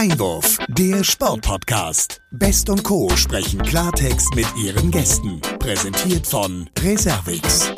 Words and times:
Einwurf, 0.00 0.56
der 0.68 1.04
Sportpodcast. 1.04 2.22
Best 2.30 2.70
und 2.70 2.82
Co. 2.84 3.10
sprechen 3.16 3.60
Klartext 3.60 4.34
mit 4.34 4.46
ihren 4.56 4.90
Gästen. 4.90 5.42
Präsentiert 5.58 6.26
von 6.26 6.70
Reservix. 6.82 7.70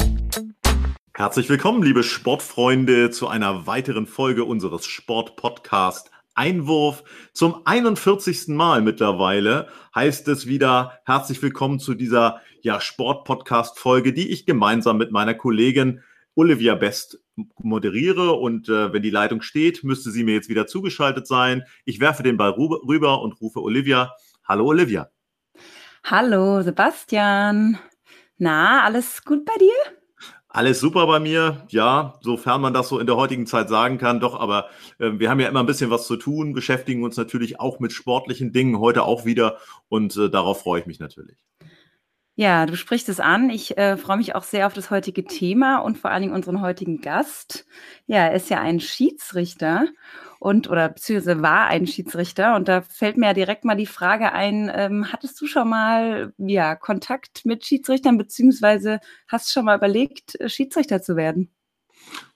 Herzlich 1.14 1.48
willkommen, 1.48 1.82
liebe 1.82 2.04
Sportfreunde, 2.04 3.10
zu 3.10 3.26
einer 3.26 3.66
weiteren 3.66 4.06
Folge 4.06 4.44
unseres 4.44 4.86
Sportpodcast 4.86 6.12
Einwurf. 6.36 7.02
Zum 7.32 7.56
41. 7.64 8.46
Mal 8.54 8.82
mittlerweile 8.82 9.66
heißt 9.92 10.28
es 10.28 10.46
wieder 10.46 11.00
herzlich 11.04 11.42
willkommen 11.42 11.80
zu 11.80 11.94
dieser 11.94 12.40
ja, 12.60 12.80
Sport-Podcast-Folge, 12.80 14.12
die 14.12 14.30
ich 14.30 14.46
gemeinsam 14.46 14.96
mit 14.96 15.10
meiner 15.10 15.34
Kollegin 15.34 16.02
Olivia 16.34 16.74
Best 16.74 17.20
moderiere 17.58 18.32
und 18.32 18.68
äh, 18.68 18.92
wenn 18.92 19.02
die 19.02 19.10
Leitung 19.10 19.42
steht, 19.42 19.84
müsste 19.84 20.10
sie 20.10 20.24
mir 20.24 20.34
jetzt 20.34 20.48
wieder 20.48 20.66
zugeschaltet 20.66 21.26
sein. 21.26 21.64
Ich 21.84 22.00
werfe 22.00 22.22
den 22.22 22.36
Ball 22.36 22.50
rüber 22.50 23.22
und 23.22 23.40
rufe 23.40 23.60
Olivia. 23.60 24.14
Hallo 24.44 24.66
Olivia. 24.66 25.10
Hallo 26.04 26.62
Sebastian. 26.62 27.78
Na, 28.38 28.82
alles 28.82 29.24
gut 29.24 29.44
bei 29.44 29.54
dir? 29.58 29.72
Alles 30.48 30.80
super 30.80 31.06
bei 31.06 31.18
mir, 31.18 31.64
ja, 31.70 32.18
sofern 32.20 32.60
man 32.60 32.74
das 32.74 32.88
so 32.88 32.98
in 32.98 33.06
der 33.06 33.16
heutigen 33.16 33.46
Zeit 33.46 33.70
sagen 33.70 33.96
kann, 33.96 34.20
doch, 34.20 34.38
aber 34.38 34.68
äh, 34.98 35.12
wir 35.14 35.30
haben 35.30 35.40
ja 35.40 35.48
immer 35.48 35.60
ein 35.60 35.66
bisschen 35.66 35.90
was 35.90 36.06
zu 36.06 36.16
tun, 36.16 36.52
beschäftigen 36.52 37.04
uns 37.04 37.16
natürlich 37.16 37.58
auch 37.58 37.80
mit 37.80 37.92
sportlichen 37.92 38.52
Dingen, 38.52 38.78
heute 38.78 39.04
auch 39.04 39.24
wieder 39.24 39.56
und 39.88 40.14
äh, 40.18 40.28
darauf 40.28 40.60
freue 40.60 40.80
ich 40.80 40.86
mich 40.86 41.00
natürlich. 41.00 41.38
Ja, 42.34 42.64
du 42.64 42.76
sprichst 42.76 43.08
es 43.10 43.20
an. 43.20 43.50
Ich 43.50 43.76
äh, 43.76 43.96
freue 43.98 44.16
mich 44.16 44.34
auch 44.34 44.42
sehr 44.44 44.66
auf 44.66 44.72
das 44.72 44.90
heutige 44.90 45.24
Thema 45.24 45.78
und 45.78 45.98
vor 45.98 46.10
allen 46.10 46.22
Dingen 46.22 46.34
unseren 46.34 46.62
heutigen 46.62 47.02
Gast. 47.02 47.66
Ja, 48.06 48.18
er 48.26 48.32
ist 48.34 48.48
ja 48.48 48.60
ein 48.60 48.80
Schiedsrichter 48.80 49.86
und 50.40 50.68
oder 50.70 50.88
beziehungsweise 50.88 51.42
war 51.42 51.66
ein 51.66 51.86
Schiedsrichter. 51.86 52.56
Und 52.56 52.68
da 52.68 52.80
fällt 52.82 53.18
mir 53.18 53.26
ja 53.26 53.34
direkt 53.34 53.64
mal 53.66 53.74
die 53.76 53.86
Frage 53.86 54.32
ein: 54.32 54.70
ähm, 54.74 55.12
Hattest 55.12 55.38
du 55.42 55.46
schon 55.46 55.68
mal 55.68 56.32
ja 56.38 56.74
Kontakt 56.74 57.44
mit 57.44 57.66
Schiedsrichtern 57.66 58.16
beziehungsweise 58.16 59.00
hast 59.28 59.48
du 59.48 59.52
schon 59.52 59.66
mal 59.66 59.76
überlegt, 59.76 60.40
äh, 60.40 60.48
Schiedsrichter 60.48 61.02
zu 61.02 61.16
werden? 61.16 61.50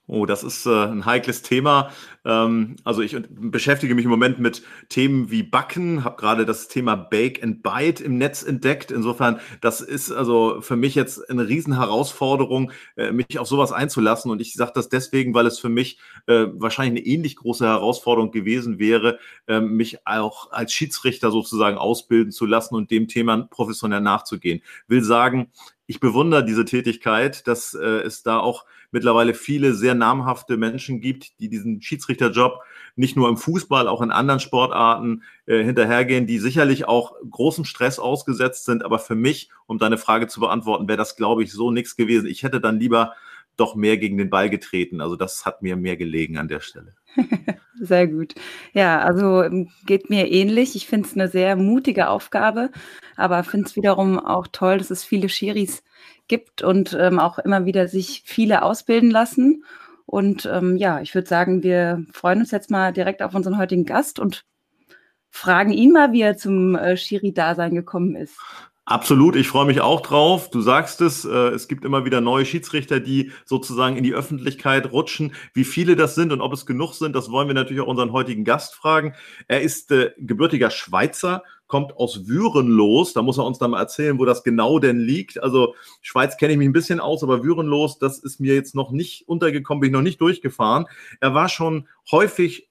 Oh, 0.09 0.25
das 0.25 0.41
ist 0.41 0.65
äh, 0.65 0.69
ein 0.69 1.05
heikles 1.05 1.41
Thema. 1.41 1.91
Ähm, 2.23 2.77
also 2.85 3.01
ich 3.01 3.17
beschäftige 3.29 3.93
mich 3.93 4.05
im 4.05 4.11
Moment 4.11 4.39
mit 4.39 4.63
Themen 4.87 5.29
wie 5.31 5.43
Backen, 5.43 6.05
habe 6.05 6.15
gerade 6.15 6.45
das 6.45 6.69
Thema 6.69 6.95
Bake 6.95 7.43
and 7.43 7.61
Bite 7.61 8.05
im 8.05 8.17
Netz 8.17 8.41
entdeckt. 8.41 8.89
Insofern, 8.89 9.41
das 9.59 9.81
ist 9.81 10.09
also 10.13 10.61
für 10.61 10.77
mich 10.77 10.95
jetzt 10.95 11.29
eine 11.29 11.49
Riesenherausforderung, 11.49 12.71
äh, 12.95 13.11
mich 13.11 13.37
auf 13.37 13.49
sowas 13.49 13.73
einzulassen. 13.73 14.31
Und 14.31 14.39
ich 14.39 14.53
sage 14.53 14.71
das 14.75 14.87
deswegen, 14.87 15.33
weil 15.33 15.45
es 15.45 15.59
für 15.59 15.67
mich 15.67 15.99
äh, 16.27 16.45
wahrscheinlich 16.53 17.03
eine 17.03 17.13
ähnlich 17.13 17.35
große 17.35 17.65
Herausforderung 17.65 18.31
gewesen 18.31 18.79
wäre, 18.79 19.19
äh, 19.47 19.59
mich 19.59 20.07
auch 20.07 20.51
als 20.51 20.71
Schiedsrichter 20.71 21.31
sozusagen 21.31 21.77
ausbilden 21.77 22.31
zu 22.31 22.45
lassen 22.45 22.75
und 22.75 22.91
dem 22.91 23.09
Thema 23.09 23.45
professionell 23.49 23.99
nachzugehen. 23.99 24.61
Will 24.87 25.03
sagen, 25.03 25.51
ich 25.85 25.99
bewundere 25.99 26.45
diese 26.45 26.65
Tätigkeit, 26.65 27.47
dass 27.47 27.73
äh, 27.73 27.85
es 27.85 28.23
da 28.23 28.39
auch 28.39 28.65
mittlerweile 28.97 29.35
viele 29.35 29.75
sehr 29.75 29.93
namhafte 29.93 30.57
Menschen 30.57 31.01
gibt, 31.01 31.39
die 31.39 31.49
diesen 31.49 31.83
Schiedsrichterjob 31.83 32.63
nicht 32.95 33.15
nur 33.15 33.29
im 33.29 33.37
Fußball, 33.37 33.87
auch 33.87 34.01
in 34.01 34.09
anderen 34.09 34.39
Sportarten 34.39 35.21
äh, 35.45 35.63
hinterhergehen, 35.63 36.25
die 36.25 36.39
sicherlich 36.39 36.87
auch 36.87 37.13
großem 37.29 37.63
Stress 37.63 37.99
ausgesetzt 37.99 38.65
sind. 38.65 38.83
Aber 38.83 38.97
für 38.97 39.13
mich, 39.13 39.51
um 39.67 39.77
deine 39.77 39.99
Frage 39.99 40.25
zu 40.25 40.39
beantworten, 40.39 40.87
wäre 40.87 40.97
das, 40.97 41.15
glaube 41.15 41.43
ich, 41.43 41.51
so 41.51 41.69
nichts 41.69 41.95
gewesen. 41.95 42.27
Ich 42.27 42.41
hätte 42.41 42.59
dann 42.59 42.79
lieber 42.79 43.13
doch 43.57 43.75
mehr 43.75 43.97
gegen 43.97 44.17
den 44.17 44.29
Ball 44.29 44.49
getreten. 44.49 45.01
Also 45.01 45.15
das 45.15 45.45
hat 45.45 45.61
mir 45.61 45.75
mehr 45.75 45.97
gelegen 45.97 46.37
an 46.37 46.47
der 46.47 46.59
Stelle. 46.59 46.95
Sehr 47.79 48.07
gut. 48.07 48.35
Ja, 48.73 48.99
also 48.99 49.43
ähm, 49.43 49.69
geht 49.85 50.09
mir 50.09 50.31
ähnlich. 50.31 50.75
Ich 50.75 50.87
finde 50.87 51.07
es 51.07 51.15
eine 51.15 51.27
sehr 51.27 51.55
mutige 51.55 52.09
Aufgabe, 52.09 52.71
aber 53.15 53.43
finde 53.43 53.67
es 53.67 53.75
wiederum 53.75 54.19
auch 54.19 54.47
toll, 54.51 54.77
dass 54.77 54.91
es 54.91 55.03
viele 55.03 55.29
Schiris 55.29 55.83
gibt 56.27 56.61
und 56.61 56.97
ähm, 56.99 57.19
auch 57.19 57.39
immer 57.39 57.65
wieder 57.65 57.87
sich 57.87 58.23
viele 58.25 58.63
ausbilden 58.63 59.11
lassen. 59.11 59.63
Und 60.05 60.49
ähm, 60.51 60.77
ja, 60.77 61.01
ich 61.01 61.13
würde 61.13 61.27
sagen, 61.27 61.63
wir 61.63 62.05
freuen 62.13 62.39
uns 62.39 62.51
jetzt 62.51 62.71
mal 62.71 62.93
direkt 62.93 63.21
auf 63.21 63.35
unseren 63.35 63.57
heutigen 63.57 63.85
Gast 63.85 64.19
und 64.19 64.45
fragen 65.29 65.71
ihn 65.71 65.91
mal, 65.91 66.13
wie 66.13 66.21
er 66.21 66.37
zum 66.37 66.75
äh, 66.75 66.97
Schiri-Dasein 66.97 67.75
gekommen 67.75 68.15
ist. 68.15 68.37
Absolut, 68.89 69.35
ich 69.35 69.49
freue 69.49 69.65
mich 69.65 69.81
auch 69.81 69.99
drauf. 69.99 70.49
Du 70.49 70.61
sagst 70.61 71.01
es, 71.01 71.25
äh, 71.25 71.49
es 71.49 71.67
gibt 71.67 71.83
immer 71.83 72.05
wieder 72.05 72.21
neue 72.21 72.45
Schiedsrichter, 72.45 73.01
die 73.01 73.33
sozusagen 73.43 73.97
in 73.97 74.03
die 74.05 74.13
Öffentlichkeit 74.13 74.93
rutschen. 74.93 75.33
Wie 75.53 75.65
viele 75.65 75.97
das 75.97 76.15
sind 76.15 76.31
und 76.31 76.39
ob 76.39 76.53
es 76.53 76.65
genug 76.65 76.93
sind, 76.93 77.13
das 77.13 77.29
wollen 77.29 77.49
wir 77.49 77.53
natürlich 77.53 77.81
auch 77.81 77.87
unseren 77.87 78.13
heutigen 78.13 78.45
Gast 78.45 78.75
fragen. 78.75 79.13
Er 79.49 79.59
ist 79.59 79.91
äh, 79.91 80.11
gebürtiger 80.17 80.69
Schweizer, 80.69 81.43
kommt 81.67 81.97
aus 81.97 82.29
Würenlos. 82.29 83.11
Da 83.11 83.21
muss 83.23 83.37
er 83.37 83.43
uns 83.45 83.57
dann 83.57 83.71
mal 83.71 83.81
erzählen, 83.81 84.19
wo 84.19 84.23
das 84.23 84.45
genau 84.45 84.79
denn 84.79 85.01
liegt. 85.01 85.43
Also 85.43 85.75
Schweiz 86.01 86.37
kenne 86.37 86.53
ich 86.53 86.57
mich 86.57 86.69
ein 86.69 86.73
bisschen 86.73 87.01
aus, 87.01 87.23
aber 87.23 87.43
Würenlos, 87.43 87.99
das 87.99 88.19
ist 88.19 88.39
mir 88.39 88.55
jetzt 88.55 88.73
noch 88.73 88.91
nicht 88.91 89.27
untergekommen, 89.27 89.81
bin 89.81 89.89
ich 89.89 89.93
noch 89.95 90.01
nicht 90.01 90.21
durchgefahren. 90.21 90.85
Er 91.19 91.33
war 91.33 91.49
schon 91.49 91.89
häufig 92.09 92.69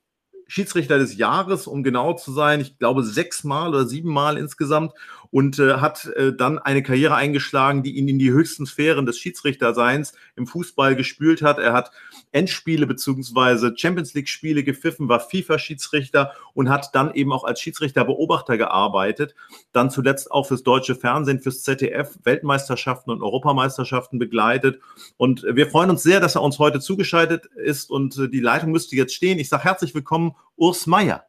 Schiedsrichter 0.49 0.99
des 0.99 1.17
Jahres, 1.17 1.67
um 1.67 1.83
genau 1.83 2.13
zu 2.15 2.33
sein. 2.33 2.61
Ich 2.61 2.79
glaube 2.79 3.03
sechsmal 3.03 3.69
oder 3.69 3.87
siebenmal 3.87 4.39
insgesamt 4.39 4.93
und 5.31 5.59
äh, 5.59 5.75
hat 5.75 6.07
äh, 6.17 6.35
dann 6.35 6.59
eine 6.59 6.83
Karriere 6.83 7.15
eingeschlagen, 7.15 7.83
die 7.83 7.97
ihn 7.97 8.09
in 8.09 8.19
die 8.19 8.31
höchsten 8.31 8.67
Sphären 8.67 9.07
des 9.07 9.19
Schiedsrichterseins 9.19 10.15
im 10.37 10.47
Fußball 10.47 10.97
gespült 10.97 11.43
hat. 11.43 11.59
Er 11.59 11.73
hat 11.73 11.91
Endspiele 12.33 12.87
beziehungsweise 12.87 13.75
Champions 13.77 14.15
League 14.15 14.29
Spiele 14.29 14.63
gepfiffen, 14.65 15.09
war 15.09 15.21
FIFA-Schiedsrichter 15.21 16.33
und 16.55 16.69
hat 16.69 16.95
dann 16.95 17.15
eben 17.15 17.33
auch 17.33 17.45
als 17.45 17.61
Schiedsrichterbeobachter 17.61 18.57
gearbeitet. 18.57 19.35
Dann 19.73 19.91
zuletzt 19.91 20.31
auch 20.31 20.47
fürs 20.47 20.63
deutsche 20.63 20.95
Fernsehen, 20.95 21.41
fürs 21.41 21.63
ZDF 21.63 22.19
Weltmeisterschaften 22.25 23.11
und 23.11 23.23
Europameisterschaften 23.23 24.19
begleitet. 24.19 24.81
Und 25.17 25.45
wir 25.49 25.67
freuen 25.69 25.91
uns 25.91 26.03
sehr, 26.03 26.21
dass 26.21 26.35
er 26.35 26.43
uns 26.43 26.59
heute 26.59 26.81
zugeschaltet 26.81 27.47
ist 27.47 27.91
und 27.91 28.19
äh, 28.19 28.29
die 28.29 28.41
Leitung 28.41 28.71
müsste 28.71 28.97
jetzt 28.97 29.15
stehen. 29.15 29.39
Ich 29.39 29.49
sage 29.49 29.65
herzlich 29.65 29.95
willkommen, 29.95 30.35
Urs 30.57 30.87
Meier. 30.87 31.25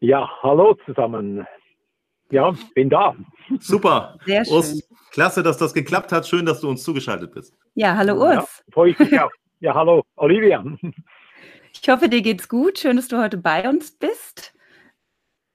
Ja, 0.00 0.28
hallo 0.42 0.76
zusammen. 0.84 1.46
Ja, 2.30 2.54
bin 2.74 2.90
da. 2.90 3.14
Super. 3.60 4.18
Sehr 4.24 4.44
schön. 4.44 4.54
Urs, 4.54 4.88
klasse, 5.10 5.42
dass 5.42 5.58
das 5.58 5.74
geklappt 5.74 6.12
hat. 6.12 6.26
Schön, 6.26 6.46
dass 6.46 6.60
du 6.60 6.68
uns 6.68 6.82
zugeschaltet 6.82 7.32
bist. 7.32 7.54
Ja, 7.74 7.96
hallo 7.96 8.14
Urs. 8.14 8.34
Ja, 8.34 8.72
freue 8.72 8.90
ich 8.90 8.98
mich 8.98 9.18
auch. 9.20 9.30
Ja, 9.60 9.74
hallo 9.74 10.04
Olivia. 10.16 10.64
Ich 11.72 11.88
hoffe, 11.88 12.08
dir 12.08 12.22
geht's 12.22 12.48
gut. 12.48 12.78
Schön, 12.78 12.96
dass 12.96 13.08
du 13.08 13.20
heute 13.20 13.36
bei 13.36 13.68
uns 13.68 13.90
bist 13.90 14.54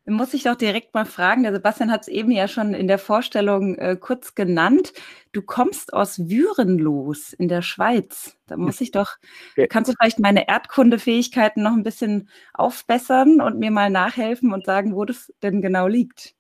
muss 0.09 0.33
ich 0.33 0.43
doch 0.43 0.55
direkt 0.55 0.93
mal 0.93 1.05
fragen, 1.05 1.43
der 1.43 1.53
Sebastian 1.53 1.91
hat 1.91 2.01
es 2.01 2.07
eben 2.07 2.31
ja 2.31 2.47
schon 2.47 2.73
in 2.73 2.87
der 2.87 2.99
Vorstellung 2.99 3.75
äh, 3.75 3.95
kurz 3.99 4.35
genannt. 4.35 4.93
Du 5.31 5.41
kommst 5.41 5.93
aus 5.93 6.19
Würenlos 6.19 7.33
in 7.33 7.47
der 7.47 7.61
Schweiz. 7.61 8.37
Da 8.47 8.57
muss 8.57 8.81
ich 8.81 8.91
doch, 8.91 9.17
okay. 9.51 9.67
kannst 9.67 9.91
du 9.91 9.95
vielleicht 9.97 10.19
meine 10.19 10.47
Erdkundefähigkeiten 10.47 11.63
noch 11.63 11.73
ein 11.73 11.83
bisschen 11.83 12.29
aufbessern 12.53 13.41
und 13.41 13.59
mir 13.59 13.71
mal 13.71 13.89
nachhelfen 13.89 14.53
und 14.53 14.65
sagen, 14.65 14.95
wo 14.95 15.05
das 15.05 15.31
denn 15.43 15.61
genau 15.61 15.87
liegt? 15.87 16.35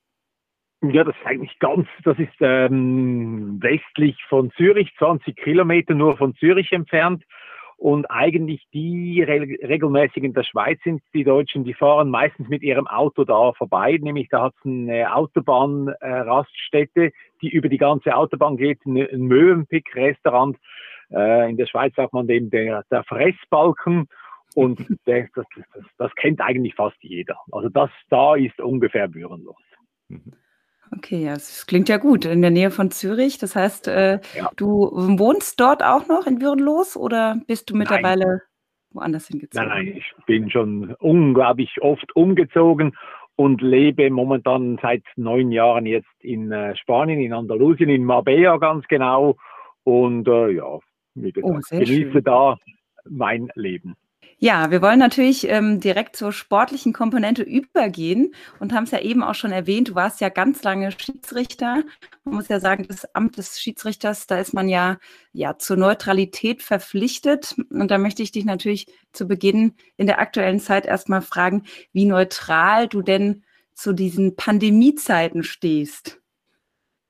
Ja, 0.81 1.03
das 1.03 1.15
ist 1.15 1.25
eigentlich 1.25 1.59
ganz, 1.59 1.87
das 2.05 2.17
ist 2.19 2.35
ähm, 2.39 3.61
westlich 3.61 4.17
von 4.29 4.49
Zürich, 4.51 4.93
20 4.97 5.35
Kilometer 5.35 5.93
nur 5.93 6.15
von 6.15 6.35
Zürich 6.35 6.71
entfernt. 6.71 7.23
Und 7.75 8.05
eigentlich 8.11 8.65
die 8.73 9.21
re 9.23 9.39
regelmäßig 9.39 10.23
in 10.23 10.33
der 10.33 10.43
Schweiz 10.43 10.79
sind, 10.83 11.01
die 11.13 11.23
Deutschen, 11.23 11.63
die 11.63 11.73
fahren 11.73 12.09
meistens 12.09 12.49
mit 12.49 12.61
ihrem 12.61 12.87
Auto 12.87 13.23
da 13.23 13.53
vorbei. 13.53 13.97
Nämlich 14.01 14.27
da 14.29 14.43
hat 14.43 14.53
es 14.59 14.65
eine 14.65 15.15
Autobahnraststätte, 15.15 17.05
äh, 17.05 17.11
die 17.41 17.49
über 17.49 17.69
die 17.69 17.77
ganze 17.77 18.15
Autobahn 18.15 18.57
geht, 18.57 18.85
ein 18.85 19.21
Möwenpick-Restaurant. 19.21 20.57
Äh, 21.09 21.49
in 21.49 21.57
der 21.57 21.67
Schweiz 21.67 21.95
sagt 21.95 22.11
man 22.13 22.27
dem 22.27 22.49
der, 22.49 22.83
der 22.91 23.03
Fressbalken. 23.05 24.07
Und 24.55 24.79
der, 25.07 25.29
das, 25.35 25.45
das, 25.73 25.85
das 25.97 26.15
kennt 26.15 26.41
eigentlich 26.41 26.75
fast 26.75 26.97
jeder. 27.01 27.37
Also 27.51 27.69
das 27.69 27.91
da 28.09 28.35
ist 28.35 28.59
ungefähr 28.59 29.07
bürenlos. 29.07 29.55
Mhm. 30.09 30.33
Okay, 30.95 31.23
ja, 31.23 31.33
das 31.33 31.67
klingt 31.67 31.89
ja 31.89 31.97
gut. 31.97 32.25
In 32.25 32.41
der 32.41 32.51
Nähe 32.51 32.71
von 32.71 32.91
Zürich. 32.91 33.37
Das 33.37 33.55
heißt, 33.55 33.87
äh, 33.87 34.19
ja. 34.35 34.49
du 34.55 34.91
wohnst 34.91 35.59
dort 35.59 35.83
auch 35.83 36.07
noch 36.07 36.25
in 36.25 36.41
Würenlos 36.41 36.97
oder 36.97 37.39
bist 37.47 37.69
du 37.69 37.75
mittlerweile 37.75 38.25
nein. 38.25 38.41
woanders 38.91 39.27
hingezogen? 39.27 39.67
Nein, 39.67 39.85
nein, 39.85 39.95
ich 39.97 40.25
bin 40.25 40.49
schon 40.49 40.95
unglaublich 40.99 41.81
oft 41.81 42.15
umgezogen 42.15 42.95
und 43.35 43.61
lebe 43.61 44.09
momentan 44.09 44.79
seit 44.81 45.03
neun 45.15 45.51
Jahren 45.51 45.85
jetzt 45.85 46.09
in 46.19 46.51
äh, 46.51 46.75
Spanien, 46.75 47.21
in 47.21 47.33
Andalusien, 47.33 47.89
in 47.89 48.03
Marbella 48.03 48.57
ganz 48.57 48.85
genau. 48.87 49.37
Und 49.83 50.27
äh, 50.27 50.49
ja, 50.51 50.79
wie 51.15 51.31
gesagt, 51.31 51.55
oh, 51.55 51.77
genieße 51.77 52.11
schön. 52.11 52.23
da 52.23 52.57
mein 53.09 53.49
Leben. 53.55 53.95
Ja, 54.41 54.71
wir 54.71 54.81
wollen 54.81 54.99
natürlich 54.99 55.49
ähm, 55.49 55.81
direkt 55.81 56.15
zur 56.15 56.31
sportlichen 56.31 56.93
Komponente 56.93 57.43
übergehen 57.43 58.33
und 58.61 58.71
haben 58.71 58.85
es 58.85 58.91
ja 58.91 58.99
eben 59.01 59.21
auch 59.21 59.35
schon 59.35 59.51
erwähnt, 59.51 59.89
du 59.89 59.95
warst 59.95 60.21
ja 60.21 60.29
ganz 60.29 60.63
lange 60.63 60.93
Schiedsrichter. 60.93 61.83
Man 62.23 62.35
muss 62.35 62.47
ja 62.47 62.61
sagen, 62.61 62.85
das 62.87 63.13
Amt 63.13 63.37
des 63.37 63.59
Schiedsrichters, 63.59 64.27
da 64.27 64.39
ist 64.39 64.53
man 64.53 64.69
ja, 64.69 64.97
ja 65.33 65.57
zur 65.57 65.75
Neutralität 65.75 66.63
verpflichtet. 66.63 67.53
Und 67.69 67.91
da 67.91 67.97
möchte 67.97 68.23
ich 68.23 68.31
dich 68.31 68.45
natürlich 68.45 68.87
zu 69.11 69.27
Beginn 69.27 69.75
in 69.97 70.07
der 70.07 70.19
aktuellen 70.19 70.61
Zeit 70.61 70.85
erstmal 70.85 71.21
fragen, 71.21 71.63
wie 71.91 72.05
neutral 72.05 72.87
du 72.87 73.01
denn 73.01 73.43
zu 73.73 73.91
diesen 73.91 74.37
Pandemiezeiten 74.37 75.43
stehst. 75.43 76.21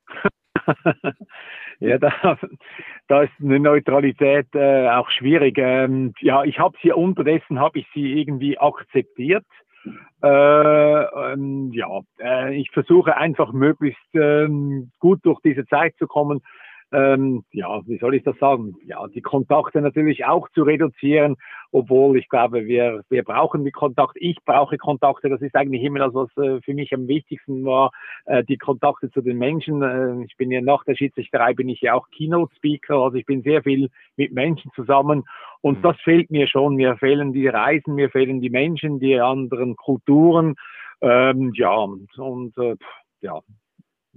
Ja, 1.81 1.97
da, 1.97 2.37
da 3.07 3.21
ist 3.23 3.31
eine 3.41 3.57
Neutralität 3.57 4.47
äh, 4.53 4.89
auch 4.89 5.09
schwierig. 5.09 5.57
Ähm, 5.57 6.13
ja, 6.19 6.43
ich 6.43 6.59
habe 6.59 6.77
sie 6.83 6.91
unterdessen 6.91 7.59
habe 7.59 7.79
ich 7.79 7.87
sie 7.93 8.19
irgendwie 8.19 8.57
akzeptiert. 8.57 9.45
Äh, 10.21 10.27
ähm, 10.27 11.71
ja, 11.73 12.01
äh, 12.19 12.53
ich 12.59 12.69
versuche 12.71 13.15
einfach 13.15 13.53
möglichst 13.53 14.03
ähm, 14.13 14.91
gut 14.99 15.21
durch 15.23 15.39
diese 15.39 15.65
Zeit 15.67 15.95
zu 15.97 16.07
kommen 16.07 16.41
ähm, 16.91 17.43
ja, 17.51 17.81
wie 17.85 17.99
soll 17.99 18.15
ich 18.15 18.23
das 18.23 18.37
sagen? 18.39 18.75
Ja, 18.83 19.07
die 19.07 19.21
Kontakte 19.21 19.79
natürlich 19.79 20.25
auch 20.25 20.49
zu 20.49 20.63
reduzieren, 20.63 21.35
obwohl 21.71 22.17
ich 22.17 22.27
glaube, 22.29 22.65
wir, 22.65 23.03
wir 23.09 23.23
brauchen 23.23 23.63
die 23.63 23.71
Kontakte. 23.71 24.17
Ich 24.19 24.37
brauche 24.43 24.77
Kontakte. 24.77 25.29
Das 25.29 25.41
ist 25.41 25.55
eigentlich 25.55 25.83
immer 25.83 25.99
das, 25.99 26.13
was 26.15 26.29
äh, 26.37 26.61
für 26.61 26.73
mich 26.73 26.91
am 26.93 27.07
wichtigsten 27.07 27.63
war, 27.63 27.91
äh, 28.25 28.43
die 28.43 28.57
Kontakte 28.57 29.11
zu 29.11 29.21
den 29.21 29.37
Menschen. 29.37 29.83
Äh, 29.83 30.23
ich 30.25 30.35
bin 30.35 30.49
ja 30.49 30.61
nach 30.61 30.83
der 30.83 30.95
Schiedsrichterei 30.95 31.53
bin 31.53 31.69
ich 31.69 31.81
ja 31.81 31.93
auch 31.93 32.07
Keynote 32.09 32.55
Speaker, 32.55 32.95
also 32.95 33.17
ich 33.17 33.25
bin 33.25 33.43
sehr 33.43 33.61
viel 33.61 33.89
mit 34.15 34.31
Menschen 34.31 34.71
zusammen 34.73 35.25
und 35.61 35.79
mhm. 35.79 35.81
das 35.83 35.97
fehlt 36.01 36.31
mir 36.31 36.47
schon. 36.47 36.75
Mir 36.75 36.97
fehlen 36.97 37.33
die 37.33 37.47
Reisen, 37.47 37.93
mir 37.93 38.09
fehlen 38.09 38.41
die 38.41 38.49
Menschen, 38.49 38.99
die 38.99 39.19
anderen 39.19 39.75
Kulturen. 39.75 40.55
Ähm, 41.01 41.51
ja, 41.53 41.75
und 41.75 42.57
äh, 42.57 42.75
ja, 43.21 43.39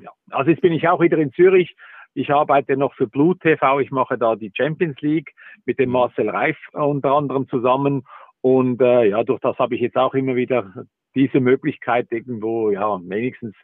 ja. 0.00 0.10
Also 0.30 0.50
jetzt 0.50 0.62
bin 0.62 0.72
ich 0.72 0.88
auch 0.88 1.00
wieder 1.00 1.18
in 1.18 1.32
Zürich 1.32 1.76
ich 2.14 2.30
arbeite 2.30 2.76
noch 2.76 2.94
für 2.94 3.06
Blue 3.06 3.36
TV. 3.38 3.80
Ich 3.80 3.90
mache 3.90 4.18
da 4.18 4.36
die 4.36 4.52
Champions 4.54 5.00
League 5.00 5.32
mit 5.64 5.78
dem 5.78 5.88
mhm. 5.88 5.94
Marcel 5.94 6.28
Reif 6.28 6.56
unter 6.72 7.12
anderem 7.12 7.48
zusammen. 7.48 8.04
Und 8.40 8.80
äh, 8.80 9.08
ja, 9.08 9.22
durch 9.24 9.40
das 9.40 9.58
habe 9.58 9.74
ich 9.74 9.80
jetzt 9.80 9.96
auch 9.96 10.14
immer 10.14 10.36
wieder 10.36 10.86
diese 11.14 11.40
Möglichkeit, 11.40 12.08
irgendwo 12.10 12.70
ja 12.70 12.98
wenigstens 13.04 13.54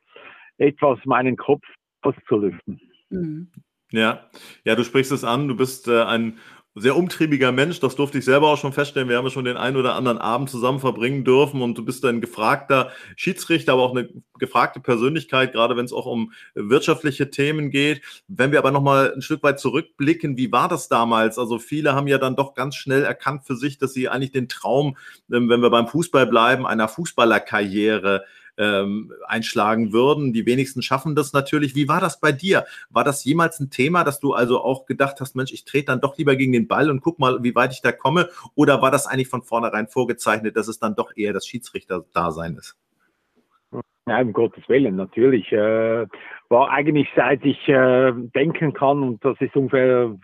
etwas 0.57 0.99
meinen 1.05 1.37
Kopf 1.37 1.65
auszulüften. 2.03 2.81
Mhm. 3.11 3.51
Ja, 3.91 4.29
ja, 4.65 4.75
du 4.75 4.85
sprichst 4.85 5.13
es 5.13 5.25
an. 5.25 5.49
Du 5.49 5.57
bist 5.57 5.89
äh, 5.89 6.03
ein 6.03 6.39
sehr 6.81 6.97
umtriebiger 6.97 7.53
Mensch, 7.53 7.81
das 7.81 7.97
durfte 7.97 8.19
ich 8.19 8.25
selber 8.25 8.49
auch 8.49 8.59
schon 8.59 8.73
feststellen. 8.73 9.09
Wir 9.09 9.17
haben 9.17 9.25
ja 9.25 9.31
schon 9.31 9.45
den 9.45 9.57
einen 9.57 9.77
oder 9.77 9.95
anderen 9.95 10.19
Abend 10.19 10.51
zusammen 10.51 10.81
verbringen 10.81 11.25
dürfen 11.25 11.63
und 11.63 11.77
du 11.77 11.85
bist 11.85 12.05
ein 12.05 12.21
gefragter 12.21 12.91
Schiedsrichter, 13.17 13.73
aber 13.73 13.83
auch 13.83 13.97
eine 13.97 14.09
gefragte 14.39 14.81
Persönlichkeit, 14.81 15.53
gerade 15.53 15.77
wenn 15.77 15.85
es 15.85 15.93
auch 15.93 16.07
um 16.07 16.33
wirtschaftliche 16.55 17.31
Themen 17.31 17.71
geht. 17.71 18.03
Wenn 18.29 18.53
wir 18.53 18.59
aber 18.59 18.71
nochmal 18.71 19.13
ein 19.15 19.23
Stück 19.23 19.43
weit 19.43 19.61
zurückblicken, 19.61 20.37
wie 20.37 20.53
war 20.53 20.69
das 20.69 20.89
damals? 20.89 21.39
Also 21.39 21.59
viele 21.59 21.95
haben 21.95 22.07
ja 22.07 22.19
dann 22.19 22.37
doch 22.37 22.55
ganz 22.55 22.77
schnell 22.77 23.03
erkannt 23.03 23.45
für 23.45 23.57
sich, 23.57 23.79
dass 23.79 23.93
sie 23.93 24.09
eigentlich 24.09 24.33
den 24.33 24.49
Traum, 24.49 24.97
ähm, 25.33 25.49
wenn 25.49 25.61
wir 25.61 25.71
beim 25.71 25.89
Fußball 25.89 26.27
bleiben, 26.27 26.67
einer 26.67 26.89
Fußballerkarriere 26.89 28.25
ähm, 28.59 29.13
einschlagen 29.27 29.93
würden. 29.93 30.33
Die 30.33 30.47
wenigsten 30.47 30.83
schaffen 30.83 31.15
das 31.15 31.33
natürlich. 31.33 31.75
Wie 31.75 31.89
war 31.89 32.01
das 32.01 32.21
bei 32.21 32.33
dir? 32.33 32.65
War 32.91 33.05
das 33.05 33.25
jemals 33.25 33.61
ein 33.61 33.71
Thema, 33.71 34.05
dass 34.05 34.21
du 34.21 34.33
also 34.35 34.61
auch 34.61 34.85
gedacht 34.87 35.21
hast, 35.21 35.37
Mensch, 35.37 35.53
ich 35.53 35.65
trete 35.65 35.87
dann 35.87 36.01
doch 36.01 36.19
lieber 36.19 36.37
gegen 36.37 36.53
den 36.53 36.69
Ball 36.69 36.91
und 36.91 37.01
guck 37.01 37.19
mal, 37.19 37.43
wie 37.43 37.55
weit 37.55 37.73
ich 37.73 37.81
da 37.81 37.93
komme? 37.93 38.29
Oder 38.55 38.83
war 38.83 38.91
das 38.91 39.07
eigentlich 39.07 39.29
von 39.29 39.43
vornherein 39.43 39.87
vorgezeichnet, 39.87 40.57
dass 40.57 40.69
es 40.69 40.79
dann 40.79 40.95
doch 40.95 41.17
eher 41.17 41.33
das 41.33 41.47
Schiedsrichter-Dasein 41.47 42.57
ist? 42.57 42.77
Ja, 44.09 44.21
um 44.23 44.33
Gottes 44.33 44.67
Willen, 44.69 44.97
natürlich. 44.97 45.53
Äh, 45.53 46.07
war 46.49 46.71
eigentlich 46.71 47.09
seit 47.15 47.45
ich 47.45 47.69
äh, 47.69 48.13
denken 48.35 48.73
kann, 48.73 49.03
und 49.03 49.25
das 49.25 49.39
ist 49.41 49.55
ungefähr, 49.55 50.17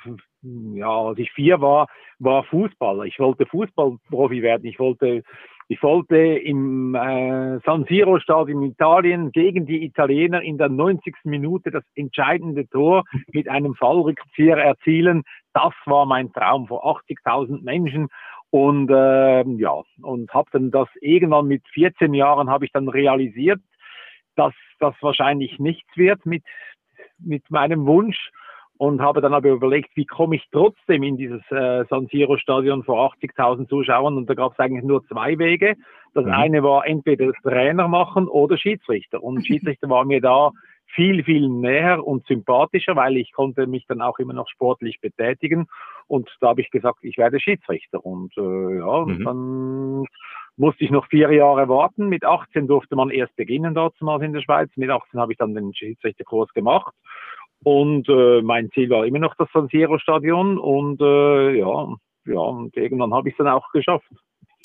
ja, 0.42 0.88
als 0.88 1.19
ich 1.19 1.31
vier 1.32 1.60
war, 1.60 1.88
war 2.19 2.44
Fußballer. 2.44 3.04
Ich 3.04 3.19
wollte 3.19 3.44
Fußballprofi 3.44 4.42
werden. 4.42 4.64
Ich 4.64 4.78
wollte 4.78 5.22
ich 5.69 5.82
wollte 5.82 6.16
im 6.16 6.94
äh, 6.94 7.58
San 7.64 7.84
Siro 7.88 8.19
Stadion 8.20 8.62
in 8.62 8.70
Italien 8.70 9.32
gegen 9.32 9.66
die 9.66 9.84
Italiener 9.84 10.43
in 10.43 10.58
der 10.58 10.69
90. 10.69 11.14
Minute 11.25 11.70
das 11.70 11.84
entscheidende 11.94 12.69
Tor 12.69 13.05
mit 13.32 13.49
einem 13.49 13.75
Fallrückzieher 13.75 14.58
erzielen. 14.58 15.22
Das 15.55 15.72
war 15.87 16.05
mein 16.06 16.32
Traum 16.32 16.66
vor 16.66 16.84
80.000 16.84 17.62
Menschen. 17.62 18.08
Und 18.50 18.90
äh, 18.90 19.43
ja, 19.56 19.82
und 20.02 20.32
habe 20.32 20.49
dann 20.52 20.70
das 20.70 20.88
irgendwann 21.00 21.46
mit 21.46 21.67
14 21.72 22.14
Jahren 22.14 22.50
habe 22.50 22.67
ich 22.67 22.72
dann 22.72 22.88
realisiert, 22.88 23.60
dass 24.37 24.52
das 24.78 24.94
wahrscheinlich 25.00 25.58
nichts 25.58 25.96
wird 25.96 26.25
mit 26.26 26.44
mit 27.19 27.50
meinem 27.50 27.87
Wunsch 27.87 28.31
und 28.76 29.00
habe 29.00 29.20
dann 29.20 29.34
aber 29.34 29.50
überlegt, 29.50 29.90
wie 29.94 30.04
komme 30.04 30.36
ich 30.36 30.44
trotzdem 30.50 31.02
in 31.02 31.16
dieses 31.16 31.42
äh, 31.50 31.84
San 31.88 32.08
Siro 32.08 32.36
Stadion 32.36 32.82
vor 32.82 33.14
80.000 33.14 33.68
Zuschauern 33.68 34.16
und 34.16 34.28
da 34.28 34.34
gab 34.34 34.52
es 34.52 34.58
eigentlich 34.58 34.84
nur 34.84 35.04
zwei 35.06 35.38
Wege. 35.38 35.76
Das 36.12 36.24
mhm. 36.24 36.32
eine 36.32 36.62
war 36.62 36.86
entweder 36.86 37.32
Trainer 37.42 37.88
machen 37.88 38.26
oder 38.28 38.56
Schiedsrichter 38.58 39.22
und 39.22 39.42
Schiedsrichter 39.46 39.88
war 39.88 40.04
mir 40.04 40.20
da 40.20 40.50
viel, 40.86 41.24
viel 41.24 41.48
näher 41.48 42.04
und 42.04 42.26
sympathischer, 42.26 42.94
weil 42.94 43.16
ich 43.16 43.32
konnte 43.32 43.66
mich 43.66 43.86
dann 43.86 44.02
auch 44.02 44.18
immer 44.18 44.34
noch 44.34 44.48
sportlich 44.48 45.00
betätigen 45.00 45.66
und 46.06 46.28
da 46.40 46.48
habe 46.48 46.60
ich 46.60 46.70
gesagt, 46.70 46.98
ich 47.02 47.16
werde 47.16 47.40
Schiedsrichter 47.40 48.04
und 48.04 48.36
äh, 48.36 48.78
ja, 48.78 49.04
mhm. 49.04 49.24
dann 49.24 50.04
musste 50.56 50.84
ich 50.84 50.90
noch 50.90 51.08
vier 51.08 51.32
Jahre 51.32 51.68
warten. 51.68 52.08
Mit 52.08 52.24
18 52.24 52.68
durfte 52.68 52.94
man 52.94 53.10
erst 53.10 53.34
beginnen 53.34 53.74
dort 53.74 54.00
mal 54.00 54.22
in 54.22 54.32
der 54.32 54.42
Schweiz. 54.42 54.70
Mit 54.76 54.88
18 54.90 55.18
habe 55.18 55.32
ich 55.32 55.38
dann 55.38 55.54
den 55.54 55.74
Schiedsrichterkurs 55.74 56.52
gemacht 56.52 56.94
und 57.62 58.08
äh, 58.08 58.42
mein 58.42 58.70
Ziel 58.72 58.90
war 58.90 59.06
immer 59.06 59.18
noch 59.18 59.34
das 59.36 59.48
San 59.52 59.68
Siro 59.68 59.98
Stadion 59.98 60.58
und 60.58 61.00
äh, 61.00 61.58
ja, 61.58 61.94
ja, 62.26 62.38
und 62.38 62.76
irgendwann 62.76 63.12
habe 63.12 63.28
ich 63.28 63.34
es 63.34 63.38
dann 63.38 63.48
auch 63.48 63.70
geschafft. 63.72 64.10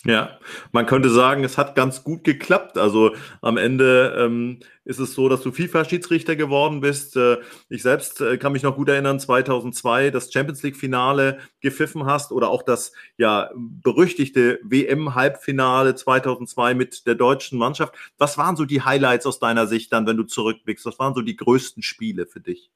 Ja, 0.06 0.40
man 0.72 0.86
könnte 0.86 1.10
sagen, 1.10 1.44
es 1.44 1.58
hat 1.58 1.76
ganz 1.76 2.06
gut 2.06 2.24
geklappt. 2.24 2.78
Also 2.78 3.14
am 3.42 3.58
Ende 3.58 4.16
ähm, 4.18 4.60
ist 4.86 5.00
es 5.00 5.14
so, 5.14 5.28
dass 5.28 5.42
du 5.42 5.52
FIFA-Schiedsrichter 5.52 6.38
geworden 6.38 6.80
bist. 6.80 7.18
Äh, 7.18 7.40
ich 7.68 7.84
selbst 7.84 8.22
äh, 8.22 8.38
kann 8.38 8.54
mich 8.54 8.64
noch 8.64 8.78
gut 8.78 8.88
erinnern, 8.88 9.20
2002 9.20 10.12
das 10.12 10.32
Champions 10.32 10.64
League-Finale 10.64 11.40
gepfiffen 11.60 12.06
hast 12.06 12.32
oder 12.32 12.50
auch 12.50 12.64
das 12.64 12.94
ja 13.18 13.50
berüchtigte 13.56 14.62
WM-Halbfinale 14.64 15.96
2002 15.96 16.76
mit 16.76 17.06
der 17.06 17.16
deutschen 17.16 17.60
Mannschaft. 17.60 17.94
Was 18.18 18.38
waren 18.38 18.56
so 18.56 18.64
die 18.64 18.84
Highlights 18.84 19.26
aus 19.26 19.40
deiner 19.40 19.68
Sicht 19.68 19.92
dann, 19.92 20.08
wenn 20.08 20.16
du 20.16 20.24
zurückblickst? 20.24 20.86
Was 20.86 20.98
waren 20.98 21.14
so 21.14 21.22
die 21.22 21.36
größten 21.36 21.84
Spiele 21.84 22.26
für 22.26 22.40
dich? 22.40 22.72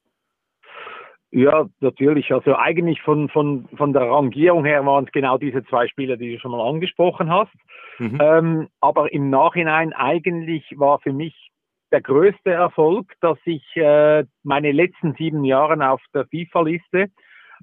Ja, 1.36 1.66
natürlich. 1.80 2.32
Also 2.32 2.56
eigentlich 2.56 3.02
von, 3.02 3.28
von, 3.28 3.68
von 3.76 3.92
der 3.92 4.04
Rangierung 4.04 4.66
her 4.66 4.86
waren 4.86 5.06
es 5.06 5.12
genau 5.12 5.40
diese 5.40 5.64
zwei 5.66 5.88
Spieler, 5.88 6.16
die 6.16 6.34
du 6.34 6.40
schon 6.40 6.52
mal 6.52 6.70
angesprochen 6.70 7.32
hast. 7.32 7.54
Mhm. 7.98 8.20
Ähm, 8.22 8.68
aber 8.80 9.12
im 9.12 9.32
Nachhinein 9.32 9.94
eigentlich 9.94 10.64
war 10.78 11.00
für 11.00 11.12
mich 11.12 11.34
der 11.92 12.02
größte 12.02 12.52
Erfolg, 12.52 13.14
dass 13.20 13.40
ich 13.46 13.64
äh, 13.76 14.26
meine 14.44 14.72
letzten 14.72 15.16
sieben 15.16 15.44
Jahre 15.44 15.90
auf 15.90 16.02
der 16.14 16.28
FIFA-Liste 16.28 17.08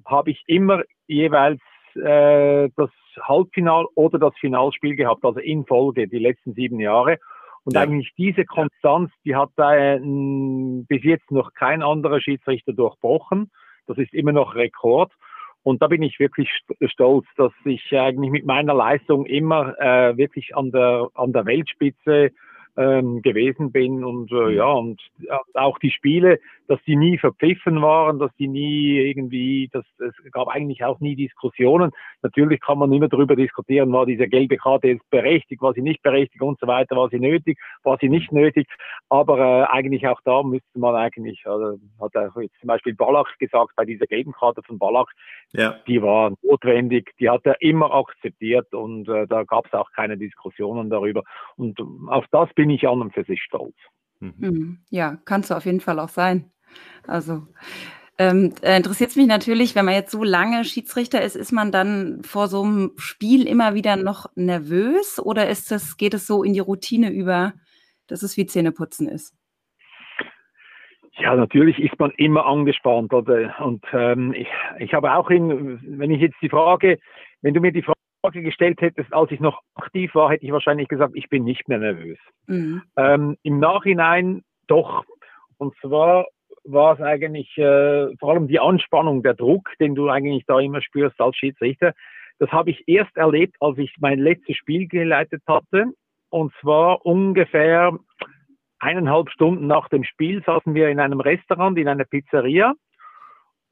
habe 0.05 0.31
ich 0.31 0.43
immer 0.47 0.83
jeweils 1.07 1.61
äh, 1.95 2.67
das 2.75 2.89
Halbfinal 3.21 3.85
oder 3.95 4.19
das 4.19 4.33
Finalspiel 4.41 4.97
gehabt, 4.97 5.23
also 5.23 5.39
in 5.39 5.65
Folge 5.65 6.09
die 6.09 6.19
letzten 6.19 6.53
sieben 6.55 6.81
Jahre. 6.81 7.19
Und 7.63 7.75
ja. 7.75 7.81
eigentlich 7.81 8.11
diese 8.17 8.43
Konstanz, 8.43 9.11
die 9.23 9.35
hat 9.35 9.51
äh, 9.57 9.97
bis 10.01 11.03
jetzt 11.03 11.31
noch 11.31 11.53
kein 11.53 11.81
anderer 11.81 12.19
Schiedsrichter 12.19 12.73
durchbrochen. 12.73 13.49
Das 13.91 13.97
ist 13.97 14.13
immer 14.13 14.31
noch 14.31 14.55
Rekord. 14.55 15.11
Und 15.63 15.81
da 15.81 15.87
bin 15.87 16.01
ich 16.01 16.19
wirklich 16.19 16.49
stolz, 16.85 17.25
dass 17.37 17.51
ich 17.65 17.91
eigentlich 17.91 18.31
mit 18.31 18.45
meiner 18.45 18.73
Leistung 18.73 19.25
immer 19.25 19.79
äh, 19.79 20.17
wirklich 20.17 20.55
an 20.55 20.71
der, 20.71 21.09
an 21.13 21.33
der 21.33 21.45
Weltspitze 21.45 22.31
ähm, 22.77 23.21
gewesen 23.21 23.71
bin 23.71 24.03
und 24.03 24.31
äh, 24.31 24.35
mhm. 24.35 24.55
ja 24.55 24.71
und 24.71 25.01
äh, 25.27 25.57
auch 25.57 25.77
die 25.79 25.91
Spiele, 25.91 26.39
dass 26.67 26.79
die 26.87 26.95
nie 26.95 27.17
verpfiffen 27.17 27.81
waren, 27.81 28.17
dass 28.17 28.33
die 28.37 28.47
nie 28.47 28.97
irgendwie, 28.97 29.69
dass 29.73 29.83
es 29.99 30.13
gab 30.31 30.47
eigentlich 30.47 30.85
auch 30.85 31.01
nie 31.01 31.17
Diskussionen. 31.17 31.91
Natürlich 32.21 32.61
kann 32.61 32.77
man 32.77 32.93
immer 32.93 33.09
darüber 33.09 33.35
diskutieren, 33.35 33.91
war 33.91 34.05
diese 34.05 34.27
gelbe 34.29 34.55
Karte 34.55 34.87
jetzt 34.87 35.09
berechtigt, 35.09 35.61
war 35.61 35.73
sie 35.73 35.81
nicht 35.81 36.01
berechtigt 36.01 36.41
und 36.41 36.59
so 36.59 36.67
weiter, 36.67 36.95
war 36.95 37.09
sie 37.09 37.19
nötig, 37.19 37.59
war 37.83 37.97
sie 37.99 38.07
nicht 38.07 38.31
nötig. 38.31 38.67
Aber 39.09 39.37
äh, 39.39 39.65
eigentlich 39.65 40.07
auch 40.07 40.21
da 40.23 40.43
müsste 40.43 40.79
man 40.79 40.95
eigentlich, 40.95 41.45
also, 41.45 41.77
hat 41.99 42.15
er 42.15 42.31
jetzt 42.41 42.57
zum 42.61 42.67
Beispiel 42.67 42.95
Ballack 42.95 43.37
gesagt, 43.39 43.73
bei 43.75 43.83
dieser 43.83 44.07
gelben 44.07 44.31
Karte 44.31 44.61
von 44.63 44.79
Ballack, 44.79 45.09
ja. 45.51 45.75
die 45.87 46.01
war 46.01 46.31
notwendig, 46.41 47.11
die 47.19 47.29
hat 47.29 47.45
er 47.45 47.61
immer 47.61 47.93
akzeptiert 47.93 48.73
und 48.73 49.09
äh, 49.09 49.27
da 49.27 49.43
gab 49.43 49.65
es 49.65 49.73
auch 49.73 49.91
keine 49.91 50.17
Diskussionen 50.17 50.89
darüber. 50.89 51.23
Und 51.57 51.77
auf 52.07 52.25
das 52.31 52.47
bin 52.61 52.69
ich 52.69 52.87
an 52.87 53.01
und 53.01 53.11
für 53.11 53.23
sich 53.23 53.41
stolz. 53.41 53.75
Mhm. 54.19 54.33
mhm. 54.37 54.79
Ja, 54.91 55.17
kannst 55.25 55.49
du 55.49 55.55
auf 55.55 55.65
jeden 55.65 55.81
Fall 55.81 55.99
auch 55.99 56.09
sein. 56.09 56.51
Also 57.07 57.47
Ähm, 58.19 58.53
Interessiert 58.61 59.09
es 59.09 59.15
mich 59.15 59.25
natürlich, 59.25 59.73
wenn 59.73 59.85
man 59.85 59.95
jetzt 59.95 60.11
so 60.11 60.23
lange 60.23 60.63
Schiedsrichter 60.63 61.23
ist, 61.23 61.35
ist 61.35 61.51
man 61.51 61.71
dann 61.71 62.21
vor 62.23 62.47
so 62.49 62.61
einem 62.61 62.91
Spiel 62.97 63.47
immer 63.47 63.73
wieder 63.73 63.95
noch 63.95 64.27
nervös 64.35 65.19
oder 65.19 65.49
ist 65.49 65.71
das, 65.71 65.97
geht 65.97 66.13
es 66.13 66.27
so 66.27 66.43
in 66.43 66.53
die 66.53 66.59
Routine 66.59 67.09
über, 67.09 67.53
dass 68.05 68.21
es 68.21 68.37
wie 68.37 68.45
Zähneputzen 68.45 69.09
ist? 69.09 69.33
Ja, 71.17 71.35
natürlich 71.35 71.79
ist 71.79 71.97
man 71.99 72.11
immer 72.11 72.45
angespannt. 72.45 73.11
Oder? 73.11 73.59
Und 73.59 73.83
ähm, 73.91 74.33
ich, 74.33 74.49
ich 74.77 74.93
habe 74.93 75.15
auch 75.15 75.31
in, 75.31 75.79
wenn 75.99 76.11
ich 76.11 76.21
jetzt 76.21 76.37
die 76.43 76.49
Frage, 76.49 76.99
wenn 77.41 77.55
du 77.55 77.59
mir 77.59 77.71
die 77.71 77.81
Frage 77.81 78.00
gestellt 78.29 78.81
hättest, 78.81 79.13
als 79.13 79.31
ich 79.31 79.39
noch 79.39 79.61
aktiv 79.75 80.13
war, 80.15 80.29
hätte 80.29 80.45
ich 80.45 80.51
wahrscheinlich 80.51 80.87
gesagt, 80.87 81.13
ich 81.15 81.29
bin 81.29 81.43
nicht 81.43 81.67
mehr 81.67 81.79
nervös. 81.79 82.17
Mhm. 82.47 82.83
Ähm, 82.97 83.37
Im 83.43 83.59
Nachhinein 83.59 84.43
doch. 84.67 85.03
Und 85.57 85.75
zwar 85.81 86.27
war 86.63 86.93
es 86.93 87.01
eigentlich 87.01 87.57
äh, 87.57 88.15
vor 88.17 88.31
allem 88.31 88.47
die 88.47 88.59
Anspannung, 88.59 89.23
der 89.23 89.33
Druck, 89.33 89.71
den 89.79 89.95
du 89.95 90.09
eigentlich 90.09 90.45
da 90.45 90.59
immer 90.59 90.81
spürst 90.81 91.19
als 91.19 91.35
Schiedsrichter. 91.35 91.93
Das 92.39 92.51
habe 92.51 92.71
ich 92.71 92.83
erst 92.87 93.15
erlebt, 93.17 93.55
als 93.59 93.77
ich 93.77 93.93
mein 93.99 94.19
letztes 94.19 94.57
Spiel 94.57 94.87
geleitet 94.87 95.43
hatte. 95.47 95.85
Und 96.29 96.53
zwar 96.61 97.05
ungefähr 97.05 97.97
eineinhalb 98.79 99.29
Stunden 99.29 99.67
nach 99.67 99.89
dem 99.89 100.03
Spiel 100.03 100.43
saßen 100.43 100.73
wir 100.73 100.89
in 100.89 100.99
einem 100.99 101.19
Restaurant, 101.19 101.77
in 101.77 101.87
einer 101.87 102.05
Pizzeria. 102.05 102.73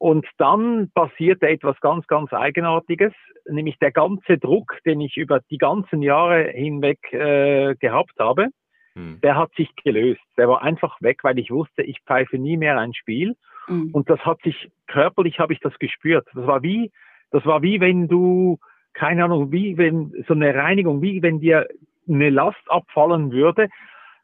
Und 0.00 0.26
dann 0.38 0.90
passierte 0.94 1.46
etwas 1.46 1.78
ganz, 1.80 2.06
ganz 2.06 2.32
Eigenartiges, 2.32 3.12
nämlich 3.46 3.78
der 3.80 3.92
ganze 3.92 4.38
Druck, 4.38 4.78
den 4.86 5.02
ich 5.02 5.18
über 5.18 5.40
die 5.50 5.58
ganzen 5.58 6.00
Jahre 6.00 6.44
hinweg 6.44 7.12
äh, 7.12 7.74
gehabt 7.74 8.14
habe, 8.18 8.46
hm. 8.94 9.20
der 9.20 9.36
hat 9.36 9.52
sich 9.56 9.68
gelöst. 9.84 10.22
Der 10.38 10.48
war 10.48 10.62
einfach 10.62 10.96
weg, 11.02 11.18
weil 11.22 11.38
ich 11.38 11.50
wusste, 11.50 11.82
ich 11.82 12.00
pfeife 12.06 12.38
nie 12.38 12.56
mehr 12.56 12.78
ein 12.78 12.94
Spiel. 12.94 13.36
Hm. 13.66 13.90
Und 13.92 14.08
das 14.08 14.18
hat 14.20 14.40
sich 14.40 14.70
körperlich 14.86 15.38
habe 15.38 15.52
ich 15.52 15.60
das 15.60 15.78
gespürt. 15.78 16.26
Das 16.32 16.46
war 16.46 16.62
wie, 16.62 16.90
das 17.30 17.44
war 17.44 17.60
wie 17.60 17.78
wenn 17.82 18.08
du, 18.08 18.58
keine 18.94 19.24
Ahnung, 19.24 19.52
wie 19.52 19.76
wenn 19.76 20.24
so 20.26 20.32
eine 20.32 20.54
Reinigung, 20.54 21.02
wie 21.02 21.20
wenn 21.22 21.40
dir 21.40 21.68
eine 22.08 22.30
Last 22.30 22.62
abfallen 22.68 23.32
würde. 23.32 23.68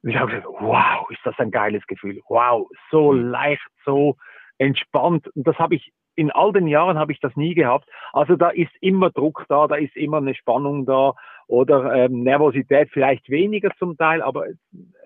Und 0.03 0.09
ich 0.09 0.17
habe 0.17 0.31
gesagt, 0.31 0.49
wow, 0.59 1.11
ist 1.11 1.21
das 1.25 1.39
ein 1.39 1.51
geiles 1.51 1.87
Gefühl. 1.87 2.23
Wow, 2.31 2.67
so 2.91 3.13
hm. 3.13 3.29
leicht, 3.29 3.69
so 3.85 4.17
entspannt. 4.59 5.29
Und 5.35 5.47
das 5.47 5.59
habe 5.59 5.75
ich 5.75 5.93
in 6.17 6.31
all 6.31 6.53
den 6.53 6.67
Jahren 6.67 6.99
habe 6.99 7.13
ich 7.13 7.21
das 7.21 7.37
nie 7.37 7.55
gehabt. 7.55 7.89
Also 8.13 8.37
da 8.37 8.49
ist 8.49 8.73
immer 8.81 9.11
Druck 9.11 9.45
da, 9.49 9.67
da 9.67 9.77
ist 9.77 9.95
immer 9.97 10.17
eine 10.17 10.35
Spannung 10.35 10.87
da 10.87 11.15
oder 11.47 11.95
ähm, 11.95 12.23
Nervosität 12.23 12.89
vielleicht 12.91 13.29
weniger 13.29 13.71
zum 13.79 13.97
Teil, 13.97 14.23
aber 14.23 14.49
es, 14.49 14.57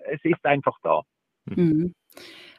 es 0.09 0.19
ist 0.23 0.45
einfach 0.45 0.77
da. 0.81 1.01
Mhm. 1.45 1.93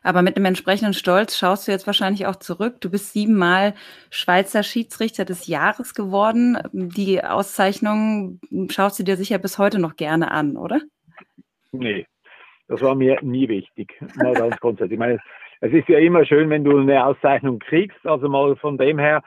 Aber 0.03 0.23
mit 0.23 0.37
einem 0.37 0.47
entsprechenden 0.47 0.95
Stolz 0.95 1.37
schaust 1.39 1.67
du 1.67 1.73
jetzt 1.73 1.87
wahrscheinlich 1.87 2.27
auch 2.27 2.37
zurück. 2.37 2.81
Du 2.81 2.91
bist 2.91 3.13
siebenmal 3.13 3.75
Schweizer 4.11 4.63
Schiedsrichter 4.63 5.25
des 5.25 5.47
Jahres 5.47 5.95
geworden. 5.95 6.59
Die 6.73 7.23
Auszeichnung 7.23 8.41
schaust 8.71 8.99
du 8.99 9.05
dir 9.05 9.17
sicher 9.17 9.39
bis 9.39 9.59
heute 9.59 9.79
noch 9.79 9.97
gerne 9.97 10.33
an, 10.33 10.57
oder? 10.57 10.81
Nee, 11.71 12.07
das 12.67 12.83
war 12.83 12.95
mir 12.97 13.19
nie 13.23 13.49
wichtig. 13.49 13.95
Mal 14.17 14.35
ganz 14.35 14.57
grundsätzlich. 14.59 14.95
Ich 14.95 14.99
meine, 14.99 15.21
es 15.62 15.73
ist 15.73 15.88
ja 15.88 15.99
immer 15.99 16.25
schön, 16.25 16.50
wenn 16.50 16.64
du 16.64 16.76
eine 16.76 17.07
Auszeichnung 17.07 17.61
kriegst, 17.61 18.04
also 18.04 18.28
mal 18.28 18.57
von 18.57 18.78
dem 18.78 18.99
her, 18.99 19.23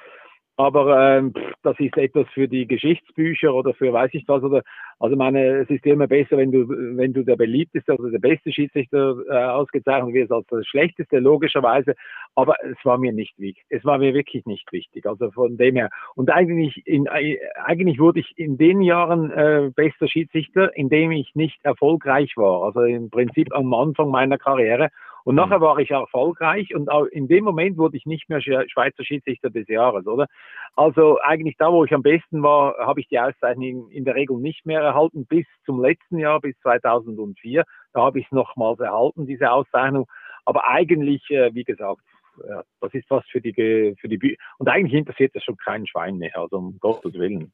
aber 0.58 1.18
ähm, 1.18 1.34
das 1.64 1.78
ist 1.80 1.98
etwas 1.98 2.28
für 2.34 2.48
die 2.48 2.66
Geschichtsbücher 2.66 3.54
oder 3.54 3.74
für 3.74 3.92
weiß 3.92 4.12
ich 4.14 4.24
was 4.28 4.42
oder 4.42 4.62
also 5.00 5.18
meine 5.18 5.58
es 5.58 5.70
ist 5.70 5.86
immer 5.86 6.08
besser 6.08 6.38
wenn 6.38 6.52
du 6.52 6.70
wenn 6.70 7.12
du 7.12 7.24
der 7.26 7.36
beliebteste 7.36 7.94
oder 7.94 8.10
der 8.10 8.20
beste 8.20 8.54
Schiedsrichter 8.54 9.18
äh, 9.30 9.34
ausgezeichnet 9.34 10.14
wirst 10.14 10.32
als 10.32 10.48
der 10.48 10.64
schlechteste 10.64 11.20
logischerweise. 11.20 11.96
Aber 12.36 12.56
es 12.64 12.78
war 12.86 12.98
mir 12.98 13.12
nicht 13.12 13.38
wichtig. 13.38 13.66
Es 13.70 13.84
war 13.84 13.98
mir 13.98 14.14
wirklich 14.14 14.46
nicht 14.46 14.72
wichtig. 14.72 15.06
Also 15.06 15.30
von 15.32 15.58
dem 15.58 15.76
her. 15.76 15.90
Und 16.16 16.32
eigentlich 16.32 16.82
in 16.86 17.06
äh, 17.08 17.38
eigentlich 17.66 18.00
wurde 18.00 18.22
ich 18.22 18.38
in 18.38 18.58
den 18.58 18.82
Jahren 18.82 19.32
äh, 19.32 19.72
bester 19.76 20.08
Schiedsrichter 20.08 20.72
indem 20.78 21.12
ich 21.12 21.36
nicht 21.36 21.60
erfolgreich 21.64 22.38
war. 22.38 22.64
Also 22.64 22.82
im 22.84 23.10
Prinzip 23.10 23.54
am 23.54 23.74
Anfang 23.74 24.10
meiner 24.10 24.38
Karriere 24.38 24.90
und 25.26 25.34
mhm. 25.34 25.42
nachher 25.42 25.60
war 25.60 25.80
ich 25.80 25.92
erfolgreich 25.92 26.74
und 26.74 26.90
auch 26.90 27.06
in 27.06 27.28
dem 27.28 27.44
Moment 27.44 27.78
wurde 27.78 27.98
ich 27.98 28.06
nicht 28.06 28.30
mehr 28.30 28.42
Schweizer 28.42 29.04
Schiedsrichter 29.04 29.50
des 29.50 29.68
Jahres, 29.68 30.06
oder? 30.08 30.28
Also 30.76 31.20
eigentlich 31.22 31.58
da, 31.58 31.72
wo 31.72 31.84
ich 31.84 31.94
am 31.94 32.04
besten 32.04 32.44
war, 32.44 32.78
habe 32.78 33.02
ich 33.02 33.08
die 33.08 33.20
Auszeichnung 33.20 33.90
in 33.90 34.06
der 34.06 34.16
Regel 34.16 34.38
nicht 34.38 34.66
mehr 34.66 34.82
erhalten 34.82 35.26
bis 35.26 35.46
zum 35.66 35.82
letzten 35.82 36.20
Jahr, 36.20 36.40
bis 36.40 36.56
2004. 36.60 37.64
Da 37.94 38.02
habe 38.02 38.20
ich 38.20 38.26
es 38.26 38.32
nochmals 38.32 38.80
erhalten, 38.80 39.26
diese 39.26 39.52
Auszeichnung. 39.52 40.06
Aber 40.46 40.68
eigentlich, 40.70 41.28
äh, 41.32 41.54
wie 41.56 41.64
gesagt, 41.64 42.02
ja, 42.48 42.64
das 42.82 42.94
ist 42.94 43.10
was 43.10 43.26
für 43.32 43.42
die 43.42 43.96
für 44.00 44.08
die 44.08 44.18
Bü 44.18 44.36
und 44.58 44.68
eigentlich 44.68 44.94
interessiert 44.94 45.34
das 45.36 45.44
schon 45.44 45.58
kein 45.58 45.88
Schwein 45.88 46.18
mehr, 46.18 46.38
also 46.38 46.58
um 46.58 46.78
Gottes 46.80 47.14
Willen. 47.14 47.52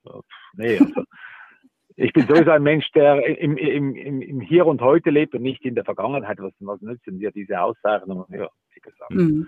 Nee, 0.53 0.79
also 0.79 1.03
ich 1.95 2.13
bin 2.13 2.27
sowieso 2.27 2.51
ein 2.51 2.63
Mensch, 2.63 2.89
der 2.91 3.25
im, 3.39 3.57
im, 3.57 3.95
im, 3.95 4.21
im 4.21 4.41
Hier 4.41 4.65
und 4.65 4.81
Heute 4.81 5.09
lebt 5.09 5.33
und 5.35 5.41
nicht 5.41 5.63
in 5.65 5.75
der 5.75 5.85
Vergangenheit. 5.85 6.37
Was, 6.39 6.53
was 6.59 6.81
nützen 6.81 7.19
dir 7.19 7.31
diese 7.31 7.61
Auszeichnungen? 7.61 8.25
Ja, 8.29 8.49
wie 8.73 8.79
gesagt. 8.79 9.11
Mhm. 9.11 9.47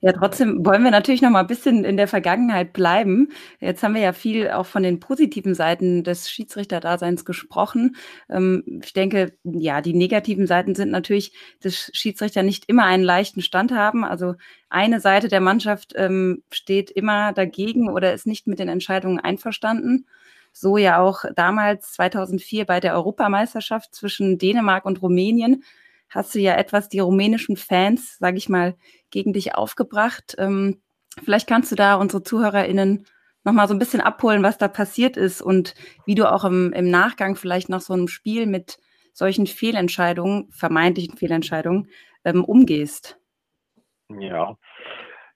Ja, 0.00 0.12
trotzdem 0.12 0.64
wollen 0.66 0.82
wir 0.82 0.90
natürlich 0.90 1.22
noch 1.22 1.30
mal 1.30 1.40
ein 1.40 1.46
bisschen 1.46 1.84
in 1.84 1.96
der 1.96 2.08
Vergangenheit 2.08 2.72
bleiben. 2.72 3.28
Jetzt 3.60 3.82
haben 3.82 3.94
wir 3.94 4.00
ja 4.00 4.12
viel 4.12 4.50
auch 4.50 4.66
von 4.66 4.82
den 4.82 4.98
positiven 4.98 5.54
Seiten 5.54 6.02
des 6.02 6.30
Schiedsrichterdaseins 6.30 7.24
gesprochen. 7.24 7.96
Ähm, 8.28 8.80
ich 8.82 8.92
denke, 8.92 9.32
ja, 9.44 9.80
die 9.80 9.94
negativen 9.94 10.46
Seiten 10.46 10.74
sind 10.74 10.90
natürlich, 10.90 11.32
dass 11.60 11.90
Schiedsrichter 11.92 12.42
nicht 12.42 12.64
immer 12.68 12.84
einen 12.84 13.04
leichten 13.04 13.40
Stand 13.40 13.72
haben. 13.72 14.04
Also 14.04 14.34
eine 14.68 15.00
Seite 15.00 15.28
der 15.28 15.40
Mannschaft 15.40 15.92
ähm, 15.96 16.42
steht 16.50 16.90
immer 16.90 17.32
dagegen 17.32 17.88
oder 17.88 18.12
ist 18.12 18.26
nicht 18.26 18.46
mit 18.46 18.58
den 18.58 18.68
Entscheidungen 18.68 19.20
einverstanden. 19.20 20.06
So 20.52 20.76
ja 20.76 21.00
auch 21.00 21.24
damals 21.34 21.92
2004 21.92 22.66
bei 22.66 22.80
der 22.80 22.94
Europameisterschaft 22.94 23.94
zwischen 23.94 24.38
Dänemark 24.38 24.84
und 24.84 25.02
Rumänien 25.02 25.64
hast 26.08 26.34
du 26.34 26.40
ja 26.40 26.56
etwas 26.56 26.88
die 26.88 26.98
rumänischen 26.98 27.56
Fans, 27.56 28.18
sage 28.18 28.36
ich 28.36 28.48
mal, 28.48 28.76
gegen 29.10 29.32
dich 29.32 29.54
aufgebracht. 29.54 30.34
Ähm, 30.38 30.82
vielleicht 31.24 31.48
kannst 31.48 31.72
du 31.72 31.76
da 31.76 31.94
unsere 31.94 32.22
ZuhörerInnen 32.22 33.06
nochmal 33.44 33.66
so 33.66 33.74
ein 33.74 33.78
bisschen 33.78 34.00
abholen, 34.00 34.42
was 34.42 34.58
da 34.58 34.68
passiert 34.68 35.16
ist 35.16 35.42
und 35.42 35.74
wie 36.06 36.14
du 36.14 36.30
auch 36.30 36.44
im, 36.44 36.72
im 36.72 36.90
Nachgang 36.90 37.34
vielleicht 37.34 37.68
nach 37.68 37.80
so 37.80 37.94
einem 37.94 38.08
Spiel 38.08 38.46
mit 38.46 38.78
solchen 39.14 39.46
Fehlentscheidungen, 39.46 40.50
vermeintlichen 40.52 41.16
Fehlentscheidungen, 41.16 41.88
ähm, 42.24 42.44
umgehst. 42.44 43.18
Ja, 44.08 44.56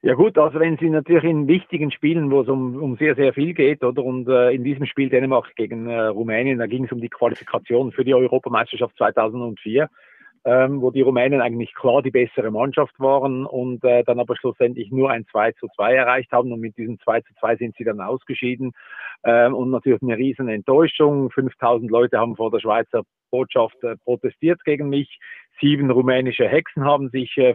ja 0.03 0.15
gut, 0.15 0.39
also 0.39 0.61
wenn 0.61 0.77
Sie 0.77 0.91
natürlich 0.91 1.25
in 1.25 1.49
wichtigen 1.49 1.91
Spielen, 1.91 2.31
wo 2.31 2.43
es 2.43 2.49
um, 2.49 2.77
um 2.77 2.97
sehr, 2.97 3.15
sehr 3.15 3.33
viel 3.33 3.55
geht, 3.55 3.83
oder 3.83 4.05
und 4.05 4.29
äh, 4.29 4.51
in 4.51 4.65
diesem 4.65 4.87
Spiel 4.87 5.09
Dänemark 5.09 5.55
gegen 5.57 5.89
äh, 5.89 6.07
Rumänien, 6.07 6.59
da 6.59 6.67
ging 6.67 6.85
es 6.85 6.93
um 6.93 7.01
die 7.01 7.09
Qualifikation 7.09 7.93
für 7.93 8.05
die 8.05 8.15
Europameisterschaft 8.15 8.97
2004, 8.97 9.89
ähm, 10.45 10.81
wo 10.81 10.91
die 10.91 11.01
Rumänen 11.01 11.41
eigentlich 11.41 11.75
klar 11.75 12.03
die 12.03 12.13
bessere 12.13 12.51
Mannschaft 12.53 12.99
waren 13.01 13.47
und 13.47 13.83
äh, 13.85 14.05
dann 14.05 14.21
aber 14.21 14.37
schlussendlich 14.37 14.93
nur 14.93 15.11
ein 15.11 15.27
2 15.27 15.53
zu 15.53 15.67
2 15.75 15.95
erreicht 15.95 16.31
haben 16.31 16.53
und 16.53 16.61
mit 16.61 16.77
diesem 16.77 17.01
2 17.01 17.23
zu 17.23 17.35
2 17.41 17.57
sind 17.57 17.75
sie 17.77 17.85
dann 17.85 18.01
ausgeschieden 18.01 18.73
ähm, 19.25 19.55
und 19.55 19.71
natürlich 19.71 20.03
eine 20.03 20.17
riesen 20.17 20.49
Enttäuschung. 20.49 21.31
5000 21.31 21.91
Leute 21.91 22.19
haben 22.19 22.37
vor 22.37 22.53
der 22.53 22.61
Schweizer 22.61 23.03
Botschaft 23.31 23.83
äh, 23.83 23.97
protestiert 23.97 24.63
gegen 24.65 24.89
mich. 24.89 25.19
Sieben 25.61 25.91
rumänische 25.91 26.49
Hexen 26.49 26.85
haben 26.85 27.09
sich 27.11 27.37
äh, 27.37 27.55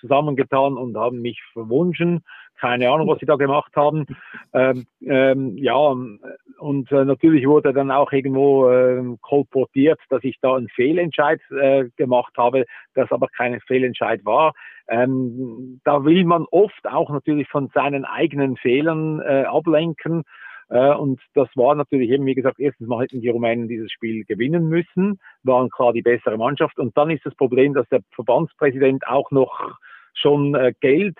zusammengetan 0.00 0.76
und 0.76 0.96
haben 0.96 1.20
mich 1.20 1.40
verwunschen. 1.52 2.22
Keine 2.58 2.90
Ahnung, 2.90 3.08
was 3.08 3.18
sie 3.18 3.26
da 3.26 3.36
gemacht 3.36 3.72
haben. 3.76 4.06
Ähm, 4.52 4.86
ähm, 5.02 5.56
ja, 5.58 5.74
und 5.74 6.92
äh, 6.92 7.04
natürlich 7.04 7.46
wurde 7.46 7.72
dann 7.72 7.90
auch 7.90 8.12
irgendwo 8.12 8.70
äh, 8.70 9.02
kolportiert, 9.20 10.00
dass 10.08 10.24
ich 10.24 10.38
da 10.40 10.54
einen 10.54 10.68
Fehlentscheid 10.68 11.40
äh, 11.50 11.86
gemacht 11.96 12.32
habe, 12.36 12.64
das 12.94 13.10
aber 13.10 13.28
kein 13.28 13.60
Fehlentscheid 13.60 14.24
war. 14.24 14.54
Ähm, 14.88 15.80
da 15.84 16.04
will 16.04 16.24
man 16.24 16.46
oft 16.50 16.86
auch 16.86 17.10
natürlich 17.10 17.48
von 17.48 17.70
seinen 17.74 18.04
eigenen 18.04 18.56
Fehlern 18.56 19.20
äh, 19.20 19.44
ablenken. 19.44 20.24
Äh, 20.68 20.94
und 20.94 21.20
das 21.34 21.48
war 21.54 21.74
natürlich 21.74 22.10
eben, 22.10 22.26
wie 22.26 22.34
gesagt, 22.34 22.58
erstens 22.58 22.88
mal 22.88 23.02
hätten 23.02 23.20
die 23.20 23.28
Rumänen 23.28 23.68
dieses 23.68 23.90
Spiel 23.92 24.24
gewinnen 24.24 24.68
müssen, 24.68 25.20
waren 25.42 25.70
klar 25.70 25.92
die 25.92 26.02
bessere 26.02 26.36
Mannschaft. 26.36 26.78
Und 26.78 26.96
dann 26.96 27.10
ist 27.10 27.24
das 27.26 27.34
Problem, 27.34 27.74
dass 27.74 27.88
der 27.88 28.00
Verbandspräsident 28.14 29.06
auch 29.06 29.30
noch 29.30 29.78
schon 30.14 30.54
äh, 30.54 30.72
Geld 30.80 31.18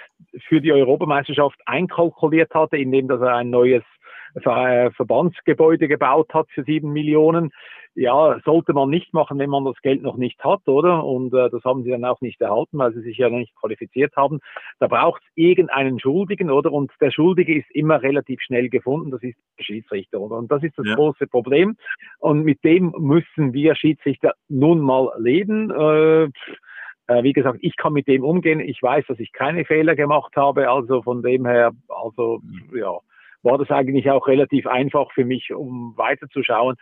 für 0.48 0.60
die 0.60 0.72
Europameisterschaft 0.72 1.60
einkalkuliert 1.66 2.54
hatte, 2.54 2.76
indem 2.76 3.08
dass 3.08 3.20
er 3.20 3.36
ein 3.36 3.50
neues 3.50 3.82
äh, 4.34 4.90
Verbandsgebäude 4.92 5.88
gebaut 5.88 6.32
hat 6.34 6.48
für 6.50 6.64
sieben 6.64 6.92
Millionen 6.92 7.50
ja, 7.94 8.40
sollte 8.44 8.72
man 8.72 8.90
nicht 8.90 9.14
machen, 9.14 9.38
wenn 9.38 9.50
man 9.50 9.64
das 9.64 9.80
Geld 9.80 10.02
noch 10.02 10.16
nicht 10.16 10.42
hat, 10.42 10.66
oder? 10.66 11.04
Und 11.04 11.32
äh, 11.32 11.48
das 11.50 11.62
haben 11.64 11.84
sie 11.84 11.90
dann 11.90 12.04
auch 12.04 12.20
nicht 12.20 12.40
erhalten, 12.40 12.78
weil 12.78 12.92
sie 12.92 13.02
sich 13.02 13.18
ja 13.18 13.30
noch 13.30 13.38
nicht 13.38 13.54
qualifiziert 13.54 14.16
haben. 14.16 14.40
Da 14.80 14.88
braucht 14.88 15.22
es 15.22 15.28
irgendeinen 15.36 16.00
Schuldigen, 16.00 16.50
oder? 16.50 16.72
Und 16.72 16.90
der 17.00 17.12
Schuldige 17.12 17.56
ist 17.56 17.70
immer 17.70 18.02
relativ 18.02 18.40
schnell 18.42 18.68
gefunden, 18.68 19.10
das 19.12 19.22
ist 19.22 19.38
der 19.58 19.64
Schiedsrichter, 19.64 20.20
oder? 20.20 20.36
Und 20.36 20.50
das 20.50 20.62
ist 20.64 20.76
das 20.76 20.86
ja. 20.86 20.94
große 20.96 21.28
Problem. 21.28 21.76
Und 22.18 22.42
mit 22.42 22.64
dem 22.64 22.92
müssen 22.98 23.52
wir 23.52 23.76
Schiedsrichter 23.76 24.34
nun 24.48 24.80
mal 24.80 25.12
leben. 25.18 25.70
Äh, 25.70 26.30
Äh, 27.06 27.22
wie 27.22 27.34
gesagt, 27.34 27.58
ich 27.60 27.76
kann 27.76 27.92
mit 27.92 28.08
dem 28.08 28.24
umgehen. 28.24 28.60
Ich 28.60 28.82
weiß, 28.82 29.04
dass 29.08 29.18
ich 29.18 29.30
keine 29.32 29.66
Fehler 29.66 29.94
gemacht 29.94 30.34
habe. 30.36 30.70
Also 30.70 31.02
von 31.02 31.22
dem 31.22 31.44
her, 31.44 31.72
also 31.88 32.40
ja, 32.74 32.98
war 33.44 33.58
das 33.58 33.70
eigentlich 33.70 34.10
auch 34.10 34.26
relativ 34.26 34.66
einfach 34.66 35.12
für 35.12 35.24
mich, 35.24 35.52
um 35.54 35.94
weiterzuschauen. 35.96 36.76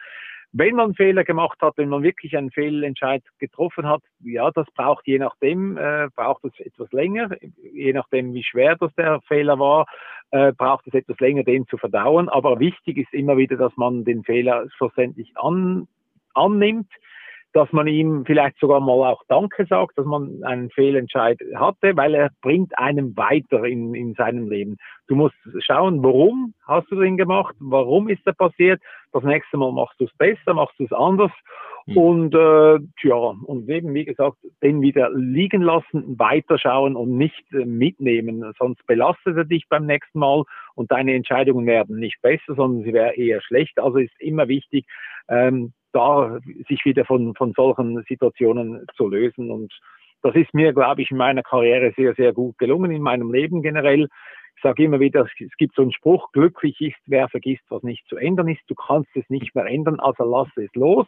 Wenn 0.54 0.76
man 0.76 0.94
Fehler 0.94 1.24
gemacht 1.24 1.58
hat, 1.62 1.78
wenn 1.78 1.88
man 1.88 2.02
wirklich 2.02 2.36
einen 2.36 2.50
Fehlentscheid 2.50 3.22
getroffen 3.38 3.88
hat, 3.88 4.02
ja, 4.20 4.50
das 4.50 4.66
braucht 4.74 5.06
je 5.06 5.18
nachdem, 5.18 5.78
äh, 5.78 6.08
braucht 6.14 6.44
es 6.44 6.60
etwas 6.60 6.92
länger, 6.92 7.30
je 7.72 7.94
nachdem, 7.94 8.34
wie 8.34 8.44
schwer 8.44 8.76
das 8.76 8.94
der 8.94 9.22
Fehler 9.22 9.58
war, 9.58 9.86
äh, 10.30 10.52
braucht 10.52 10.86
es 10.86 10.92
etwas 10.92 11.18
länger, 11.20 11.42
den 11.42 11.66
zu 11.68 11.78
verdauen. 11.78 12.28
Aber 12.28 12.60
wichtig 12.60 12.98
ist 12.98 13.14
immer 13.14 13.38
wieder, 13.38 13.56
dass 13.56 13.74
man 13.76 14.04
den 14.04 14.24
Fehler 14.24 14.66
schlussendlich 14.76 15.32
an, 15.36 15.88
annimmt, 16.34 16.88
dass 17.52 17.70
man 17.72 17.86
ihm 17.86 18.24
vielleicht 18.24 18.58
sogar 18.58 18.80
mal 18.80 19.10
auch 19.10 19.22
Danke 19.28 19.66
sagt, 19.66 19.98
dass 19.98 20.06
man 20.06 20.42
einen 20.42 20.70
Fehlentscheid 20.70 21.38
hatte, 21.54 21.96
weil 21.96 22.14
er 22.14 22.30
bringt 22.40 22.76
einem 22.78 23.16
weiter 23.16 23.64
in, 23.64 23.94
in 23.94 24.14
seinem 24.14 24.48
Leben. 24.48 24.76
Du 25.06 25.16
musst 25.16 25.36
schauen, 25.60 26.02
warum 26.02 26.54
hast 26.66 26.90
du 26.90 27.00
den 27.00 27.16
gemacht, 27.16 27.54
warum 27.60 28.08
ist 28.08 28.26
er 28.26 28.32
passiert. 28.32 28.80
Das 29.12 29.22
nächste 29.22 29.58
Mal 29.58 29.72
machst 29.72 30.00
du 30.00 30.04
es 30.04 30.16
besser, 30.16 30.54
machst 30.54 30.78
du 30.78 30.84
es 30.84 30.92
anders. 30.92 31.30
Mhm. 31.86 31.96
Und 31.96 32.34
äh, 32.34 32.78
tja, 33.00 33.34
und 33.44 33.68
eben, 33.68 33.92
wie 33.92 34.04
gesagt, 34.04 34.36
den 34.62 34.80
wieder 34.80 35.10
liegen 35.12 35.62
lassen, 35.62 36.18
weiterschauen 36.18 36.96
und 36.96 37.16
nicht 37.16 37.44
äh, 37.52 37.64
mitnehmen. 37.64 38.52
Sonst 38.58 38.86
belastet 38.86 39.36
er 39.36 39.44
dich 39.44 39.68
beim 39.68 39.86
nächsten 39.86 40.18
Mal 40.18 40.44
und 40.74 40.90
deine 40.92 41.14
Entscheidungen 41.14 41.66
werden 41.66 41.98
nicht 41.98 42.22
besser, 42.22 42.54
sondern 42.54 42.84
sie 42.84 42.92
wären 42.92 43.14
eher 43.14 43.42
schlecht. 43.42 43.78
Also 43.78 43.98
ist 43.98 44.18
immer 44.20 44.48
wichtig, 44.48 44.86
ähm, 45.28 45.72
da 45.92 46.38
sich 46.68 46.84
wieder 46.84 47.04
von, 47.04 47.34
von 47.34 47.52
solchen 47.52 48.02
Situationen 48.08 48.86
zu 48.96 49.08
lösen. 49.08 49.50
Und 49.50 49.72
das 50.22 50.34
ist 50.34 50.54
mir, 50.54 50.72
glaube 50.72 51.02
ich, 51.02 51.10
in 51.10 51.16
meiner 51.16 51.42
Karriere 51.42 51.92
sehr, 51.96 52.14
sehr 52.14 52.32
gut 52.32 52.58
gelungen, 52.58 52.90
in 52.90 53.02
meinem 53.02 53.32
Leben 53.32 53.62
generell. 53.62 54.08
Ich 54.56 54.62
sage 54.62 54.84
immer 54.84 55.00
wieder, 55.00 55.26
es 55.38 55.56
gibt 55.56 55.74
so 55.74 55.82
einen 55.82 55.92
Spruch, 55.92 56.30
glücklich 56.32 56.80
ist, 56.80 56.98
wer 57.06 57.28
vergisst, 57.28 57.64
was 57.68 57.82
nicht 57.82 58.06
zu 58.08 58.16
ändern 58.16 58.48
ist. 58.48 58.60
Du 58.68 58.74
kannst 58.74 59.10
es 59.16 59.28
nicht 59.28 59.54
mehr 59.54 59.66
ändern, 59.66 59.98
also 59.98 60.24
lass 60.24 60.48
es 60.56 60.72
los. 60.74 61.06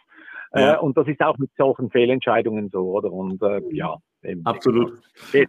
Ja. 0.54 0.74
Äh, 0.74 0.78
und 0.78 0.96
das 0.96 1.06
ist 1.06 1.20
auch 1.20 1.38
mit 1.38 1.50
solchen 1.56 1.90
Fehlentscheidungen 1.90 2.70
so, 2.70 2.90
oder? 2.90 3.12
Und 3.12 3.42
äh, 3.42 3.60
ja, 3.70 3.96
Absolut, 4.44 4.92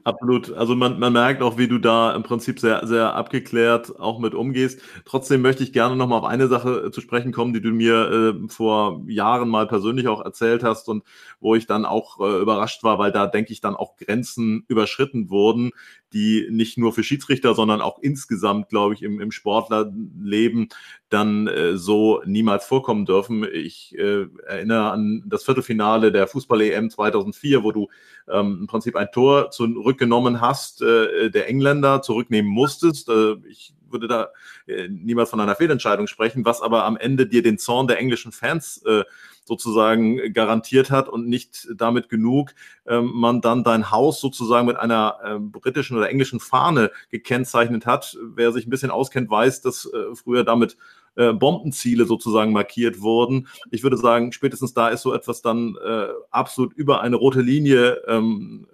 absolut. 0.03 0.51
Also 0.51 0.75
man, 0.75 0.99
man 0.99 1.13
merkt 1.13 1.41
auch, 1.41 1.57
wie 1.57 1.67
du 1.67 1.77
da 1.77 2.13
im 2.13 2.23
Prinzip 2.23 2.59
sehr, 2.59 2.85
sehr 2.85 3.13
abgeklärt 3.15 3.97
auch 3.99 4.19
mit 4.19 4.35
umgehst. 4.35 4.81
Trotzdem 5.05 5.41
möchte 5.41 5.63
ich 5.63 5.71
gerne 5.71 5.95
nochmal 5.95 6.19
auf 6.19 6.25
eine 6.25 6.47
Sache 6.47 6.91
zu 6.91 6.99
sprechen 6.99 7.31
kommen, 7.31 7.53
die 7.53 7.61
du 7.61 7.69
mir 7.69 8.35
äh, 8.43 8.49
vor 8.49 9.03
Jahren 9.07 9.49
mal 9.49 9.67
persönlich 9.67 10.07
auch 10.07 10.23
erzählt 10.23 10.63
hast 10.63 10.89
und 10.89 11.03
wo 11.39 11.55
ich 11.55 11.67
dann 11.67 11.85
auch 11.85 12.19
äh, 12.19 12.41
überrascht 12.41 12.83
war, 12.83 12.99
weil 12.99 13.11
da 13.11 13.27
denke 13.27 13.53
ich 13.53 13.61
dann 13.61 13.75
auch 13.75 13.95
Grenzen 13.95 14.65
überschritten 14.67 15.29
wurden, 15.29 15.71
die 16.15 16.47
nicht 16.49 16.77
nur 16.77 16.93
für 16.93 17.03
Schiedsrichter, 17.03 17.53
sondern 17.55 17.81
auch 17.81 17.99
insgesamt, 17.99 18.69
glaube 18.69 18.93
ich, 18.93 19.03
im, 19.03 19.19
im 19.19 19.31
Sportlerleben 19.31 20.69
dann 21.09 21.47
äh, 21.47 21.77
so 21.77 22.21
niemals 22.25 22.65
vorkommen 22.65 23.05
dürfen. 23.05 23.45
Ich 23.51 23.97
äh, 23.97 24.27
erinnere 24.47 24.91
an 24.91 25.23
das 25.25 25.43
Viertelfinale 25.43 26.11
der 26.11 26.27
Fußball-EM 26.27 26.89
2004, 26.89 27.63
wo 27.63 27.71
du 27.71 27.89
ähm, 28.29 28.64
im 28.65 28.67
Prinzip 28.67 28.95
ein 28.95 29.11
Tor 29.11 29.51
zurückgenommen 29.51 30.41
hast, 30.41 30.81
äh, 30.81 31.29
der 31.29 31.47
Engländer 31.47 32.01
zurücknehmen 32.01 32.51
musstest. 32.51 33.09
Äh, 33.09 33.35
ich 33.47 33.73
würde 33.89 34.07
da 34.07 34.29
äh, 34.67 34.87
niemals 34.87 35.29
von 35.29 35.39
einer 35.39 35.55
Fehlentscheidung 35.55 36.07
sprechen, 36.07 36.45
was 36.45 36.61
aber 36.61 36.83
am 36.85 36.97
Ende 36.97 37.27
dir 37.27 37.43
den 37.43 37.59
Zorn 37.59 37.87
der 37.87 37.99
englischen 37.99 38.31
Fans 38.31 38.83
äh, 38.85 39.03
sozusagen 39.45 40.33
garantiert 40.33 40.89
hat 40.89 41.07
und 41.07 41.27
nicht 41.29 41.67
damit 41.75 42.09
genug, 42.09 42.55
ähm, 42.87 43.11
man 43.13 43.41
dann 43.41 43.63
dein 43.63 43.91
Haus 43.91 44.19
sozusagen 44.19 44.65
mit 44.65 44.77
einer 44.77 45.19
äh, 45.23 45.39
britischen 45.39 45.95
oder 45.95 46.09
englischen 46.09 46.39
Fahne 46.39 46.91
gekennzeichnet 47.11 47.85
hat. 47.85 48.17
Wer 48.21 48.51
sich 48.51 48.65
ein 48.65 48.71
bisschen 48.71 48.89
auskennt, 48.89 49.29
weiß, 49.29 49.61
dass 49.61 49.85
äh, 49.85 50.15
früher 50.15 50.43
damit 50.43 50.77
äh, 51.15 51.33
Bombenziele 51.33 52.05
sozusagen 52.05 52.51
markiert 52.51 53.01
wurden. 53.01 53.47
Ich 53.71 53.83
würde 53.83 53.97
sagen, 53.97 54.31
spätestens 54.31 54.73
da 54.73 54.89
ist 54.89 55.01
so 55.01 55.13
etwas 55.13 55.41
dann 55.41 55.75
äh, 55.85 56.07
absolut 56.31 56.73
über 56.73 57.01
eine 57.01 57.15
rote 57.15 57.41
Linie 57.41 58.01
ähm, 58.07 58.67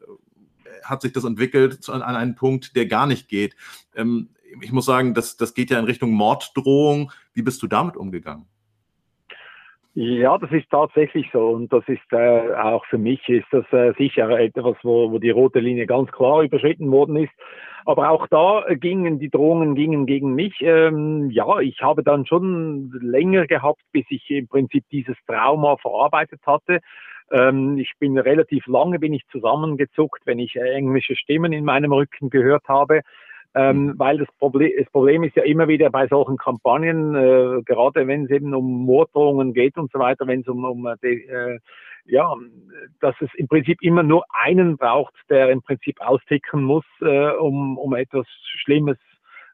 hat 0.84 1.02
sich 1.02 1.14
das 1.14 1.24
entwickelt 1.24 1.88
an, 1.90 2.02
an 2.02 2.16
einen 2.16 2.36
Punkt, 2.36 2.76
der 2.76 2.86
gar 2.86 3.08
nicht 3.08 3.28
geht. 3.28 3.56
Ähm, 3.96 4.30
ich 4.62 4.72
muss 4.72 4.86
sagen, 4.86 5.14
das, 5.14 5.38
das 5.38 5.54
geht 5.54 5.70
ja 5.70 5.80
in 5.80 5.86
Richtung 5.86 6.12
Morddrohung. 6.12 7.12
Wie 7.34 7.42
bist 7.42 7.62
du 7.62 7.68
damit 7.68 7.96
umgegangen? 7.96 8.46
Ja, 9.94 10.38
das 10.38 10.50
ist 10.52 10.70
tatsächlich 10.70 11.28
so 11.34 11.50
und 11.50 11.74
das 11.74 11.84
ist 11.88 12.14
äh, 12.14 12.54
auch 12.54 12.86
für 12.86 12.98
mich 12.98 13.28
ist 13.28 13.48
das 13.52 13.66
äh, 13.74 13.92
sicher 13.98 14.30
etwas, 14.30 14.78
wo, 14.84 15.12
wo 15.12 15.20
die 15.20 15.32
rote 15.32 15.60
Linie 15.60 15.86
ganz 15.86 16.10
klar 16.14 16.44
überschritten 16.44 16.90
worden 16.92 17.18
ist. 17.18 17.34
Aber 17.86 18.10
auch 18.10 18.28
da 18.28 18.64
gingen 18.76 19.20
die 19.20 19.30
Drohungen 19.30 19.76
gingen 19.76 20.06
gegen 20.06 20.34
mich. 20.34 20.56
Ähm, 20.62 21.30
ja, 21.32 21.60
ich 21.60 21.82
habe 21.82 22.04
dann 22.04 22.26
schon 22.26 22.92
länger 23.02 23.48
gehabt, 23.48 23.82
bis 23.92 24.06
ich 24.10 24.30
im 24.30 24.48
Prinzip 24.48 24.86
dieses 24.92 25.18
Trauma 25.28 25.76
verarbeitet 25.76 26.40
hatte. 26.46 26.80
Ähm, 27.30 27.78
ich 27.78 27.92
bin 28.00 28.18
relativ 28.18 28.68
lange 28.68 28.98
bin 28.98 29.14
ich 29.14 29.28
zusammengezuckt, 29.30 30.22
wenn 30.26 30.40
ich 30.40 30.56
englische 30.56 31.18
Stimmen 31.18 31.52
in 31.52 31.66
meinem 31.66 31.92
Rücken 31.92 32.30
gehört 32.30 32.66
habe 32.70 33.02
ähm, 33.54 33.86
mhm. 33.86 34.00
weil 34.00 34.18
das 34.18 34.28
Problem, 34.40 34.72
das 34.78 34.90
Problem 34.92 35.24
ist 35.24 35.36
ja 35.36 35.44
immer 35.44 35.68
wieder 35.68 35.90
bei 35.90 36.08
solchen 36.08 36.38
Kampagnen, 36.38 37.16
äh, 37.16 37.62
gerade 37.64 38.08
wenn 38.08 38.26
es 38.26 38.32
eben 38.32 38.54
um 38.54 38.86
Morddrohungen 38.86 39.54
geht 39.54 39.78
und 39.78 39.92
so 39.92 40.00
weiter, 40.00 40.28
wenn 40.28 40.42
es 40.42 40.48
um, 40.48 40.64
um 40.64 40.86
äh, 40.86 40.96
die, 41.04 41.26
äh, 41.26 41.60
ja, 42.06 42.34
dass 43.00 43.16
es 43.20 43.30
im 43.36 43.48
Prinzip 43.48 43.82
immer 43.82 44.04
nur 44.04 44.24
einen 44.30 44.78
braucht, 44.78 45.14
der 45.30 45.50
im 45.50 45.62
Prinzip 45.62 46.00
austicken 46.02 46.64
muss, 46.64 46.86
äh, 47.02 47.32
um, 47.32 47.78
um 47.78 47.94
etwas 47.94 48.26
Schlimmes 48.64 48.98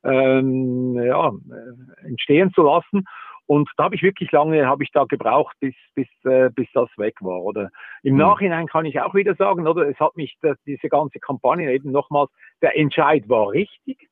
ähm, 0.03 0.95
ja, 0.95 1.29
äh, 1.29 2.07
entstehen 2.07 2.51
zu 2.53 2.63
lassen. 2.63 3.05
Und 3.47 3.69
da 3.77 3.85
habe 3.85 3.95
ich 3.95 4.03
wirklich 4.03 4.31
lange, 4.31 4.67
habe 4.67 4.83
ich 4.83 4.91
da 4.91 5.05
gebraucht, 5.05 5.55
bis, 5.59 5.73
bis, 5.95 6.07
äh, 6.25 6.49
bis 6.53 6.67
das 6.73 6.89
weg 6.97 7.15
war. 7.21 7.41
Oder 7.41 7.69
im 8.03 8.13
mhm. 8.13 8.19
Nachhinein 8.19 8.67
kann 8.67 8.85
ich 8.85 8.99
auch 8.99 9.15
wieder 9.15 9.35
sagen, 9.35 9.67
oder 9.67 9.87
es 9.87 9.99
hat 9.99 10.15
mich 10.17 10.37
das, 10.41 10.57
diese 10.65 10.89
ganze 10.89 11.19
Kampagne 11.19 11.71
eben 11.73 11.91
nochmals, 11.91 12.29
der 12.61 12.77
Entscheid 12.77 13.27
war 13.29 13.51
richtig. 13.51 14.09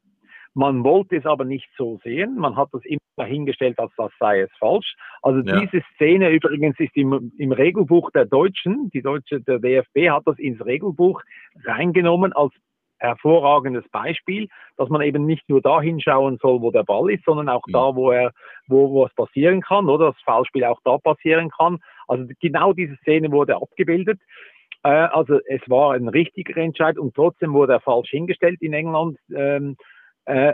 Man 0.53 0.85
wollte 0.85 1.17
es 1.17 1.25
aber 1.25 1.43
nicht 1.43 1.69
so 1.77 1.99
sehen. 2.01 2.37
Man 2.37 2.55
hat 2.55 2.69
das 2.71 2.81
immer 2.85 3.27
hingestellt, 3.27 3.77
als 3.77 3.91
das 3.97 4.11
sei 4.19 4.39
es 4.39 4.51
falsch. 4.57 4.95
Also 5.21 5.41
ja. 5.41 5.59
diese 5.59 5.83
Szene 5.95 6.29
übrigens 6.29 6.79
ist 6.79 6.95
im, 6.95 7.33
im 7.37 7.51
Regelbuch 7.51 8.09
der 8.11 8.23
Deutschen, 8.23 8.89
die 8.91 9.01
deutsche, 9.01 9.41
der 9.41 9.59
DFB 9.59 10.09
hat 10.11 10.23
das 10.25 10.39
ins 10.39 10.63
Regelbuch 10.65 11.21
reingenommen 11.65 12.31
als 12.31 12.53
hervorragendes 12.99 13.87
Beispiel, 13.89 14.47
dass 14.77 14.89
man 14.89 15.01
eben 15.01 15.25
nicht 15.25 15.47
nur 15.49 15.61
da 15.61 15.81
hinschauen 15.81 16.37
soll, 16.41 16.61
wo 16.61 16.71
der 16.71 16.83
Ball 16.83 17.11
ist, 17.11 17.25
sondern 17.25 17.49
auch 17.49 17.63
da, 17.71 17.91
mhm. 17.91 17.95
wo 17.95 18.11
er, 18.11 18.31
wo, 18.67 18.91
wo 18.91 19.05
es 19.05 19.13
passieren 19.13 19.61
kann, 19.61 19.89
oder 19.89 20.11
das 20.11 20.21
Foulspiel 20.23 20.63
auch 20.65 20.79
da 20.83 20.97
passieren 20.97 21.49
kann. 21.49 21.79
Also 22.07 22.25
genau 22.41 22.73
diese 22.73 22.95
Szene 22.97 23.31
wurde 23.31 23.55
abgebildet. 23.55 24.19
Äh, 24.83 24.89
also 24.89 25.39
es 25.47 25.61
war 25.67 25.93
ein 25.93 26.07
richtiger 26.07 26.55
Entscheid 26.57 26.97
und 26.97 27.15
trotzdem 27.15 27.53
wurde 27.53 27.73
er 27.73 27.81
falsch 27.81 28.11
hingestellt 28.11 28.61
in 28.61 28.73
England. 28.73 29.17
Ähm, 29.35 29.77
äh, 30.25 30.53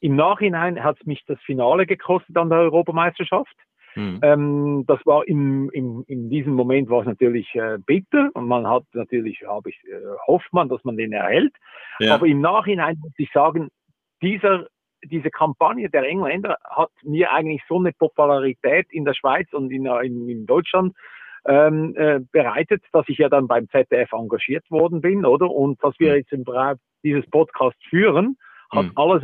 Im 0.00 0.16
Nachhinein 0.16 0.82
hat 0.82 0.96
es 1.00 1.06
mich 1.06 1.22
das 1.26 1.38
Finale 1.42 1.86
gekostet 1.86 2.36
an 2.36 2.50
der 2.50 2.58
Europameisterschaft. 2.58 3.54
Mhm. 3.96 4.20
Ähm, 4.22 4.84
das 4.86 5.00
war 5.06 5.26
im, 5.26 5.70
im, 5.70 6.04
in 6.06 6.28
diesem 6.28 6.52
Moment 6.52 6.90
war 6.90 7.00
es 7.00 7.06
natürlich 7.06 7.52
äh, 7.54 7.78
bitter 7.84 8.30
und 8.34 8.46
man 8.46 8.66
hat 8.68 8.84
natürlich, 8.92 9.42
habe 9.46 9.70
ich, 9.70 9.76
äh, 9.84 10.00
hofft 10.26 10.52
man, 10.52 10.68
dass 10.68 10.84
man 10.84 10.96
den 10.96 11.12
erhält. 11.12 11.54
Ja. 11.98 12.14
Aber 12.14 12.26
im 12.26 12.40
Nachhinein 12.40 12.98
muss 13.02 13.12
ich 13.16 13.30
sagen, 13.32 13.68
dieser, 14.22 14.66
diese 15.02 15.30
Kampagne 15.30 15.88
der 15.88 16.04
Engländer 16.04 16.58
hat 16.64 16.90
mir 17.02 17.32
eigentlich 17.32 17.62
so 17.68 17.78
eine 17.78 17.92
Popularität 17.92 18.86
in 18.90 19.04
der 19.04 19.14
Schweiz 19.14 19.50
und 19.52 19.70
in, 19.70 19.86
in, 19.86 20.28
in 20.28 20.46
Deutschland 20.46 20.94
ähm, 21.46 21.94
äh, 21.96 22.20
bereitet, 22.32 22.82
dass 22.92 23.08
ich 23.08 23.18
ja 23.18 23.28
dann 23.28 23.46
beim 23.46 23.68
ZDF 23.70 24.12
engagiert 24.12 24.70
worden 24.70 25.00
bin, 25.00 25.24
oder? 25.24 25.50
Und 25.50 25.82
dass 25.82 25.98
wir 25.98 26.10
hm. 26.10 26.16
jetzt 26.18 26.32
im 26.32 26.44
Bereich 26.44 26.76
dieses 27.02 27.28
Podcast 27.30 27.76
führen, 27.88 28.36
hat 28.70 28.86
mhm. 28.86 28.92
alles 28.96 29.22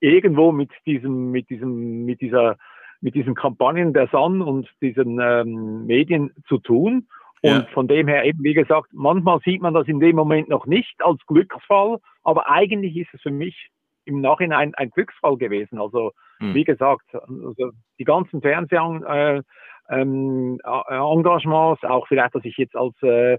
irgendwo 0.00 0.52
mit 0.52 0.70
diesem, 0.86 1.30
mit 1.32 1.50
diesem, 1.50 2.04
mit 2.04 2.20
dieser 2.20 2.56
mit 3.04 3.14
diesen 3.14 3.34
Kampagnen 3.34 3.92
der 3.92 4.08
Sun 4.08 4.40
und 4.40 4.66
diesen 4.80 5.20
ähm, 5.20 5.84
Medien 5.84 6.32
zu 6.48 6.56
tun. 6.56 7.06
Und 7.42 7.50
ja. 7.50 7.66
von 7.74 7.86
dem 7.86 8.08
her 8.08 8.24
eben, 8.24 8.42
wie 8.42 8.54
gesagt, 8.54 8.88
manchmal 8.94 9.40
sieht 9.44 9.60
man 9.60 9.74
das 9.74 9.86
in 9.86 10.00
dem 10.00 10.16
Moment 10.16 10.48
noch 10.48 10.64
nicht 10.64 10.94
als 11.04 11.20
Glücksfall, 11.26 11.98
aber 12.22 12.48
eigentlich 12.48 12.96
ist 12.96 13.12
es 13.12 13.20
für 13.20 13.30
mich 13.30 13.68
im 14.06 14.22
Nachhinein 14.22 14.74
ein 14.76 14.88
Glücksfall 14.88 15.36
gewesen. 15.36 15.78
Also 15.78 16.12
hm. 16.38 16.54
wie 16.54 16.64
gesagt, 16.64 17.04
also 17.12 17.72
die 17.98 18.04
ganzen 18.04 18.40
Fernsehengagements, 18.40 19.44
äh, 19.90 20.00
ähm, 20.00 20.58
Engagements, 20.88 21.84
auch 21.84 22.08
vielleicht, 22.08 22.34
dass 22.34 22.44
ich 22.46 22.56
jetzt 22.56 22.74
als 22.74 22.94
äh, 23.02 23.36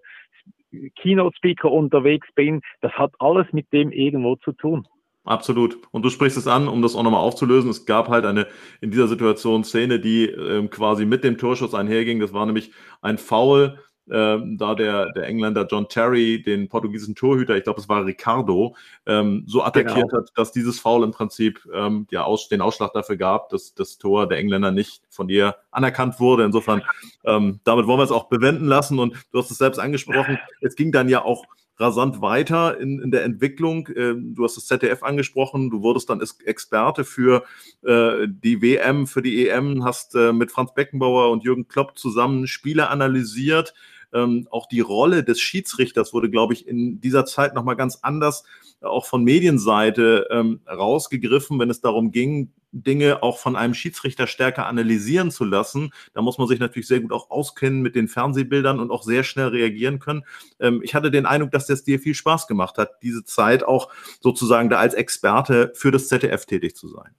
Keynote-Speaker 1.02 1.72
unterwegs 1.72 2.28
bin, 2.36 2.62
das 2.82 2.92
hat 2.94 3.14
alles 3.18 3.48
mit 3.52 3.74
dem 3.74 3.92
irgendwo 3.92 4.36
zu 4.36 4.52
tun. 4.52 4.86
Absolut. 5.26 5.80
Und 5.92 6.04
du 6.04 6.10
sprichst 6.10 6.38
es 6.38 6.48
an, 6.48 6.68
um 6.68 6.82
das 6.82 6.96
auch 6.96 7.04
nochmal 7.04 7.22
aufzulösen. 7.22 7.70
Es 7.70 7.86
gab 7.86 8.10
halt 8.10 8.26
eine 8.26 8.48
in 8.80 8.92
dieser 8.92 9.08
Situation 9.08 9.64
Szene, 9.64 10.00
die 10.00 10.26
ähm, 10.28 10.70
quasi 10.70 11.06
mit 11.06 11.24
dem 11.24 11.38
Torschuss 11.38 11.74
einherging. 11.74 12.20
Das 12.20 12.32
war 12.32 12.46
nämlich 12.46 12.72
ein 13.02 13.18
Foul 13.18 13.80
ähm, 14.10 14.58
da 14.58 14.76
der, 14.76 15.12
der 15.14 15.24
Engländer 15.24 15.66
John 15.70 15.90
Terry 15.90 16.42
den 16.42 16.70
portugiesischen 16.70 17.16
Torhüter, 17.16 17.56
ich 17.58 17.64
glaube 17.64 17.82
es 17.82 17.90
war 17.90 18.06
Ricardo, 18.06 18.76
ähm, 19.06 19.44
so 19.48 19.64
attackiert 19.64 20.10
genau. 20.10 20.22
hat, 20.22 20.30
dass 20.36 20.52
dieses 20.52 20.80
Foul 20.80 21.04
im 21.04 21.12
Prinzip 21.12 21.68
ähm, 21.74 22.06
ja, 22.12 22.24
aus, 22.24 22.48
den 22.48 22.62
Ausschlag 22.62 22.94
dafür 22.94 23.18
gab, 23.18 23.50
dass 23.50 23.74
das 23.74 23.98
Tor 23.98 24.28
der 24.28 24.38
Engländer 24.38 24.72
nicht 24.72 25.02
von 25.10 25.28
ihr 25.30 25.56
anerkannt 25.72 26.20
wurde. 26.20 26.44
Insofern, 26.44 26.84
ähm, 27.24 27.60
damit 27.64 27.88
wollen 27.88 28.00
wir 28.00 28.04
es 28.04 28.12
auch 28.12 28.26
bewenden 28.30 28.68
lassen 28.68 29.00
und 29.00 29.16
du 29.32 29.40
hast 29.40 29.50
es 29.50 29.58
selbst 29.58 29.80
angesprochen, 29.80 30.38
es 30.62 30.76
ging 30.76 30.92
dann 30.92 31.10
ja 31.10 31.24
auch 31.24 31.46
rasant 31.78 32.22
weiter 32.22 32.80
in, 32.80 33.00
in 33.00 33.12
der 33.12 33.24
Entwicklung. 33.24 33.90
Ähm, 33.96 34.36
du 34.36 34.44
hast 34.44 34.58
das 34.58 34.68
ZDF 34.68 35.04
angesprochen, 35.04 35.70
du 35.70 35.82
wurdest 35.82 36.10
dann 36.10 36.22
Experte 36.46 37.04
für 37.04 37.44
äh, 37.84 38.28
die 38.28 38.62
WM, 38.62 39.08
für 39.08 39.22
die 39.22 39.48
EM, 39.48 39.84
hast 39.84 40.16
äh, 40.16 40.34
mit 40.34 40.52
Franz 40.52 40.74
Beckenbauer 40.74 41.32
und 41.32 41.44
Jürgen 41.44 41.68
Klopp 41.68 41.98
zusammen 41.98 42.48
Spiele 42.48 42.90
analysiert. 42.90 43.74
Ähm, 44.14 44.48
auch 44.52 44.68
die 44.68 44.80
Rolle 44.80 45.24
des 45.24 45.42
Schiedsrichters 45.42 46.14
wurde, 46.14 46.30
glaube 46.30 46.54
ich, 46.54 46.68
in 46.68 47.02
dieser 47.02 47.26
Zeit 47.26 47.54
nochmal 47.54 47.76
ganz 47.76 48.00
anders 48.02 48.46
auch 48.82 49.06
von 49.06 49.24
Medienseite 49.24 50.28
ähm, 50.32 50.62
rausgegriffen, 50.68 51.60
wenn 51.60 51.70
es 51.70 51.82
darum 51.82 52.12
ging, 52.12 52.52
Dinge 52.76 53.24
auch 53.24 53.40
von 53.40 53.56
einem 53.56 53.74
Schiedsrichter 53.74 54.28
stärker 54.28 54.66
analysieren 54.68 55.32
zu 55.32 55.46
lassen. 55.46 55.92
Da 56.14 56.22
muss 56.22 56.38
man 56.38 56.48
sich 56.48 56.60
natürlich 56.60 56.88
sehr 56.88 57.00
gut 57.00 57.14
auch 57.14 57.30
auskennen 57.30 57.82
mit 57.82 57.96
den 57.96 58.08
Fernsehbildern 58.08 58.80
und 58.80 58.92
auch 58.92 59.04
sehr 59.04 59.24
schnell 59.24 59.48
reagieren 59.48 60.00
können. 60.00 60.26
Ähm, 60.60 60.82
ich 60.84 60.94
hatte 60.94 61.10
den 61.10 61.26
Eindruck, 61.26 61.52
dass 61.52 61.68
das 61.68 61.84
dir 61.84 62.00
viel 62.00 62.16
Spaß 62.16 62.48
gemacht 62.48 62.78
hat, 62.78 63.02
diese 63.02 63.24
Zeit 63.24 63.64
auch 63.64 63.90
sozusagen 64.20 64.70
da 64.70 64.78
als 64.78 64.94
Experte 64.94 65.72
für 65.76 65.92
das 65.92 66.10
ZDF 66.10 66.46
tätig 66.46 66.76
zu 66.76 66.90
sein. 66.90 67.16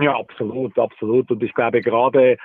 Ja, 0.00 0.18
absolut, 0.18 0.78
absolut. 0.78 1.30
Und 1.30 1.42
ich 1.42 1.54
glaube 1.54 1.80
gerade 1.80 2.36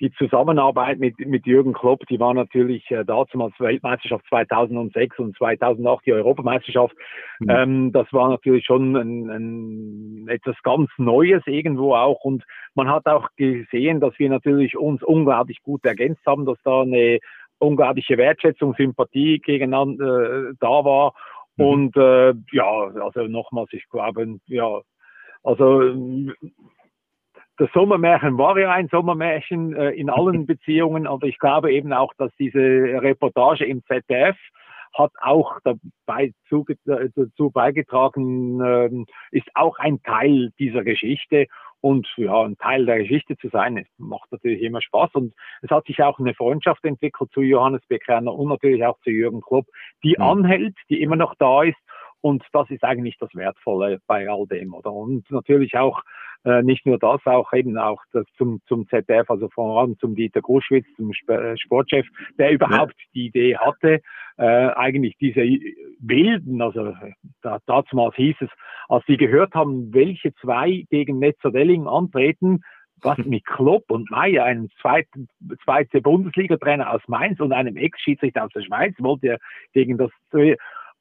die 0.00 0.12
Zusammenarbeit 0.12 0.98
mit, 0.98 1.18
mit 1.18 1.46
Jürgen 1.46 1.72
Klopp, 1.72 2.06
die 2.08 2.18
war 2.18 2.32
natürlich 2.32 2.88
äh, 2.90 3.04
damals 3.04 3.58
Weltmeisterschaft 3.58 4.24
2006 4.28 5.18
und 5.18 5.36
2008 5.36 6.06
die 6.06 6.12
Europameisterschaft. 6.12 6.94
Mhm. 7.40 7.50
Ähm, 7.50 7.92
das 7.92 8.12
war 8.12 8.28
natürlich 8.28 8.64
schon 8.64 8.96
ein, 8.96 9.30
ein, 9.30 10.28
etwas 10.28 10.56
ganz 10.62 10.90
Neues 10.96 11.42
irgendwo 11.46 11.94
auch. 11.94 12.20
Und 12.22 12.44
man 12.74 12.88
hat 12.88 13.06
auch 13.06 13.28
gesehen, 13.36 14.00
dass 14.00 14.16
wir 14.18 14.28
natürlich 14.28 14.76
uns 14.76 15.02
unglaublich 15.02 15.60
gut 15.62 15.84
ergänzt 15.84 16.22
haben, 16.24 16.46
dass 16.46 16.58
da 16.64 16.82
eine 16.82 17.18
unglaubliche 17.58 18.18
Wertschätzung, 18.18 18.74
Sympathie 18.74 19.38
gegeneinander 19.40 20.50
äh, 20.50 20.52
da 20.60 20.84
war. 20.84 21.14
Mhm. 21.56 21.64
Und 21.64 21.96
äh, 21.96 22.34
ja, 22.52 22.70
also 23.04 23.26
nochmals, 23.26 23.72
ich 23.72 23.88
glaube, 23.88 24.38
ja, 24.46 24.80
also 25.44 25.94
das 27.62 27.70
Sommermärchen 27.74 28.38
war 28.38 28.58
ja 28.58 28.72
ein 28.72 28.88
Sommermärchen 28.88 29.72
äh, 29.76 29.90
in 29.90 30.10
allen 30.10 30.46
Beziehungen, 30.46 31.06
aber 31.06 31.28
ich 31.28 31.38
glaube 31.38 31.72
eben 31.72 31.92
auch, 31.92 32.12
dass 32.18 32.32
diese 32.36 32.58
Reportage 32.58 33.64
im 33.64 33.84
ZDF 33.84 34.36
hat 34.92 35.12
auch 35.20 35.58
dabei 35.62 36.32
äh, 36.50 37.08
dazu 37.14 37.50
beigetragen, 37.50 38.60
äh, 38.60 38.90
ist 39.30 39.48
auch 39.54 39.78
ein 39.78 40.02
Teil 40.02 40.50
dieser 40.58 40.82
Geschichte. 40.82 41.46
Und 41.80 42.08
ja, 42.16 42.42
ein 42.42 42.56
Teil 42.58 42.84
der 42.86 42.98
Geschichte 42.98 43.36
zu 43.36 43.48
sein, 43.48 43.76
es 43.76 43.88
macht 43.96 44.30
natürlich 44.30 44.62
immer 44.62 44.82
Spaß. 44.82 45.10
Und 45.14 45.32
es 45.62 45.70
hat 45.70 45.86
sich 45.86 46.02
auch 46.02 46.18
eine 46.18 46.34
Freundschaft 46.34 46.84
entwickelt 46.84 47.30
zu 47.32 47.42
Johannes 47.42 47.82
Bekerner 47.86 48.32
und 48.34 48.48
natürlich 48.48 48.84
auch 48.84 48.98
zu 49.02 49.10
Jürgen 49.10 49.40
Klopp, 49.40 49.66
die 50.02 50.16
mhm. 50.18 50.24
anhält, 50.24 50.76
die 50.90 51.00
immer 51.00 51.16
noch 51.16 51.36
da 51.36 51.62
ist. 51.62 51.78
Und 52.22 52.42
das 52.52 52.70
ist 52.70 52.84
eigentlich 52.84 53.18
das 53.18 53.34
Wertvolle 53.34 53.98
bei 54.06 54.30
all 54.30 54.46
dem, 54.46 54.72
oder? 54.72 54.92
Und 54.92 55.30
natürlich 55.30 55.76
auch 55.76 56.02
äh, 56.44 56.62
nicht 56.62 56.86
nur 56.86 56.98
das, 56.98 57.20
auch 57.26 57.52
eben 57.52 57.76
auch 57.78 58.00
das 58.12 58.24
zum, 58.38 58.60
zum 58.66 58.88
ZDF, 58.88 59.28
also 59.28 59.48
vor 59.48 59.80
allem 59.80 59.98
zum 59.98 60.14
Dieter 60.14 60.40
Gruschwitz, 60.40 60.86
zum 60.96 61.12
äh, 61.28 61.56
Sportchef, 61.56 62.06
der 62.38 62.52
überhaupt 62.52 62.94
ja. 62.98 63.06
die 63.14 63.26
Idee 63.26 63.56
hatte, 63.56 64.00
äh, 64.38 64.44
eigentlich 64.44 65.16
diese 65.18 65.40
Wilden, 66.00 66.62
also 66.62 66.94
da, 67.42 67.58
damals 67.66 68.14
hieß 68.16 68.36
es, 68.40 68.50
als 68.88 69.04
sie 69.06 69.16
gehört 69.16 69.54
haben, 69.54 69.92
welche 69.92 70.34
zwei 70.36 70.84
gegen 70.90 71.18
Netzer-Delling 71.18 71.86
antreten, 71.86 72.62
was 73.02 73.18
mit 73.26 73.44
Klopp 73.44 73.90
und 73.90 74.10
Meier, 74.10 74.44
einem 74.44 74.68
zweiten, 74.80 75.28
zweite 75.64 76.00
Bundesliga-Trainer 76.00 76.92
aus 76.92 77.02
Mainz 77.08 77.40
und 77.40 77.52
einem 77.52 77.76
Ex-Schiedsrichter 77.76 78.44
aus 78.44 78.52
der 78.54 78.62
Schweiz, 78.62 78.94
wollte 78.98 79.28
er 79.28 79.38
gegen 79.72 79.98
das 79.98 80.10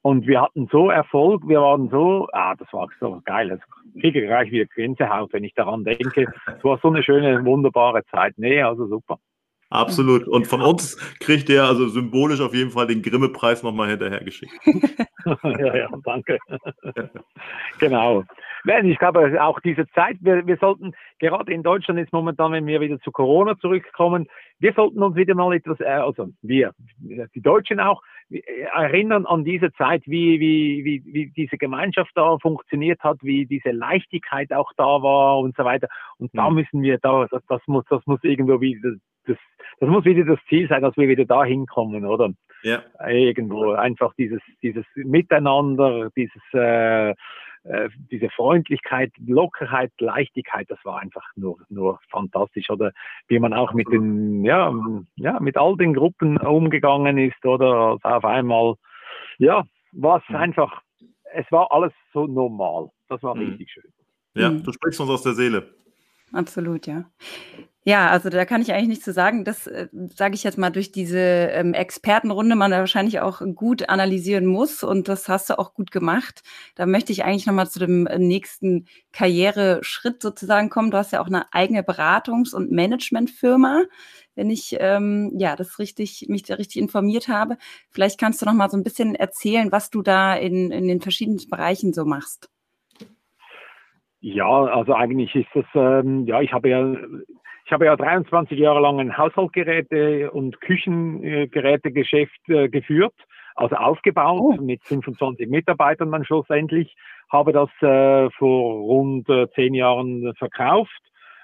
und 0.04 0.26
wir 0.28 0.42
hatten 0.42 0.68
so 0.72 0.90
Erfolg, 0.90 1.48
wir 1.48 1.62
waren 1.62 1.90
so, 1.90 2.28
ah, 2.34 2.56
das 2.56 2.72
war 2.74 2.88
so 3.00 3.22
geil. 3.26 3.52
Also 3.52 3.64
kriege 4.00 4.26
gleich 4.26 4.52
wieder 4.52 4.66
Gänsehaut, 4.66 5.32
wenn 5.34 5.44
ich 5.44 5.54
daran 5.54 5.84
denke. 5.84 6.26
Es 6.48 6.64
war 6.64 6.80
so 6.82 6.90
eine 6.90 7.04
schöne, 7.04 7.44
wunderbare 7.46 8.04
Zeit. 8.06 8.34
Nee, 8.38 8.62
also 8.62 8.88
super. 8.88 9.20
Absolut. 9.70 10.28
Und 10.28 10.48
von 10.48 10.62
uns 10.62 10.98
kriegt 11.20 11.50
er 11.50 11.64
also 11.64 11.88
symbolisch 11.88 12.42
auf 12.42 12.54
jeden 12.54 12.72
Fall 12.72 12.88
den 12.88 13.02
Grimme-Preis 13.02 13.64
nochmal 13.64 13.90
hinterhergeschickt. 13.90 14.52
ja, 15.44 15.76
ja, 15.76 15.90
danke. 16.04 16.38
genau. 17.80 18.24
Ich 18.64 19.00
glaube, 19.00 19.44
auch 19.44 19.60
diese 19.60 19.88
Zeit, 19.90 20.18
wir, 20.22 20.46
wir 20.46 20.58
sollten, 20.58 20.94
gerade 21.20 21.52
in 21.52 21.64
Deutschland 21.64 22.00
ist 22.00 22.14
momentan, 22.14 22.52
wenn 22.52 22.68
wir 22.68 22.80
wieder 22.80 23.00
zu 23.00 23.12
Corona 23.12 23.58
zurückkommen, 23.58 24.28
wir 24.60 24.74
sollten 24.74 25.02
uns 25.02 25.16
wieder 25.16 25.34
mal 25.34 25.54
etwas, 25.56 25.80
äh, 25.80 25.86
also 25.86 26.30
wir, 26.42 26.74
die 27.00 27.42
Deutschen 27.42 27.80
auch, 27.80 28.02
erinnern 28.74 29.26
an 29.26 29.44
diese 29.44 29.72
Zeit, 29.74 30.04
wie, 30.06 30.40
wie, 30.40 30.86
wie, 30.86 31.04
wie 31.06 31.32
diese 31.32 31.58
Gemeinschaft 31.58 32.12
da 32.16 32.38
funktioniert 32.38 33.02
hat, 33.02 33.18
wie 33.22 33.46
diese 33.46 33.72
Leichtigkeit 33.72 34.54
auch 34.54 34.72
da 34.78 35.02
war 35.02 35.40
und 35.40 35.56
so 35.56 35.66
weiter. 35.66 35.88
Und 36.18 36.32
da 36.34 36.50
mhm. 36.50 36.56
müssen 36.58 36.82
wir 36.82 36.98
da, 37.00 37.28
das, 37.30 37.44
das 37.48 37.62
muss, 37.68 37.84
das 37.90 38.06
muss 38.06 38.24
irgendwo 38.24 38.62
wieder, 38.62 38.94
das, 39.26 39.38
das 39.80 39.90
muss 39.90 40.06
wieder 40.06 40.24
das 40.24 40.40
Ziel 40.48 40.68
sein, 40.68 40.82
dass 40.82 40.96
wir 40.98 41.08
wieder 41.08 41.26
da 41.26 41.44
hinkommen, 41.44 42.06
oder? 42.06 42.32
Ja. 42.64 42.84
Irgendwo 43.08 43.72
einfach 43.72 44.14
dieses, 44.16 44.42
dieses 44.62 44.86
Miteinander, 44.96 46.10
dieses, 46.16 46.42
äh, 46.54 47.14
äh, 47.64 47.90
diese 48.12 48.30
Freundlichkeit, 48.30 49.12
Lockerheit, 49.18 49.92
Leichtigkeit, 50.00 50.70
das 50.70 50.80
war 50.84 51.00
einfach 51.00 51.26
nur, 51.36 51.58
nur 51.70 52.00
fantastisch. 52.10 52.70
Oder 52.70 52.92
wie 53.28 53.40
man 53.40 53.54
auch 53.54 53.74
mit 53.74 53.88
den, 53.92 54.44
ja, 54.44 54.74
ja, 55.16 55.40
mit 55.40 55.58
all 55.58 55.78
den 55.78 55.94
Gruppen 55.94 56.38
umgegangen 56.38 57.18
ist 57.18 57.46
oder 57.46 57.98
auf 58.02 58.26
einmal, 58.26 58.76
ja, 59.38 59.64
war 59.92 60.18
es 60.18 60.30
mhm. 60.30 60.36
einfach, 60.38 60.82
es 61.34 61.46
war 61.52 61.72
alles 61.72 61.94
so 62.14 62.26
normal. 62.26 62.90
Das 63.10 63.22
war 63.24 63.36
mhm. 63.36 63.50
richtig 63.50 63.72
schön. 63.72 63.92
Ja, 64.34 64.50
mhm. 64.50 64.64
du 64.64 64.72
sprichst 64.72 65.00
uns 65.00 65.10
aus 65.10 65.24
der 65.24 65.34
Seele. 65.34 65.74
Absolut, 66.34 66.88
ja. 66.88 67.04
Ja, 67.84 68.12
also 68.12 68.30
da 68.30 68.46
kann 68.46 68.62
ich 68.62 68.72
eigentlich 68.72 68.90
nichts 68.90 69.06
zu 69.06 69.12
sagen. 69.12 69.44
Das 69.44 69.66
äh, 69.66 69.88
sage 70.16 70.36
ich 70.36 70.44
jetzt 70.44 70.60
mal 70.60 70.70
durch 70.70 70.92
diese 70.92 71.18
ähm, 71.18 71.74
Expertenrunde, 71.74 72.56
man 72.56 72.70
da 72.70 72.78
wahrscheinlich 72.78 73.22
auch 73.22 73.42
gut 73.56 73.90
analysieren 73.90 74.46
muss 74.46 74.84
und 74.84 75.08
das 75.08 75.28
hast 75.28 75.50
du 75.50 75.58
auch 75.58 75.74
gut 75.74 75.90
gemacht. 75.90 76.44
Da 76.76 76.86
möchte 76.86 77.12
ich 77.12 77.24
eigentlich 77.26 77.48
nochmal 77.48 77.68
zu 77.68 77.80
dem 77.80 78.06
äh, 78.06 78.20
nächsten 78.20 78.86
Karriereschritt 79.14 80.22
sozusagen 80.22 80.70
kommen. 80.70 80.92
Du 80.92 80.98
hast 80.98 81.12
ja 81.12 81.22
auch 81.22 81.28
eine 81.28 81.52
eigene 81.54 81.82
Beratungs- 81.82 82.54
und 82.54 82.72
Managementfirma, 82.72 83.82
wenn 84.36 84.52
ich 84.52 84.78
ähm, 84.80 85.34
ja 85.40 85.56
das 85.56 85.80
richtig 85.80 86.28
mich 86.30 86.44
da 86.44 86.56
richtig 86.56 86.80
informiert 86.80 87.30
habe. 87.30 87.58
Vielleicht 87.90 88.20
kannst 88.20 88.44
du 88.44 88.46
noch 88.46 88.54
mal 88.54 88.70
so 88.70 88.78
ein 88.78 88.84
bisschen 88.84 89.16
erzählen, 89.16 89.72
was 89.72 89.90
du 89.90 90.04
da 90.04 90.36
in, 90.36 90.70
in 90.70 90.88
den 90.88 91.02
verschiedenen 91.02 91.40
Bereichen 91.50 91.94
so 91.94 92.06
machst. 92.06 92.52
Ja, 94.24 94.46
also 94.46 94.94
eigentlich 94.94 95.34
ist 95.34 95.50
das, 95.56 95.66
ähm, 95.74 96.28
ja, 96.28 96.42
ich 96.42 96.54
habe 96.54 96.70
ja 96.70 96.96
ich 97.72 97.74
habe 97.74 97.86
ja 97.86 97.96
23 97.96 98.60
Jahre 98.60 98.82
lang 98.82 99.00
ein 99.00 99.16
Haushaltsgeräte- 99.16 100.30
und 100.30 100.60
Küchengerätegeschäft 100.60 102.50
äh, 102.50 102.68
geführt, 102.68 103.14
also 103.56 103.78
aufgebaut 103.78 104.58
oh. 104.60 104.62
mit 104.62 104.84
25 104.84 105.48
Mitarbeitern 105.48 106.12
dann 106.12 106.26
schlussendlich, 106.26 106.94
habe 107.30 107.54
das 107.54 107.70
äh, 107.80 108.30
vor 108.32 108.74
rund 108.74 109.30
äh, 109.30 109.48
10 109.56 109.74
Jahren 109.74 110.34
verkauft, 110.36 111.00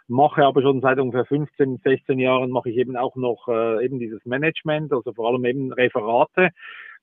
mache 0.10 0.44
aber 0.44 0.62
schon 0.62 0.82
seit 0.82 1.00
ungefähr 1.00 1.24
15, 1.24 1.78
16 1.82 2.20
Jahren 2.20 2.52
mache 2.52 2.72
ich 2.72 2.76
eben 2.76 2.98
auch 2.98 3.16
noch 3.16 3.48
äh, 3.48 3.86
eben 3.86 3.98
dieses 3.98 4.26
Management, 4.26 4.92
also 4.92 5.14
vor 5.14 5.30
allem 5.30 5.46
eben 5.46 5.72
Referate. 5.72 6.50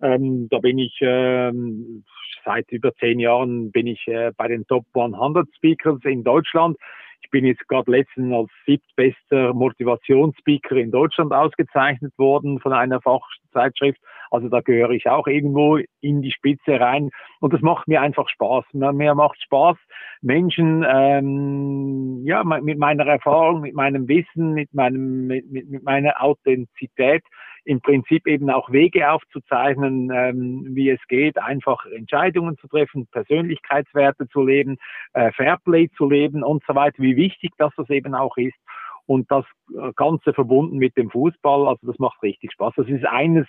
Ähm, 0.03 0.49
da 0.51 0.59
bin 0.59 0.77
ich 0.77 0.99
ähm, 1.01 2.05
seit 2.45 2.71
über 2.73 2.95
zehn 2.97 3.21
Jahren 3.21 3.73
bin 3.73 3.87
ich 3.87 4.07
äh, 4.07 4.33
bei 4.37 4.49
den 4.49 4.67
Top 4.67 4.85
100 4.93 5.49
Speakers 5.57 6.01
in 6.05 6.25
Deutschland. 6.25 6.77
Ich 7.25 7.31
bin 7.31 7.47
jetzt 7.47 7.67
gerade 7.69 7.91
letztens 7.91 8.35
als 8.35 8.51
siebtbester 8.67 9.55
Motivationsspeaker 9.55 10.77
in 10.77 10.91
Deutschland 10.91 11.33
ausgezeichnet 11.33 12.13
worden 12.19 12.61
von 12.61 12.75
einer 12.75 13.01
Fachzeitschrift. 13.01 13.99
Also 14.31 14.49
da 14.49 14.61
gehöre 14.61 14.91
ich 14.91 15.09
auch 15.09 15.27
irgendwo 15.27 15.79
in 16.03 16.21
die 16.21 16.33
Spitze 16.33 16.79
rein. 16.79 17.11
Und 17.41 17.55
das 17.55 17.63
macht 17.63 17.89
mir 17.89 18.03
einfach 18.03 18.29
Spaß. 18.29 18.65
Mir 18.73 19.15
macht 19.15 19.43
Spaß, 19.43 19.79
Menschen 20.21 20.85
ähm, 20.87 22.23
ja 22.25 22.45
mit 22.45 22.79
meiner 22.79 23.07
Erfahrung, 23.07 23.63
mit 23.63 23.75
meinem 23.75 24.07
Wissen, 24.07 24.53
mit 24.53 24.75
meinem 24.75 25.27
mit, 25.27 25.51
mit, 25.51 25.71
mit 25.71 25.83
meiner 25.83 26.23
Authentizität 26.23 27.23
im 27.65 27.81
Prinzip 27.81 28.27
eben 28.27 28.51
auch 28.51 28.71
Wege 28.71 29.11
aufzuzeichnen, 29.11 30.11
ähm, 30.15 30.67
wie 30.71 30.91
es 30.91 31.01
geht, 31.09 31.39
einfach 31.39 31.85
Entscheidungen 31.87 32.59
zu 32.59 32.69
treffen, 32.69 33.07
Persönlichkeitswerte 33.11 34.29
zu 34.29 34.43
leben, 34.45 34.77
äh, 35.15 35.33
Fairplay 35.33 35.89
zu 35.97 36.09
leben 36.09 36.43
und 36.43 36.63
so 36.67 36.75
weiter, 36.75 37.03
wie 37.03 37.17
wichtig 37.17 37.53
das 37.59 37.73
das 37.77 37.89
eben 37.91 38.15
auch 38.15 38.37
ist. 38.37 38.57
und 39.07 39.31
das 39.31 39.45
Ganze 39.97 40.33
verbunden 40.33 40.79
mit 40.79 40.97
dem 40.97 41.11
Fußball. 41.11 41.69
Also 41.69 41.87
das 41.87 41.99
macht 41.99 42.23
richtig 42.23 42.53
Spaß. 42.53 42.73
Das 42.77 42.89
ist 42.89 43.05
eines 43.05 43.47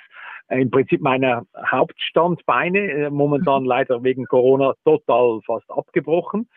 äh, 0.50 0.62
im 0.62 0.70
Prinzip 0.70 1.02
meiner 1.02 1.46
Hauptstandbeine. 1.66 2.80
Äh, 2.80 3.10
momentan 3.10 3.64
mhm. 3.64 3.70
leider 3.70 4.04
wegen 4.04 4.26
Corona 4.26 4.74
total 4.84 5.40
fast 5.46 5.70
abgebrochen. 5.72 6.50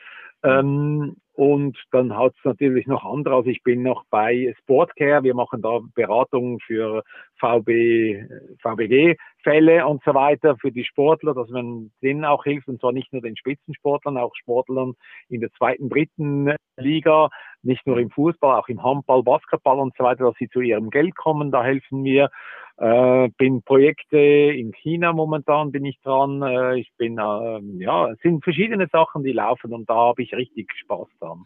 Ähm, 0.43 1.17
und 1.39 1.79
dann 1.93 2.17
hat 2.17 2.35
es 2.37 2.45
natürlich 2.45 2.89
noch 2.89 3.05
andere. 3.05 3.37
Also 3.37 3.51
ich 3.51 3.63
bin 3.63 3.83
noch 3.83 4.05
bei 4.11 4.53
Sportcare. 4.61 5.23
Wir 5.23 5.35
machen 5.35 5.63
da 5.63 5.79
Beratungen 5.95 6.59
für 6.59 7.05
VB, 7.39 8.25
VBG-Fälle 8.61 9.87
und 9.87 10.03
so 10.05 10.15
weiter 10.15 10.57
für 10.57 10.73
die 10.73 10.85
Sportler, 10.85 11.35
dass 11.35 11.49
man 11.49 11.93
denen 12.03 12.25
auch 12.25 12.43
hilft. 12.43 12.67
Und 12.67 12.81
zwar 12.81 12.91
nicht 12.91 13.13
nur 13.13 13.23
den 13.23 13.37
Spitzensportlern, 13.37 14.19
auch 14.19 14.35
Sportlern 14.35 14.95
in 15.29 15.41
der 15.41 15.53
zweiten, 15.53 15.89
dritten 15.89 16.57
Liga, 16.77 17.29
nicht 17.63 17.87
nur 17.87 17.99
im 17.99 18.11
Fußball, 18.11 18.59
auch 18.59 18.69
im 18.69 18.83
Handball, 18.83 19.23
Basketball 19.23 19.79
und 19.79 19.95
so 19.97 20.03
weiter, 20.03 20.25
dass 20.25 20.35
sie 20.41 20.49
zu 20.49 20.61
ihrem 20.61 20.91
Geld 20.91 21.15
kommen. 21.17 21.53
Da 21.53 21.63
helfen 21.63 22.03
wir. 22.03 22.31
Äh, 22.81 23.29
bin 23.39 23.63
Projekte 23.63 24.19
in 24.19 24.73
China 24.73 25.13
momentan 25.13 25.73
bin 25.73 25.85
ich 25.85 26.01
dran. 26.03 26.43
Äh, 26.43 26.79
ich 26.79 26.93
bin, 26.97 27.19
äh, 27.19 27.83
ja, 27.83 28.11
es 28.11 28.21
sind 28.21 28.45
verschiedene 28.45 28.87
Sachen, 28.93 29.25
die 29.25 29.33
laufen 29.33 29.73
und 29.73 29.91
da 29.91 29.95
habe 29.95 30.23
ich 30.23 30.33
richtig 30.33 30.73
Spaß 30.73 31.09
dran. 31.19 31.45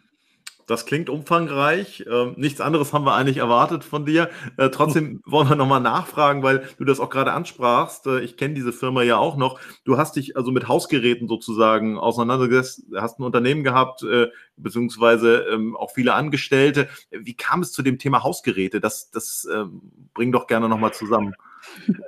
Das 0.66 0.86
klingt 0.86 1.10
umfangreich. 1.10 2.04
Ähm, 2.10 2.34
nichts 2.36 2.60
anderes 2.60 2.92
haben 2.92 3.04
wir 3.04 3.14
eigentlich 3.14 3.38
erwartet 3.38 3.84
von 3.84 4.06
dir. 4.06 4.30
Äh, 4.56 4.70
trotzdem 4.70 5.20
wollen 5.26 5.48
wir 5.48 5.56
nochmal 5.56 5.80
nachfragen, 5.80 6.42
weil 6.42 6.68
du 6.78 6.84
das 6.84 7.00
auch 7.00 7.10
gerade 7.10 7.32
ansprachst. 7.32 8.06
Äh, 8.06 8.20
ich 8.20 8.36
kenne 8.36 8.54
diese 8.54 8.72
Firma 8.72 9.02
ja 9.02 9.16
auch 9.16 9.36
noch. 9.36 9.60
Du 9.84 9.98
hast 9.98 10.16
dich 10.16 10.36
also 10.36 10.52
mit 10.52 10.68
Hausgeräten 10.68 11.28
sozusagen 11.28 11.98
auseinandergesetzt, 11.98 12.84
hast 12.96 13.18
ein 13.18 13.24
Unternehmen 13.24 13.64
gehabt, 13.64 14.02
äh, 14.02 14.28
beziehungsweise 14.56 15.46
ähm, 15.52 15.76
auch 15.76 15.90
viele 15.90 16.14
Angestellte. 16.14 16.88
Wie 17.10 17.34
kam 17.34 17.60
es 17.60 17.72
zu 17.72 17.82
dem 17.82 17.98
Thema 17.98 18.22
Hausgeräte? 18.22 18.80
Das, 18.80 19.10
das 19.10 19.48
ähm, 19.52 19.80
bring 20.14 20.32
doch 20.32 20.46
gerne 20.46 20.68
nochmal 20.68 20.92
zusammen. 20.92 21.34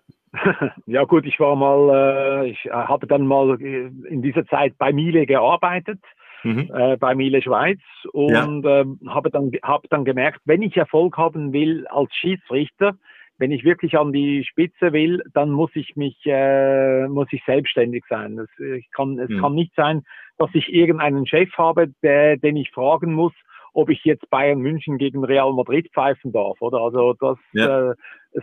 Ja 0.87 1.05
gut, 1.05 1.27
ich 1.27 1.39
war 1.39 1.55
mal, 1.55 2.45
ich 2.47 2.59
habe 2.69 3.07
dann 3.07 3.25
mal 3.25 3.57
in 3.61 4.21
dieser 4.21 4.45
Zeit 4.47 4.77
bei 4.79 4.93
Miele 4.93 5.27
gearbeitet 5.27 6.01
mhm. 6.45 6.71
äh, 6.73 6.97
bei 6.97 7.15
Miele 7.15 7.43
Schweiz 7.43 7.81
und 8.13 8.65
ja. 8.65 8.81
ähm, 8.81 9.01
habe 9.09 9.31
dann, 9.31 9.51
hab 9.63 9.89
dann 9.91 10.05
gemerkt, 10.05 10.41
wenn 10.45 10.63
ich 10.63 10.77
Erfolg 10.77 11.17
haben 11.17 11.53
will 11.53 11.87
als 11.89 12.15
Schiedsrichter, 12.15 12.95
wenn 13.39 13.51
ich 13.51 13.65
wirklich 13.65 13.99
an 13.99 14.13
die 14.13 14.45
Spitze 14.45 14.93
will, 14.93 15.23
dann 15.33 15.51
muss 15.51 15.71
ich 15.75 15.97
mich, 15.97 16.17
äh, 16.25 17.09
muss 17.09 17.27
ich 17.33 17.43
selbstständig 17.45 18.05
sein. 18.09 18.37
Das, 18.37 18.49
ich 18.59 18.91
kann, 18.93 19.19
es 19.19 19.29
mhm. 19.29 19.41
kann 19.41 19.55
nicht 19.55 19.75
sein, 19.75 20.03
dass 20.39 20.51
ich 20.55 20.73
irgendeinen 20.73 21.27
Chef 21.27 21.51
habe, 21.59 21.89
der, 22.03 22.37
den 22.37 22.57
ich 22.57 22.71
fragen 22.71 23.13
muss, 23.13 23.33
ob 23.73 23.91
ich 23.91 24.05
jetzt 24.05 24.31
Bayern 24.31 24.61
München 24.61 24.99
gegen 24.99 25.25
Real 25.25 25.53
Madrid 25.53 25.91
pfeifen 25.93 26.33
darf, 26.33 26.61
oder? 26.61 26.79
Also 26.79 27.15
das, 27.15 27.39
ja. 27.53 27.91
äh, 27.91 27.95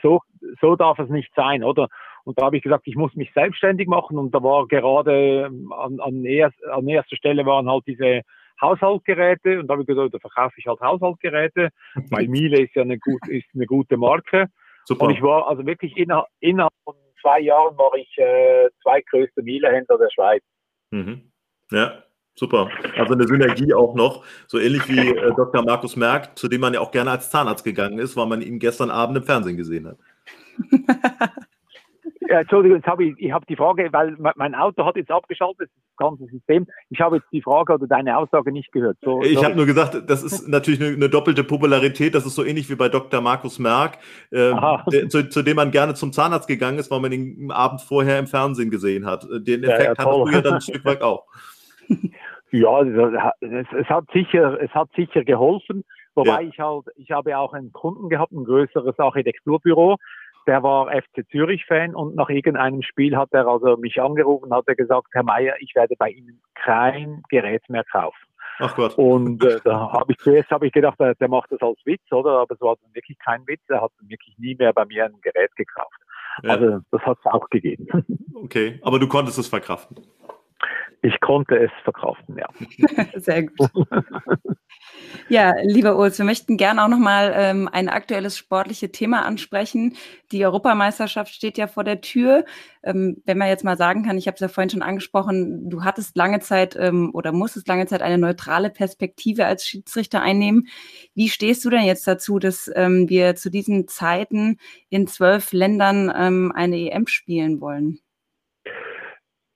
so, 0.01 0.21
so 0.59 0.75
darf 0.75 0.99
es 0.99 1.09
nicht 1.09 1.33
sein, 1.35 1.63
oder? 1.63 1.87
Und 2.23 2.39
da 2.39 2.45
habe 2.45 2.57
ich 2.57 2.63
gesagt, 2.63 2.87
ich 2.87 2.95
muss 2.95 3.15
mich 3.15 3.31
selbstständig 3.33 3.87
machen. 3.87 4.17
Und 4.17 4.33
da 4.33 4.43
war 4.43 4.67
gerade 4.67 5.45
ähm, 5.47 5.71
an, 5.71 5.99
an, 5.99 6.25
erst, 6.25 6.63
an 6.65 6.87
erster 6.87 7.15
Stelle 7.15 7.45
waren 7.45 7.69
halt 7.69 7.83
diese 7.87 8.21
Haushaltsgeräte. 8.61 9.59
Und 9.59 9.67
da 9.67 9.73
habe 9.73 9.83
ich 9.83 9.87
gesagt, 9.87 10.13
da 10.13 10.19
verkaufe 10.19 10.53
ich 10.57 10.67
halt 10.67 10.79
Haushaltsgeräte, 10.79 11.69
weil 12.09 12.27
Miele 12.27 12.61
ist 12.61 12.75
ja 12.75 12.83
eine, 12.83 12.99
gut, 12.99 13.27
ist 13.27 13.47
eine 13.53 13.65
gute 13.65 13.97
Marke. 13.97 14.47
Super. 14.85 15.05
Und 15.05 15.11
ich 15.11 15.21
war 15.21 15.47
also 15.47 15.65
wirklich 15.65 15.95
innerhalb, 15.97 16.27
innerhalb 16.39 16.73
von 16.83 16.95
zwei 17.21 17.39
Jahren 17.39 17.77
war 17.77 17.93
ich 17.95 18.17
äh, 18.17 18.69
zweitgrößter 18.81 19.43
Miele-Händler 19.43 19.97
der 19.97 20.09
Schweiz. 20.09 20.43
Mhm. 20.91 21.31
Ja, 21.71 22.03
Super. 22.35 22.69
Also 22.97 23.13
eine 23.13 23.27
Synergie 23.27 23.73
auch 23.73 23.93
noch, 23.93 24.23
so 24.47 24.57
ähnlich 24.57 24.87
wie 24.87 24.99
äh, 24.99 25.33
Dr. 25.35 25.63
Markus 25.63 25.95
Merck, 25.95 26.37
zu 26.37 26.47
dem 26.47 26.61
man 26.61 26.73
ja 26.73 26.79
auch 26.79 26.91
gerne 26.91 27.11
als 27.11 27.29
Zahnarzt 27.29 27.63
gegangen 27.63 27.99
ist, 27.99 28.15
weil 28.15 28.25
man 28.25 28.41
ihn 28.41 28.57
gestern 28.57 28.89
Abend 28.89 29.17
im 29.17 29.23
Fernsehen 29.23 29.57
gesehen 29.57 29.87
hat. 29.87 29.97
Entschuldigung, 32.27 32.77
jetzt 32.77 32.87
habe 32.87 33.03
ich, 33.03 33.15
ich 33.17 33.31
habe 33.31 33.45
die 33.47 33.55
Frage, 33.55 33.89
weil 33.91 34.15
mein 34.35 34.53
Auto 34.53 34.85
hat 34.85 34.95
jetzt 34.95 35.09
abgeschaltet, 35.09 35.69
das 35.73 35.97
ganze 35.97 36.25
System. 36.27 36.67
Ich 36.89 37.01
habe 37.01 37.17
jetzt 37.17 37.27
die 37.31 37.41
Frage 37.41 37.73
oder 37.73 37.87
deine 37.87 38.17
Aussage 38.17 38.51
nicht 38.51 38.71
gehört. 38.71 38.97
So, 39.01 39.21
ich 39.23 39.43
habe 39.43 39.55
nur 39.55 39.65
gesagt, 39.65 40.03
das 40.07 40.23
ist 40.23 40.47
natürlich 40.47 40.79
eine, 40.81 40.95
eine, 40.95 41.09
doppelte 41.09 41.43
Popularität. 41.43 42.13
Das 42.13 42.25
ist 42.25 42.35
so 42.35 42.43
ähnlich 42.43 42.69
wie 42.69 42.75
bei 42.75 42.89
Dr. 42.89 43.21
Markus 43.21 43.57
Merck, 43.57 43.97
äh, 44.29 44.53
der, 44.91 45.09
zu, 45.09 45.29
zu, 45.29 45.41
dem 45.41 45.55
man 45.55 45.71
gerne 45.71 45.95
zum 45.95 46.13
Zahnarzt 46.13 46.47
gegangen 46.47 46.77
ist, 46.77 46.91
weil 46.91 46.99
man 46.99 47.11
ihn 47.11 47.49
am 47.49 47.51
Abend 47.51 47.81
vorher 47.81 48.19
im 48.19 48.27
Fernsehen 48.27 48.69
gesehen 48.69 49.05
hat. 49.05 49.23
Den 49.23 49.63
Effekt 49.63 49.97
ja, 49.97 50.05
ja, 50.05 50.11
hattest 50.11 50.27
du 50.27 50.31
ja 50.31 50.41
dann 50.41 50.53
ein 50.53 50.61
Stück 50.61 50.85
weit 50.85 51.01
auch. 51.01 51.25
Ja, 52.51 52.81
es, 52.81 53.67
es, 53.71 53.87
hat 53.87 54.05
sicher, 54.13 54.61
es 54.61 54.69
hat 54.71 54.89
sicher 54.95 55.23
geholfen. 55.23 55.85
Wobei 56.15 56.41
ja. 56.41 56.49
ich 56.49 56.59
halt, 56.59 56.85
ich 56.97 57.11
habe 57.11 57.37
auch 57.37 57.53
einen 57.53 57.71
Kunden 57.71 58.09
gehabt, 58.09 58.33
ein 58.33 58.43
größeres 58.43 58.99
Architekturbüro, 58.99 59.95
der 60.47 60.63
war 60.63 60.91
FC 60.91 61.27
Zürich-Fan 61.29 61.95
und 61.95 62.15
nach 62.15 62.29
irgendeinem 62.29 62.81
Spiel 62.81 63.15
hat 63.17 63.29
er 63.31 63.47
also 63.47 63.77
mich 63.77 64.01
angerufen, 64.01 64.53
hat 64.53 64.67
er 64.67 64.75
gesagt, 64.75 65.07
Herr 65.11 65.23
Meier, 65.23 65.55
ich 65.59 65.73
werde 65.75 65.95
bei 65.97 66.09
Ihnen 66.09 66.41
kein 66.55 67.23
Gerät 67.29 67.63
mehr 67.69 67.83
kaufen. 67.83 68.17
Ach 68.59 68.75
Gott. 68.75 68.95
Und 68.97 69.43
äh, 69.43 69.59
da 69.63 69.91
habe 69.91 70.13
ich 70.13 70.19
zuerst 70.19 70.51
habe 70.51 70.67
ich 70.67 70.73
gedacht, 70.73 70.99
der, 70.99 71.15
der, 71.15 71.27
macht 71.27 71.51
das 71.51 71.61
als 71.61 71.79
Witz, 71.85 72.11
oder? 72.11 72.41
Aber 72.41 72.53
es 72.53 72.61
war 72.61 72.75
dann 72.81 72.93
wirklich 72.93 73.17
kein 73.17 73.45
Witz. 73.47 73.61
Er 73.69 73.81
hat 73.81 73.91
wirklich 74.01 74.37
nie 74.37 74.55
mehr 74.55 74.71
bei 74.73 74.85
mir 74.85 75.05
ein 75.05 75.15
Gerät 75.21 75.55
gekauft. 75.55 75.97
Ja. 76.43 76.51
Also 76.51 76.79
das 76.91 77.01
hat 77.01 77.17
es 77.19 77.25
auch 77.25 77.49
gegeben. 77.49 77.87
Okay, 78.33 78.79
aber 78.81 78.97
du 78.97 79.07
konntest 79.07 79.37
es 79.37 79.47
verkraften. 79.47 79.97
Ich 81.03 81.19
konnte 81.19 81.57
es 81.57 81.71
verkraften, 81.83 82.37
ja. 82.37 82.47
Sehr 83.19 83.43
gut. 83.43 83.71
Ja, 85.29 85.53
lieber 85.63 85.97
Urs, 85.97 86.17
wir 86.17 86.25
möchten 86.25 86.57
gerne 86.57 86.83
auch 86.83 86.87
nochmal 86.87 87.33
ähm, 87.35 87.69
ein 87.71 87.89
aktuelles 87.89 88.37
sportliches 88.37 88.91
Thema 88.91 89.25
ansprechen. 89.25 89.95
Die 90.31 90.45
Europameisterschaft 90.45 91.33
steht 91.33 91.57
ja 91.57 91.67
vor 91.67 91.83
der 91.83 92.01
Tür. 92.01 92.45
Ähm, 92.83 93.21
wenn 93.25 93.37
man 93.37 93.47
jetzt 93.47 93.63
mal 93.63 93.77
sagen 93.77 94.03
kann, 94.03 94.17
ich 94.17 94.27
habe 94.27 94.35
es 94.35 94.41
ja 94.41 94.47
vorhin 94.47 94.69
schon 94.69 94.81
angesprochen, 94.81 95.69
du 95.69 95.83
hattest 95.83 96.17
lange 96.17 96.39
Zeit 96.39 96.75
ähm, 96.77 97.11
oder 97.13 97.31
musstest 97.31 97.67
lange 97.67 97.87
Zeit 97.87 98.01
eine 98.01 98.17
neutrale 98.17 98.69
Perspektive 98.69 99.45
als 99.45 99.65
Schiedsrichter 99.65 100.21
einnehmen. 100.21 100.67
Wie 101.15 101.29
stehst 101.29 101.63
du 101.65 101.69
denn 101.69 101.83
jetzt 101.83 102.07
dazu, 102.07 102.37
dass 102.37 102.69
ähm, 102.75 103.09
wir 103.09 103.35
zu 103.35 103.49
diesen 103.49 103.87
Zeiten 103.87 104.57
in 104.89 105.07
zwölf 105.07 105.51
Ländern 105.53 106.11
ähm, 106.15 106.51
eine 106.53 106.77
EM 106.77 107.07
spielen 107.07 107.61
wollen? 107.61 107.99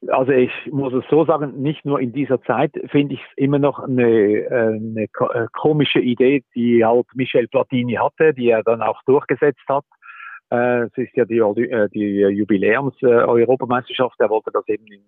Also 0.09 0.31
ich 0.31 0.51
muss 0.71 0.93
es 0.93 1.03
so 1.09 1.25
sagen, 1.25 1.61
nicht 1.61 1.85
nur 1.85 1.99
in 1.99 2.11
dieser 2.11 2.41
Zeit 2.43 2.71
finde 2.87 3.15
ich 3.15 3.21
es 3.21 3.37
immer 3.37 3.59
noch 3.59 3.79
eine, 3.79 4.03
äh, 4.03 4.49
eine 4.49 5.03
äh, 5.03 5.47
komische 5.53 5.99
Idee, 5.99 6.43
die 6.55 6.83
halt 6.83 7.07
Michel 7.13 7.47
Platini 7.47 7.93
hatte, 7.93 8.33
die 8.33 8.49
er 8.49 8.63
dann 8.63 8.81
auch 8.81 9.01
durchgesetzt 9.03 9.63
hat. 9.67 9.85
Äh, 10.51 10.85
es 10.85 10.97
ist 10.97 11.15
ja 11.15 11.25
die, 11.25 11.41
die 11.93 12.19
Jubiläums-Europameisterschaft, 12.19 14.19
er 14.19 14.29
wollte 14.29 14.51
das 14.53 14.67
eben 14.67 14.85
in 14.87 15.01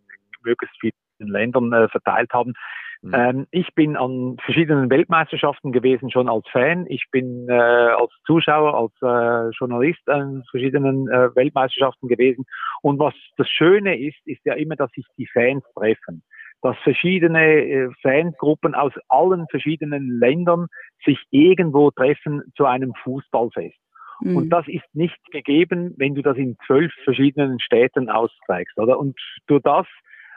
möglichst 0.44 0.78
vielen 0.80 0.94
Ländern 1.20 1.90
verteilt 1.90 2.32
haben. 2.32 2.54
Mhm. 3.02 3.14
Ähm, 3.14 3.48
ich 3.52 3.74
bin 3.76 3.96
an 3.96 4.38
verschiedenen 4.44 4.90
Weltmeisterschaften 4.90 5.72
gewesen, 5.72 6.12
schon 6.12 6.30
als 6.30 6.48
Fan. 6.50 6.86
Ich 6.88 7.06
bin 7.12 7.48
äh, 7.50 7.54
als 7.54 8.12
Zuschauer, 8.26 8.74
als 8.74 8.94
äh, 9.02 9.56
Journalist 9.58 10.08
an 10.10 10.44
verschiedenen 10.50 11.08
äh, 11.10 11.36
Weltmeisterschaften 11.36 12.08
gewesen. 12.08 12.46
Und 12.82 13.00
was 13.00 13.14
das 13.38 13.50
Schöne 13.50 14.00
ist, 14.00 14.18
ist 14.26 14.44
ja 14.46 14.54
immer, 14.54 14.76
dass 14.76 14.92
sich 14.92 15.06
die 15.18 15.28
Fans 15.28 15.64
treffen. 15.76 16.24
Dass 16.62 16.78
verschiedene 16.80 17.44
äh, 17.44 17.90
Fangruppen 18.02 18.74
aus 18.74 18.94
allen 19.10 19.46
verschiedenen 19.50 20.20
Ländern 20.20 20.68
sich 21.06 21.20
irgendwo 21.30 21.92
treffen 21.92 22.42
zu 22.56 22.66
einem 22.66 22.94
Fußballfest. 23.04 23.78
Mhm. 24.22 24.36
Und 24.38 24.50
das 24.50 24.68
ist 24.68 24.86
nicht 24.94 25.20
gegeben, 25.32 25.94
wenn 25.98 26.16
du 26.16 26.24
das 26.24 26.38
in 26.38 26.58
zwölf 26.66 26.92
verschiedenen 27.04 27.60
Städten 27.60 28.10
austrägst, 28.10 28.78
oder? 28.80 28.98
Und 28.98 29.20
durch 29.46 29.62
das 29.62 29.86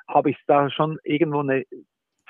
habe 0.06 0.30
ich 0.30 0.36
da 0.46 0.70
schon 0.70 0.98
irgendwo 1.04 1.40
eine 1.40 1.64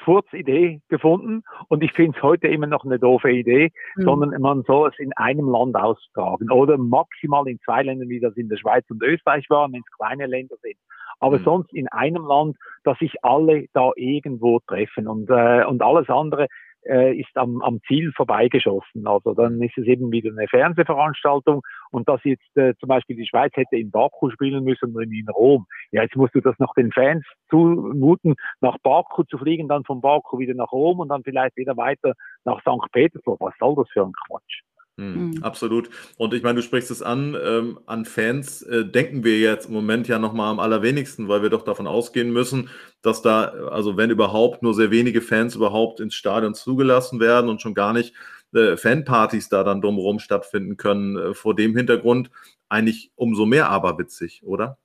Furzidee 0.04 0.80
gefunden 0.88 1.42
und 1.68 1.82
ich 1.82 1.92
finde 1.92 2.16
es 2.16 2.22
heute 2.22 2.48
immer 2.48 2.66
noch 2.66 2.84
eine 2.84 2.98
doofe 2.98 3.30
Idee, 3.30 3.72
mhm. 3.96 4.02
sondern 4.02 4.40
man 4.40 4.62
soll 4.62 4.90
es 4.90 4.98
in 4.98 5.12
einem 5.14 5.48
Land 5.48 5.76
austragen 5.76 6.50
oder 6.50 6.78
maximal 6.78 7.46
in 7.48 7.58
zwei 7.60 7.82
Ländern, 7.82 8.08
wie 8.08 8.20
das 8.20 8.36
in 8.36 8.48
der 8.48 8.56
Schweiz 8.56 8.84
und 8.90 9.02
Österreich 9.02 9.48
war, 9.48 9.70
wenn 9.70 9.80
es 9.80 9.96
kleine 9.96 10.26
Länder 10.26 10.56
sind. 10.62 10.76
Aber 11.20 11.38
mhm. 11.38 11.44
sonst 11.44 11.72
in 11.74 11.88
einem 11.88 12.24
Land, 12.24 12.56
dass 12.84 12.98
sich 12.98 13.22
alle 13.22 13.66
da 13.72 13.90
irgendwo 13.96 14.60
treffen 14.66 15.06
und, 15.06 15.28
äh, 15.30 15.64
und 15.64 15.82
alles 15.82 16.08
andere 16.08 16.48
äh, 16.84 17.18
ist 17.18 17.36
am, 17.36 17.62
am 17.62 17.80
Ziel 17.86 18.12
vorbeigeschossen. 18.12 19.06
Also 19.06 19.34
dann 19.34 19.60
ist 19.62 19.76
es 19.76 19.86
eben 19.86 20.10
wieder 20.12 20.30
eine 20.30 20.48
Fernsehveranstaltung 20.48 21.62
und 21.90 22.08
dass 22.08 22.20
jetzt 22.24 22.56
äh, 22.56 22.74
zum 22.78 22.88
Beispiel 22.88 23.16
die 23.16 23.26
Schweiz 23.26 23.52
hätte 23.54 23.76
in 23.76 23.90
Baku 23.90 24.30
spielen 24.30 24.64
müssen 24.64 24.94
oder 24.94 25.04
in 25.04 25.28
Rom. 25.28 25.66
Ja, 25.90 26.02
jetzt 26.02 26.16
musst 26.16 26.34
du 26.34 26.40
das 26.40 26.58
noch 26.58 26.74
den 26.74 26.92
Fans 26.92 27.24
zumuten, 27.48 28.34
nach 28.60 28.78
Baku 28.82 29.24
zu 29.24 29.38
fliegen, 29.38 29.68
dann 29.68 29.84
von 29.84 30.00
Baku 30.00 30.38
wieder 30.38 30.54
nach 30.54 30.72
Rom 30.72 31.00
und 31.00 31.08
dann 31.08 31.22
vielleicht 31.22 31.56
wieder 31.56 31.76
weiter 31.76 32.14
nach 32.44 32.60
St. 32.60 32.90
Petersburg. 32.92 33.40
Was 33.40 33.54
soll 33.58 33.74
das 33.76 33.88
für 33.90 34.04
ein 34.04 34.12
Quatsch? 34.26 34.62
Mhm. 34.96 35.38
Absolut. 35.42 35.88
Und 36.18 36.34
ich 36.34 36.42
meine, 36.42 36.56
du 36.56 36.62
sprichst 36.62 36.90
es 36.90 37.02
an, 37.02 37.36
ähm, 37.42 37.78
an 37.86 38.04
Fans 38.04 38.62
äh, 38.62 38.84
denken 38.84 39.24
wir 39.24 39.38
jetzt 39.38 39.68
im 39.68 39.74
Moment 39.74 40.08
ja 40.08 40.18
nochmal 40.18 40.50
am 40.50 40.60
allerwenigsten, 40.60 41.28
weil 41.28 41.42
wir 41.42 41.50
doch 41.50 41.62
davon 41.62 41.86
ausgehen 41.86 42.32
müssen, 42.32 42.68
dass 43.02 43.22
da, 43.22 43.44
also 43.70 43.96
wenn 43.96 44.10
überhaupt, 44.10 44.62
nur 44.62 44.74
sehr 44.74 44.90
wenige 44.90 45.22
Fans 45.22 45.56
überhaupt 45.56 46.00
ins 46.00 46.14
Stadion 46.14 46.54
zugelassen 46.54 47.18
werden 47.20 47.48
und 47.48 47.62
schon 47.62 47.74
gar 47.74 47.92
nicht 47.92 48.14
äh, 48.54 48.76
Fanpartys 48.76 49.48
da 49.48 49.64
dann 49.64 49.80
drumherum 49.80 50.18
stattfinden 50.18 50.76
können. 50.76 51.16
Äh, 51.16 51.34
vor 51.34 51.54
dem 51.54 51.76
Hintergrund 51.76 52.30
eigentlich 52.68 53.10
umso 53.16 53.46
mehr 53.46 53.70
aberwitzig, 53.70 54.42
oder? 54.44 54.78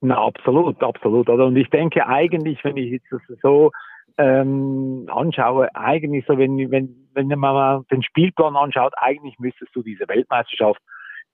Na, 0.00 0.16
absolut, 0.16 0.82
absolut. 0.82 1.28
Also, 1.28 1.44
und 1.44 1.56
ich 1.56 1.68
denke 1.68 2.06
eigentlich, 2.06 2.62
wenn 2.64 2.76
ich 2.76 2.92
jetzt 2.92 3.40
so 3.42 3.70
ähm, 4.20 5.06
anschaue, 5.10 5.74
eigentlich 5.74 6.24
so, 6.26 6.36
wenn, 6.36 6.70
wenn, 6.70 7.08
wenn 7.14 7.28
man 7.28 7.38
mal 7.38 7.82
den 7.90 8.02
Spielplan 8.02 8.54
anschaut, 8.54 8.92
eigentlich 8.96 9.38
müsstest 9.38 9.74
du 9.74 9.82
diese 9.82 10.06
Weltmeisterschaft 10.08 10.80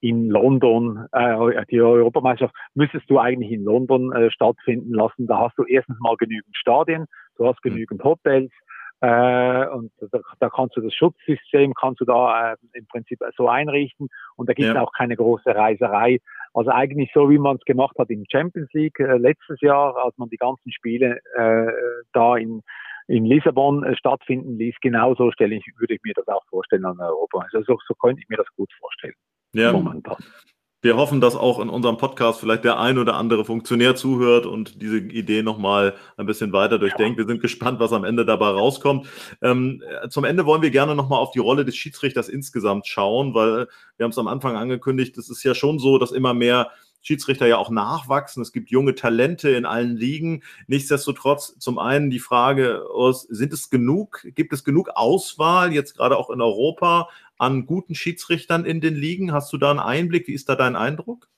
in 0.01 0.29
London, 0.29 1.07
äh, 1.13 1.65
die 1.71 1.81
Europameisterschaft, 1.81 2.55
müsstest 2.75 3.11
du 3.11 3.19
eigentlich 3.19 3.51
in 3.51 3.65
London 3.65 4.13
äh, 4.13 4.31
stattfinden 4.31 4.95
lassen. 4.95 5.27
Da 5.27 5.39
hast 5.39 5.59
du 5.59 5.65
erstens 5.65 5.99
mal 5.99 6.17
genügend 6.17 6.57
Stadien, 6.57 7.07
du 7.37 7.47
hast 7.47 7.65
mhm. 7.65 7.71
genügend 7.71 8.05
Hotels, 8.05 8.53
äh, 9.01 9.67
und 9.67 9.93
da, 10.11 10.21
da, 10.41 10.49
kannst 10.49 10.75
du 10.77 10.81
das 10.81 10.95
Schutzsystem 10.95 11.75
kannst 11.75 12.01
du 12.01 12.07
da 12.07 12.53
äh, 12.53 12.57
im 12.73 12.87
Prinzip 12.87 13.19
so 13.37 13.47
einrichten 13.47 14.09
und 14.37 14.49
da 14.49 14.55
gibt 14.55 14.69
es 14.69 14.75
ja. 14.75 14.83
auch 14.83 14.93
keine 14.97 15.17
große 15.17 15.55
Reiserei. 15.55 16.19
Also 16.57 16.71
eigentlich 16.71 17.11
so, 17.13 17.29
wie 17.29 17.39
man 17.39 17.57
es 17.57 17.65
gemacht 17.67 17.97
hat 17.99 18.09
in 18.09 18.25
Champions 18.31 18.73
League 18.73 18.99
äh, 18.99 19.19
letztes 19.19 19.61
Jahr, 19.61 19.95
als 20.03 20.17
man 20.17 20.31
die 20.31 20.39
ganzen 20.39 20.73
Spiele 20.73 21.21
äh, 21.37 21.67
da 22.13 22.37
in 22.37 22.63
in 23.09 23.25
Lissabon 23.25 23.85
äh, 23.85 23.97
stattfinden 23.97 24.59
ließ. 24.59 24.75
Genauso 24.81 25.31
stelle 25.31 25.55
ich, 25.55 25.65
würde 25.77 25.95
ich 25.95 26.01
mir 26.03 26.15
das 26.15 26.27
auch 26.29 26.45
vorstellen 26.49 26.85
an 26.85 26.99
Europa. 26.99 27.41
Also 27.41 27.63
so, 27.63 27.79
so 27.87 27.95
könnte 27.95 28.21
ich 28.23 28.29
mir 28.29 28.37
das 28.37 28.49
gut 28.57 28.73
vorstellen. 28.81 29.15
Ja. 29.53 29.73
Momentan. 29.73 30.17
Wir 30.87 30.97
hoffen, 30.97 31.21
dass 31.21 31.35
auch 31.35 31.59
in 31.59 31.69
unserem 31.69 31.97
Podcast 31.97 32.39
vielleicht 32.39 32.63
der 32.63 32.79
ein 32.79 32.97
oder 32.97 33.17
andere 33.17 33.45
Funktionär 33.45 33.97
zuhört 33.97 34.47
und 34.47 34.81
diese 34.81 34.99
Idee 34.99 35.43
nochmal 35.43 35.95
ein 36.17 36.27
bisschen 36.27 36.53
weiter 36.53 36.79
durchdenkt. 36.79 37.19
Wir 37.19 37.27
sind 37.27 37.43
gespannt, 37.43 37.81
was 37.81 37.93
am 37.93 38.05
Ende 38.05 38.25
dabei 38.25 38.51
rauskommt. 38.51 39.09
Ähm, 39.43 39.83
zum 40.11 40.23
Ende 40.23 40.47
wollen 40.47 40.63
wir 40.63 40.71
gerne 40.71 40.95
nochmal 40.95 41.19
auf 41.19 41.33
die 41.33 41.41
Rolle 41.41 41.65
des 41.65 41.75
Schiedsrichters 41.75 42.29
insgesamt 42.29 42.87
schauen, 42.87 43.35
weil 43.35 43.67
wir 43.97 44.05
haben 44.05 44.13
es 44.13 44.19
am 44.19 44.29
Anfang 44.29 44.55
angekündigt, 44.55 45.19
es 45.19 45.29
ist 45.29 45.43
ja 45.43 45.57
schon 45.57 45.81
so, 45.81 45.99
dass 45.99 46.13
immer 46.13 46.35
mehr 46.35 46.71
Schiedsrichter 47.07 47.47
ja 47.47 47.57
auch 47.57 47.71
nachwachsen. 47.71 48.43
Es 48.43 48.53
gibt 48.53 48.71
junge 48.71 48.97
Talente 48.97 49.51
in 49.51 49.65
allen 49.65 49.97
Ligen. 49.97 50.43
Nichtsdestotrotz 50.67 51.57
zum 51.59 51.79
einen 51.79 52.11
die 52.11 52.19
Frage, 52.19 52.83
sind 53.29 53.53
es 53.53 53.71
genug, 53.71 54.27
gibt 54.35 54.53
es 54.53 54.65
genug 54.65 54.91
Auswahl 54.95 55.73
jetzt 55.73 55.97
gerade 55.97 56.17
auch 56.17 56.31
in 56.31 56.41
Europa 56.41 57.09
an 57.39 57.65
guten 57.67 57.95
Schiedsrichtern 57.95 58.65
in 58.65 58.81
den 58.81 58.97
Ligen? 58.97 59.33
Hast 59.33 59.53
du 59.53 59.57
da 59.57 59.71
einen 59.71 59.79
Einblick? 59.79 60.27
Wie 60.27 60.33
ist 60.33 60.49
da 60.49 60.57
dein 60.57 60.75
Eindruck? 60.75 61.29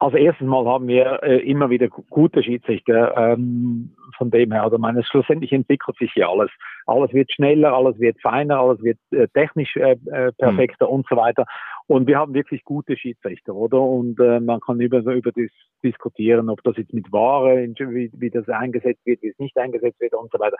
Also 0.00 0.16
erstens 0.16 0.48
mal 0.48 0.66
haben 0.66 0.88
wir 0.88 1.22
äh, 1.22 1.38
immer 1.48 1.70
wieder 1.70 1.88
gute 1.88 2.42
Schiedsrichter. 2.42 3.16
Ähm, 3.16 3.94
von 4.18 4.30
dem 4.30 4.52
her, 4.52 4.64
also 4.64 4.76
meine, 4.76 5.02
schlussendlich 5.04 5.52
entwickelt 5.52 5.96
sich 5.98 6.12
hier 6.12 6.28
alles. 6.28 6.50
Alles 6.86 7.12
wird 7.12 7.32
schneller, 7.32 7.72
alles 7.72 7.98
wird 7.98 8.20
feiner, 8.20 8.58
alles 8.60 8.82
wird 8.82 8.98
äh, 9.12 9.28
technisch 9.28 9.76
äh, 9.76 9.96
äh 10.10 10.32
perfekter 10.32 10.86
mhm. 10.86 10.92
und 10.92 11.06
so 11.08 11.16
weiter. 11.16 11.46
Und 11.86 12.06
wir 12.06 12.18
haben 12.18 12.34
wirklich 12.34 12.64
gute 12.64 12.96
Schiedsrichter, 12.96 13.54
oder? 13.54 13.80
Und 13.80 14.18
äh, 14.20 14.40
man 14.40 14.60
kann 14.60 14.80
über, 14.80 14.98
über 14.98 15.32
das 15.32 15.50
diskutieren, 15.82 16.48
ob 16.48 16.62
das 16.64 16.76
jetzt 16.76 16.92
mit 16.92 17.12
Ware, 17.12 17.66
wie, 17.66 18.10
wie 18.14 18.30
das 18.30 18.48
eingesetzt 18.48 19.04
wird, 19.04 19.22
wie 19.22 19.28
es 19.28 19.38
nicht 19.38 19.56
eingesetzt 19.56 20.00
wird 20.00 20.14
und 20.14 20.30
so 20.32 20.38
weiter. 20.38 20.56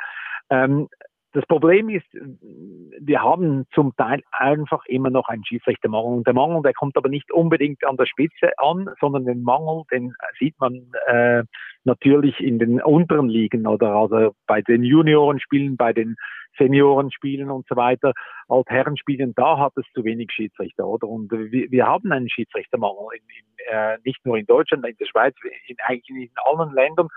Ähm, 0.51 0.89
das 1.35 1.45
Problem 1.47 1.89
ist, 1.89 2.07
wir 2.13 3.21
haben 3.21 3.67
zum 3.75 3.95
Teil 3.97 4.23
einfach 4.31 4.87
immer 4.87 5.11
noch 5.11 5.29
einen 5.29 5.45
Schiedsrichtermangel. 5.45 6.19
Und 6.19 6.27
der 6.29 6.35
Mangel, 6.35 6.63
der 6.63 6.73
kommt 6.73 6.97
aber 6.97 7.09
nicht 7.09 7.33
unbedingt 7.33 7.85
an 7.85 7.97
der 7.97 8.07
Spitze 8.07 8.57
an, 8.59 8.89
sondern 9.01 9.25
den 9.25 9.43
Mangel, 9.43 9.83
den 9.91 10.15
sieht 10.39 10.55
man 10.61 10.93
äh, 11.09 11.43
natürlich 11.83 12.39
in 12.39 12.61
den 12.61 12.81
unteren 12.81 13.29
Ligen 13.29 13.67
oder 13.67 13.97
also 13.97 14.33
bei 14.47 14.63
den 14.63 14.85
Juniorenspielen, 14.85 15.77
bei 15.77 15.93
den 15.93 16.15
Seniorenspielen 16.57 17.51
und 17.51 17.67
so 17.69 17.75
weiter, 17.75 18.13
Altherrenspielen, 18.49 19.35
da 19.35 19.59
hat 19.59 19.73
es 19.77 19.85
zu 19.93 20.05
wenig 20.05 20.31
Schiedsrichter, 20.31 20.87
oder? 20.87 21.09
Und 21.09 21.33
wir, 21.33 21.69
wir 21.69 21.87
haben 21.87 22.13
einen 22.13 22.31
Schiedsrichtermangel, 22.31 23.07
in, 23.15 23.23
in, 23.39 23.75
äh, 23.75 23.99
nicht 24.05 24.25
nur 24.25 24.39
in 24.39 24.47
Deutschland, 24.47 24.87
in 24.87 24.97
der 24.97 25.07
Schweiz, 25.07 25.35
in, 25.67 25.77
eigentlich 25.85 26.31
in 26.31 26.37
allen 26.45 26.73
Ländern. 26.73 27.09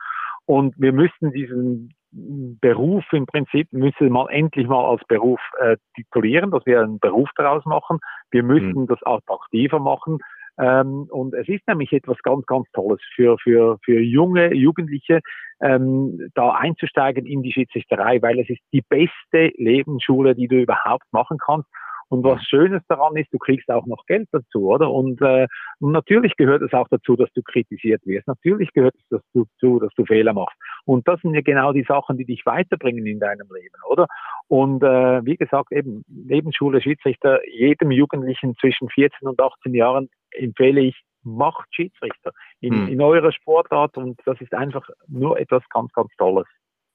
Und 0.47 0.73
wir 0.77 0.93
müssten 0.93 1.31
diesen 1.33 1.93
Beruf 2.11 3.03
im 3.11 3.25
Prinzip 3.25 3.71
müssen 3.73 4.09
mal 4.09 4.27
endlich 4.29 4.65
mal 4.65 4.85
als 4.85 5.01
Beruf 5.07 5.41
äh, 5.59 5.75
titulieren, 5.95 6.51
dass 6.51 6.65
wir 6.65 6.81
einen 6.81 6.99
Beruf 6.99 7.29
daraus 7.35 7.65
machen. 7.65 7.99
Wir 8.31 8.43
müssen 8.43 8.81
mhm. 8.81 8.87
das 8.87 9.03
attraktiver 9.03 9.79
machen. 9.79 10.19
Ähm, 10.57 11.07
und 11.11 11.33
es 11.35 11.47
ist 11.49 11.67
nämlich 11.67 11.91
etwas 11.91 12.17
ganz, 12.23 12.45
ganz 12.45 12.65
Tolles 12.71 13.01
für, 13.13 13.37
für, 13.37 13.77
für 13.83 13.99
junge 13.99 14.55
Jugendliche, 14.55 15.19
ähm, 15.61 16.29
da 16.33 16.51
einzusteigen 16.51 17.25
in 17.25 17.43
die 17.43 17.51
Schiedsrichterei, 17.51 18.21
weil 18.21 18.39
es 18.39 18.49
ist 18.49 18.61
die 18.71 18.83
beste 18.87 19.53
Lebensschule, 19.57 20.33
die 20.33 20.47
du 20.47 20.61
überhaupt 20.61 21.05
machen 21.11 21.37
kannst. 21.37 21.67
Und 22.09 22.23
was 22.23 22.41
Schönes 22.43 22.81
daran 22.87 23.15
ist, 23.17 23.33
du 23.33 23.37
kriegst 23.37 23.69
auch 23.69 23.85
noch 23.85 24.05
Geld 24.05 24.27
dazu, 24.31 24.69
oder? 24.69 24.89
Und, 24.91 25.21
äh, 25.21 25.47
und 25.79 25.91
natürlich 25.91 26.35
gehört 26.37 26.61
es 26.61 26.73
auch 26.73 26.87
dazu, 26.89 27.15
dass 27.15 27.31
du 27.33 27.41
kritisiert 27.41 28.01
wirst. 28.05 28.27
Natürlich 28.27 28.71
gehört 28.73 28.95
es 28.95 29.19
dazu, 29.33 29.79
dass 29.79 29.93
du 29.95 30.05
Fehler 30.05 30.33
machst. 30.33 30.57
Und 30.85 31.07
das 31.07 31.19
sind 31.21 31.33
ja 31.33 31.41
genau 31.41 31.73
die 31.73 31.83
Sachen, 31.83 32.17
die 32.17 32.25
dich 32.25 32.45
weiterbringen 32.45 33.05
in 33.05 33.19
deinem 33.19 33.47
Leben, 33.53 33.75
oder? 33.89 34.07
Und 34.47 34.83
äh, 34.83 35.25
wie 35.25 35.35
gesagt, 35.35 35.71
eben 35.71 36.03
Lebensschule, 36.07 36.81
Schiedsrichter, 36.81 37.39
jedem 37.47 37.91
Jugendlichen 37.91 38.55
zwischen 38.55 38.89
14 38.89 39.27
und 39.27 39.39
18 39.41 39.73
Jahren 39.73 40.09
empfehle 40.31 40.81
ich, 40.81 41.01
macht 41.23 41.67
Schiedsrichter 41.75 42.31
in, 42.61 42.73
hm. 42.73 42.87
in 42.87 43.01
eurer 43.01 43.31
Sportart 43.31 43.97
und 43.97 44.19
das 44.25 44.39
ist 44.39 44.53
einfach 44.53 44.87
nur 45.07 45.37
etwas 45.37 45.63
ganz, 45.69 45.91
ganz 45.91 46.09
Tolles. 46.17 46.47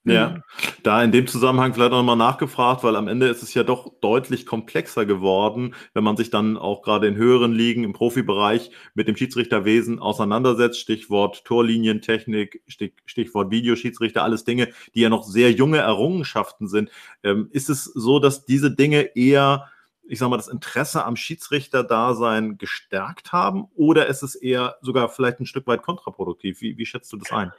Ja, 0.05 0.31
mhm. 0.31 0.43
da 0.83 1.03
in 1.05 1.13
dem 1.13 1.29
Zusammenhang 1.29 1.75
vielleicht 1.75 1.93
nochmal 1.93 2.17
nachgefragt, 2.17 2.83
weil 2.83 2.97
am 2.97 3.07
Ende 3.07 3.29
ist 3.29 3.43
es 3.45 3.55
ja 3.55 3.63
doch 3.63 3.93
deutlich 4.01 4.47
komplexer 4.47 5.07
geworden, 5.07 5.77
wenn 5.95 6.03
man 6.03 6.17
sich 6.17 6.29
dann 6.29 6.57
auch 6.57 6.83
gerade 6.83 7.07
in 7.07 7.15
höheren 7.15 7.53
Ligen 7.53 7.85
im 7.85 7.93
Profibereich 7.93 8.73
mit 8.95 9.07
dem 9.07 9.17
Schiedsrichterwesen 9.17 10.01
auseinandersetzt. 10.01 10.81
Stichwort 10.81 11.45
Torlinientechnik, 11.45 12.63
Stichwort 13.07 13.53
Videoschiedsrichter, 13.53 14.25
alles 14.25 14.43
Dinge, 14.43 14.71
die 14.97 15.03
ja 15.03 15.09
noch 15.09 15.23
sehr 15.23 15.53
junge 15.53 15.79
Errungenschaften 15.79 16.67
sind. 16.67 16.91
Ähm, 17.23 17.49
ist 17.53 17.71
es 17.71 17.85
so, 17.85 18.19
dass 18.19 18.45
diese 18.45 18.75
Dinge 18.75 19.03
eher 19.15 19.69
ich 20.09 20.19
sag 20.19 20.29
mal, 20.29 20.37
das 20.37 20.49
Interesse 20.49 21.05
am 21.05 21.15
Schiedsrichterdasein 21.15 22.59
gestärkt 22.59 23.33
haben 23.33 23.69
oder 23.77 24.09
ist 24.09 24.23
es 24.23 24.35
eher 24.35 24.77
sogar 24.83 25.09
vielleicht 25.09 25.39
ein 25.39 25.47
Stück 25.47 25.67
weit 25.69 25.83
kontraproduktiv? 25.83 26.61
Wie, 26.61 26.77
wie 26.77 26.87
schätzt 26.87 27.13
du 27.13 27.17
das 27.17 27.31
ein? 27.31 27.53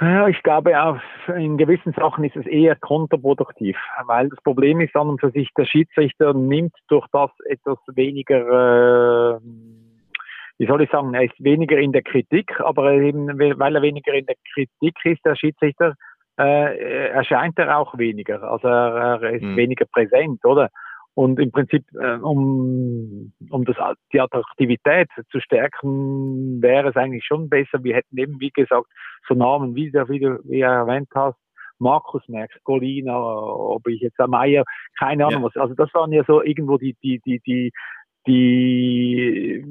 Ja, 0.00 0.26
ich 0.26 0.42
glaube, 0.42 0.80
auf, 0.82 1.00
in 1.36 1.58
gewissen 1.58 1.92
Sachen 1.92 2.24
ist 2.24 2.36
es 2.36 2.46
eher 2.46 2.76
kontraproduktiv, 2.76 3.76
weil 4.06 4.28
das 4.30 4.40
Problem 4.42 4.80
ist 4.80 4.96
an 4.96 5.08
und 5.08 5.20
für 5.20 5.30
sich, 5.30 5.50
der 5.56 5.66
Schiedsrichter 5.66 6.32
nimmt 6.32 6.74
durch 6.88 7.06
das 7.12 7.30
etwas 7.44 7.78
weniger, 7.94 9.36
äh, 9.36 9.40
wie 10.58 10.66
soll 10.66 10.82
ich 10.82 10.90
sagen, 10.90 11.12
er 11.14 11.24
ist 11.24 11.34
weniger 11.38 11.76
in 11.78 11.92
der 11.92 12.02
Kritik, 12.02 12.58
aber 12.60 12.92
eben, 12.92 13.38
weil 13.38 13.76
er 13.76 13.82
weniger 13.82 14.14
in 14.14 14.26
der 14.26 14.36
Kritik 14.54 14.96
ist, 15.04 15.24
der 15.26 15.36
Schiedsrichter, 15.36 15.94
äh, 16.38 17.08
erscheint 17.08 17.58
er 17.58 17.78
auch 17.78 17.98
weniger, 17.98 18.42
also 18.42 18.68
er, 18.68 19.22
er 19.22 19.30
ist 19.30 19.42
mhm. 19.42 19.56
weniger 19.56 19.84
präsent, 19.84 20.44
oder? 20.44 20.70
Und 21.14 21.38
im 21.38 21.52
Prinzip, 21.52 21.84
äh, 22.00 22.14
um, 22.14 23.32
um 23.52 23.64
das, 23.64 23.76
die 24.12 24.20
Attraktivität 24.20 25.08
zu 25.30 25.40
stärken, 25.40 26.62
wäre 26.62 26.88
es 26.88 26.96
eigentlich 26.96 27.24
schon 27.24 27.48
besser. 27.48 27.84
Wir 27.84 27.96
hätten 27.96 28.16
eben, 28.16 28.40
wie 28.40 28.50
gesagt, 28.50 28.86
so 29.28 29.34
Namen, 29.34 29.74
wie, 29.74 29.90
der, 29.90 30.08
wie 30.08 30.20
du 30.20 30.38
wie 30.44 30.60
du 30.60 30.66
erwähnt 30.66 31.08
hast, 31.14 31.38
Markus 31.78 32.22
Merckx, 32.28 32.62
Golina, 32.64 33.18
ob 33.18 33.86
ich 33.88 34.00
jetzt 34.00 34.18
Meier, 34.26 34.64
keine 34.98 35.26
Ahnung 35.26 35.42
ja. 35.42 35.46
was. 35.48 35.56
Also 35.56 35.74
das 35.74 35.92
waren 35.94 36.12
ja 36.12 36.24
so 36.26 36.42
irgendwo 36.42 36.78
die, 36.78 36.96
die, 37.02 37.20
die, 37.26 37.40
die, 37.40 37.72
die, 38.26 39.62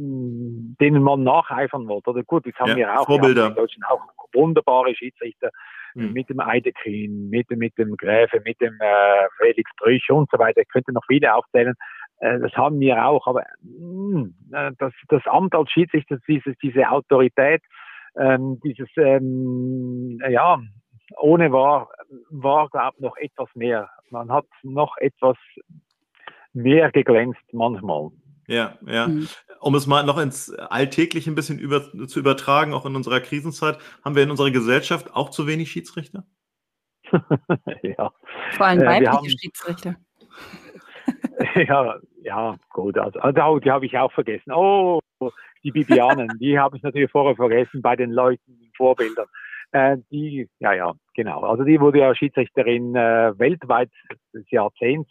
denen 0.79 1.01
man 1.01 1.23
nacheifern 1.23 1.87
wollte. 1.87 2.11
Oder 2.11 2.23
gut, 2.23 2.45
das 2.45 2.53
haben 2.55 2.71
ja, 2.71 2.75
wir 2.75 2.99
auch. 2.99 3.05
Vorbilder. 3.05 3.47
in 3.47 3.55
Deutschland 3.55 3.89
auch 3.89 4.01
wunderbare 4.33 4.93
Schiedsrichter 4.93 5.49
mhm. 5.95 6.13
mit 6.13 6.29
dem 6.29 6.39
Eidekin, 6.39 7.29
mit, 7.29 7.49
mit 7.49 7.77
dem 7.77 7.95
Gräfe, 7.97 8.41
mit 8.45 8.59
dem 8.61 8.77
äh, 8.79 9.27
Felix 9.37 9.71
Brüch 9.77 10.09
und 10.11 10.29
so 10.31 10.37
weiter. 10.37 10.61
Ich 10.61 10.69
könnte 10.69 10.91
noch 10.93 11.05
viele 11.07 11.33
aufzählen. 11.33 11.73
Äh, 12.21 12.39
das 12.39 12.53
haben 12.53 12.79
wir 12.79 13.05
auch, 13.05 13.27
aber 13.27 13.43
mh, 13.61 14.19
hm, 14.19 14.35
äh, 14.53 14.71
das, 14.77 14.93
das 15.09 15.25
Amt 15.25 15.53
als 15.55 15.69
Schiedsrichter, 15.71 16.17
dieses, 16.27 16.55
diese 16.61 16.89
Autorität, 16.89 17.61
ähm, 18.15 18.59
dieses, 18.63 18.89
ähm, 18.95 20.21
ja, 20.29 20.61
ohne 21.17 21.51
war, 21.51 21.89
war, 22.29 22.69
glaube 22.69 22.95
ich, 22.97 23.01
noch 23.01 23.17
etwas 23.17 23.49
mehr. 23.55 23.89
Man 24.11 24.31
hat 24.31 24.45
noch 24.63 24.95
etwas 24.97 25.37
mehr 26.53 26.91
geglänzt 26.91 27.41
manchmal. 27.51 28.11
Ja, 28.47 28.77
ja. 28.85 29.07
Mhm. 29.07 29.27
Um 29.59 29.75
es 29.75 29.87
mal 29.87 30.03
noch 30.03 30.17
ins 30.17 30.53
Alltägliche 30.53 31.31
ein 31.31 31.35
bisschen 31.35 31.59
über, 31.59 31.91
zu 32.07 32.19
übertragen, 32.19 32.73
auch 32.73 32.85
in 32.85 32.95
unserer 32.95 33.19
Krisenzeit, 33.19 33.77
haben 34.03 34.15
wir 34.15 34.23
in 34.23 34.31
unserer 34.31 34.51
Gesellschaft 34.51 35.13
auch 35.13 35.29
zu 35.29 35.47
wenig 35.47 35.71
Schiedsrichter? 35.71 36.25
ja. 37.83 38.11
Vor 38.51 38.65
allem 38.65 38.81
weibliche 38.81 39.11
äh, 39.11 39.15
haben, 39.15 39.29
Schiedsrichter. 39.29 39.95
ja, 41.67 41.99
ja, 42.23 42.55
gut. 42.69 42.97
Also, 42.97 43.19
also 43.19 43.59
die 43.59 43.71
habe 43.71 43.85
ich 43.85 43.97
auch 43.97 44.11
vergessen. 44.11 44.51
Oh, 44.51 44.99
die 45.63 45.71
Bibianen, 45.71 46.27
die 46.39 46.57
habe 46.59 46.77
ich 46.77 46.83
natürlich 46.83 47.11
vorher 47.11 47.35
vergessen 47.35 47.81
bei 47.81 47.95
den 47.95 48.11
Leuten, 48.11 48.59
den 48.59 48.71
Vorbildern. 48.75 49.27
Äh, 49.71 49.97
die, 50.11 50.49
ja, 50.59 50.73
ja, 50.73 50.93
genau. 51.15 51.41
Also 51.41 51.63
die 51.63 51.79
wurde 51.79 51.99
ja 51.99 52.13
Schiedsrichterin 52.13 52.95
äh, 52.95 53.37
weltweit 53.37 53.89
des 54.33 54.49
Jahrzehnts 54.51 55.09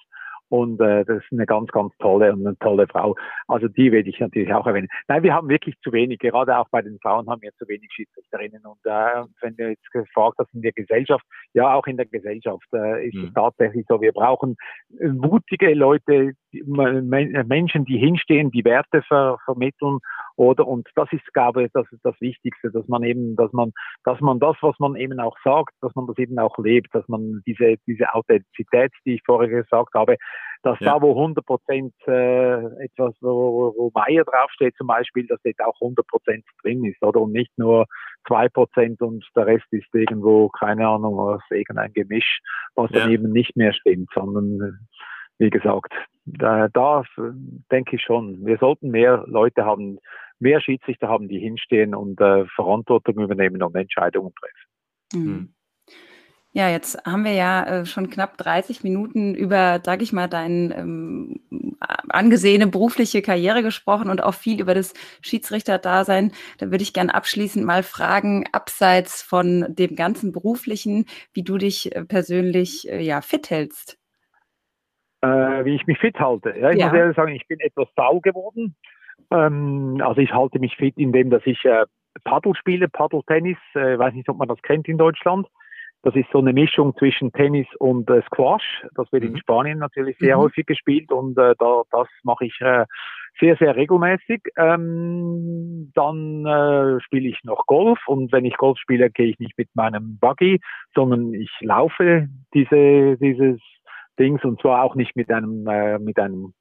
Und 0.51 0.81
äh, 0.81 1.05
das 1.05 1.23
ist 1.23 1.33
eine 1.33 1.47
ganz, 1.47 1.71
ganz 1.71 1.97
tolle 1.99 2.33
und 2.33 2.47
eine 2.47 2.59
tolle 2.59 2.87
Frau. 2.89 3.15
Also 3.47 3.69
die 3.69 3.93
werde 3.93 4.11
ich 4.11 4.19
natürlich 4.19 4.53
auch 4.53 4.67
erwähnen. 4.67 4.89
Nein, 5.09 5.23
wir 5.23 5.33
haben 5.33 5.49
wirklich 5.49 5.77
zu 5.83 5.93
wenig, 5.93 6.19
gerade 6.19 6.59
auch 6.59 6.69
bei 6.71 6.83
den 6.83 6.99
Frauen 7.01 7.31
haben 7.31 7.41
wir 7.41 7.53
zu 7.57 7.67
wenig 7.69 7.89
Schiedsrichterinnen. 7.93 8.63
Und 8.65 8.79
äh, 8.85 9.25
wenn 9.41 9.57
du 9.57 9.69
jetzt 9.69 9.91
gefragt 9.93 10.37
hast 10.39 10.53
in 10.53 10.63
der 10.63 10.73
Gesellschaft, 10.73 11.25
ja, 11.55 11.73
auch 11.75 11.87
in 11.87 11.97
der 11.97 12.07
Gesellschaft 12.07 12.67
äh, 12.75 13.07
ist 13.07 13.15
mhm. 13.15 13.27
es 13.27 13.33
tatsächlich 13.33 13.87
so, 13.89 14.01
wir 14.01 14.13
brauchen 14.13 14.57
mutige 14.99 15.73
Leute, 15.75 16.33
Menschen, 16.53 17.85
die 17.85 17.99
hinstehen, 17.99 18.51
die 18.51 18.65
Werte 18.65 19.03
ver 19.03 19.39
vermitteln 19.45 19.99
oder 20.41 20.67
und 20.67 20.89
das 20.95 21.07
ist, 21.13 21.35
glaube 21.35 21.65
ich, 21.65 21.71
das 21.75 21.87
ist 21.93 22.03
das 22.03 22.19
Wichtigste, 22.19 22.71
dass 22.71 22.89
man 22.89 23.03
eben, 23.03 23.37
dass 23.37 23.53
man, 23.53 23.73
dass 24.05 24.19
man 24.21 24.41
das, 24.41 24.57
was 24.63 24.75
man 24.79 24.97
eben 24.97 25.21
auch 25.21 25.37
sagt, 25.45 25.75
dass 25.83 25.95
man 25.95 26.07
das 26.07 26.17
eben 26.17 26.39
auch 26.39 26.57
lebt, 26.57 26.95
dass 26.95 27.07
man 27.09 27.43
diese 27.47 27.77
diese 27.87 28.15
Authentizität, 28.15 28.91
die 29.05 29.17
ich 29.17 29.23
vorher 29.27 29.51
gesagt 29.51 29.93
habe, 29.93 30.17
dass 30.63 30.81
ja. 30.81 30.95
da 30.95 31.03
wo 31.03 31.11
100 31.11 31.45
Prozent 31.45 31.93
äh, 32.07 32.55
etwas, 32.83 33.15
wo, 33.21 33.75
wo 33.77 33.91
Meier 33.95 34.25
draufsteht 34.25 34.75
zum 34.79 34.87
Beispiel, 34.87 35.27
dass 35.27 35.41
das 35.45 35.59
auch 35.59 35.79
100 35.83 36.07
Prozent 36.07 36.43
drin 36.63 36.87
ist, 36.87 37.03
oder 37.03 37.21
und 37.21 37.33
nicht 37.33 37.53
nur 37.59 37.85
zwei 38.27 38.49
Prozent 38.49 39.03
und 39.03 39.23
der 39.37 39.47
Rest 39.47 39.71
ist 39.73 39.95
irgendwo 39.95 40.49
keine 40.49 40.89
Ahnung 40.89 41.19
was, 41.19 41.43
irgendein 41.51 41.93
Gemisch, 41.93 42.41
was 42.77 42.91
ja. 42.93 43.01
dann 43.01 43.11
eben 43.11 43.31
nicht 43.31 43.57
mehr 43.57 43.75
stimmt, 43.75 44.09
sondern 44.15 44.79
wie 45.37 45.51
gesagt, 45.51 45.93
da, 46.27 46.69
da 46.69 47.03
denke 47.73 47.97
ich 47.97 48.03
schon, 48.03 48.45
wir 48.45 48.59
sollten 48.59 48.91
mehr 48.91 49.25
Leute 49.27 49.65
haben, 49.65 49.99
mehr 50.41 50.61
Schiedsrichter 50.61 51.09
haben, 51.09 51.29
die 51.29 51.39
hinstehen 51.39 51.95
und 51.95 52.21
äh, 52.21 52.47
Verantwortung 52.55 53.23
übernehmen 53.23 53.63
und 53.63 53.75
Entscheidungen 53.75 54.33
treffen. 54.35 55.25
Mhm. 55.25 55.37
Hm. 55.37 55.55
Ja, 56.53 56.69
jetzt 56.69 57.05
haben 57.07 57.25
wir 57.25 57.35
ja 57.35 57.65
äh, 57.65 57.87
schon 57.87 58.11
knapp 58.11 58.37
30 58.37 58.83
Minuten 58.83 59.37
über, 59.37 59.81
sag 59.85 60.03
ich 60.03 60.13
mal, 60.13 60.27
deine 60.27 60.75
ähm, 60.75 61.41
angesehene 62.09 62.67
berufliche 62.67 63.23
Karriere 63.23 63.63
gesprochen 63.63 64.11
und 64.11 64.21
auch 64.21 64.35
viel 64.35 64.61
über 64.61 64.75
das 64.75 64.93
Schiedsrichterdasein. 65.23 66.33
Da 66.59 66.73
würde 66.73 66.83
ich 66.83 66.93
gerne 66.93 67.15
abschließend 67.15 67.65
mal 67.65 67.85
fragen, 67.85 68.47
abseits 68.51 69.23
von 69.23 69.67
dem 69.69 69.95
ganzen 69.95 70.33
beruflichen, 70.33 71.07
wie 71.33 71.45
du 71.45 71.57
dich 71.57 71.95
äh, 71.95 72.05
persönlich 72.05 72.91
äh, 72.91 73.01
ja 73.01 73.21
fit 73.21 73.49
hältst 73.51 74.01
äh, 75.23 75.65
wie 75.65 75.75
ich 75.75 75.87
mich 75.87 75.99
fit 75.99 76.19
halte. 76.19 76.55
Ja, 76.59 76.71
ich 76.71 76.79
ja. 76.79 76.87
muss 76.87 76.97
ehrlich 76.97 77.17
sagen, 77.17 77.35
ich 77.35 77.47
bin 77.47 77.61
etwas 77.61 77.89
faul 77.95 78.21
geworden. 78.21 78.77
Ähm, 79.31 80.01
also 80.05 80.21
ich 80.21 80.33
halte 80.33 80.59
mich 80.59 80.77
fit, 80.77 80.95
indem 80.97 81.31
dass 81.31 81.43
ich 81.47 81.65
äh, 81.65 81.85
Paddle 82.25 82.55
spiele, 82.55 82.89
Paddle-Tennis. 82.89 83.59
Äh, 83.75 83.99
weiß 83.99 84.15
nicht, 84.15 84.29
ob 84.29 84.39
man 84.39 84.49
das 84.49 84.61
kennt 84.63 84.89
in 84.89 84.99
Deutschland. 84.99 85.47
Das 86.03 86.15
ist 86.17 86.31
so 86.33 86.39
eine 86.39 86.55
Mischung 86.55 86.97
zwischen 86.97 87.31
Tennis 87.33 87.67
und 87.79 88.09
äh, 88.09 88.23
Squash. 88.23 88.87
Das 88.95 89.13
wird 89.13 89.25
mhm. 89.25 89.31
in 89.31 89.39
Spanien 89.39 89.79
natürlich 89.79 90.17
sehr 90.19 90.37
mhm. 90.37 90.43
häufig 90.43 90.67
gespielt 90.67 91.13
und 91.13 91.37
äh, 91.39 91.55
da, 91.59 91.83
das 91.91 92.09
mache 92.23 92.47
ich 92.47 92.59
äh, 92.61 92.87
sehr, 93.39 93.57
sehr 93.57 93.77
regelmäßig. 93.77 94.41
Ähm, 94.57 95.93
dann 95.95 96.47
äh, 96.47 97.01
spiele 97.03 97.29
ich 97.29 97.45
noch 97.45 97.67
Golf 97.67 97.99
und 98.07 98.33
wenn 98.33 98.47
ich 98.47 98.57
Golf 98.57 98.79
spiele, 98.79 99.11
gehe 99.11 99.27
ich 99.27 99.39
nicht 99.39 99.59
mit 99.59 99.69
meinem 99.75 100.19
Buggy, 100.19 100.61
sondern 100.95 101.35
ich 101.35 101.51
laufe 101.61 102.29
diese, 102.55 103.19
dieses 103.19 103.61
Dings 104.19 104.43
und 104.43 104.61
zwar 104.61 104.83
auch 104.83 104.95
nicht 104.95 105.17
mit 105.17 105.31
einem 105.31 105.67
äh, 105.67 105.99
mit 105.99 106.19
einem 106.19 106.55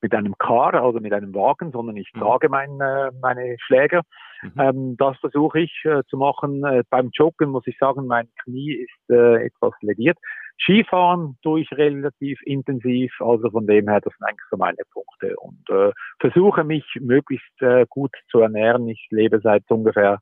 mit 0.00 0.14
einem 0.14 0.36
Car, 0.38 0.74
also 0.74 1.00
mit 1.00 1.12
einem 1.12 1.34
Wagen, 1.34 1.72
sondern 1.72 1.96
ich 1.96 2.10
mhm. 2.14 2.20
trage 2.20 2.48
mein, 2.48 2.80
äh, 2.80 3.10
meine 3.20 3.56
Schläger. 3.58 4.02
Mhm. 4.42 4.52
Ähm, 4.58 4.96
das 4.98 5.16
versuche 5.18 5.60
ich 5.60 5.72
äh, 5.84 6.02
zu 6.08 6.16
machen. 6.16 6.64
Äh, 6.64 6.82
beim 6.90 7.10
Joggen 7.12 7.50
muss 7.50 7.66
ich 7.66 7.78
sagen, 7.78 8.06
mein 8.06 8.28
Knie 8.42 8.74
ist 8.74 9.10
äh, 9.10 9.46
etwas 9.46 9.72
lediert. 9.80 10.18
Skifahren 10.58 11.36
tue 11.42 11.60
ich 11.60 11.72
relativ 11.72 12.40
intensiv, 12.44 13.12
also 13.20 13.50
von 13.50 13.66
dem 13.66 13.88
her, 13.88 14.00
das 14.00 14.12
sind 14.16 14.26
eigentlich 14.26 14.48
so 14.50 14.56
meine 14.56 14.76
Punkte. 14.90 15.36
Und 15.36 15.68
äh, 15.68 15.92
versuche 16.18 16.64
mich 16.64 16.84
möglichst 17.00 17.60
äh, 17.60 17.84
gut 17.90 18.12
zu 18.30 18.40
ernähren. 18.40 18.88
Ich 18.88 19.06
lebe 19.10 19.40
seit 19.40 19.64
ungefähr 19.70 20.20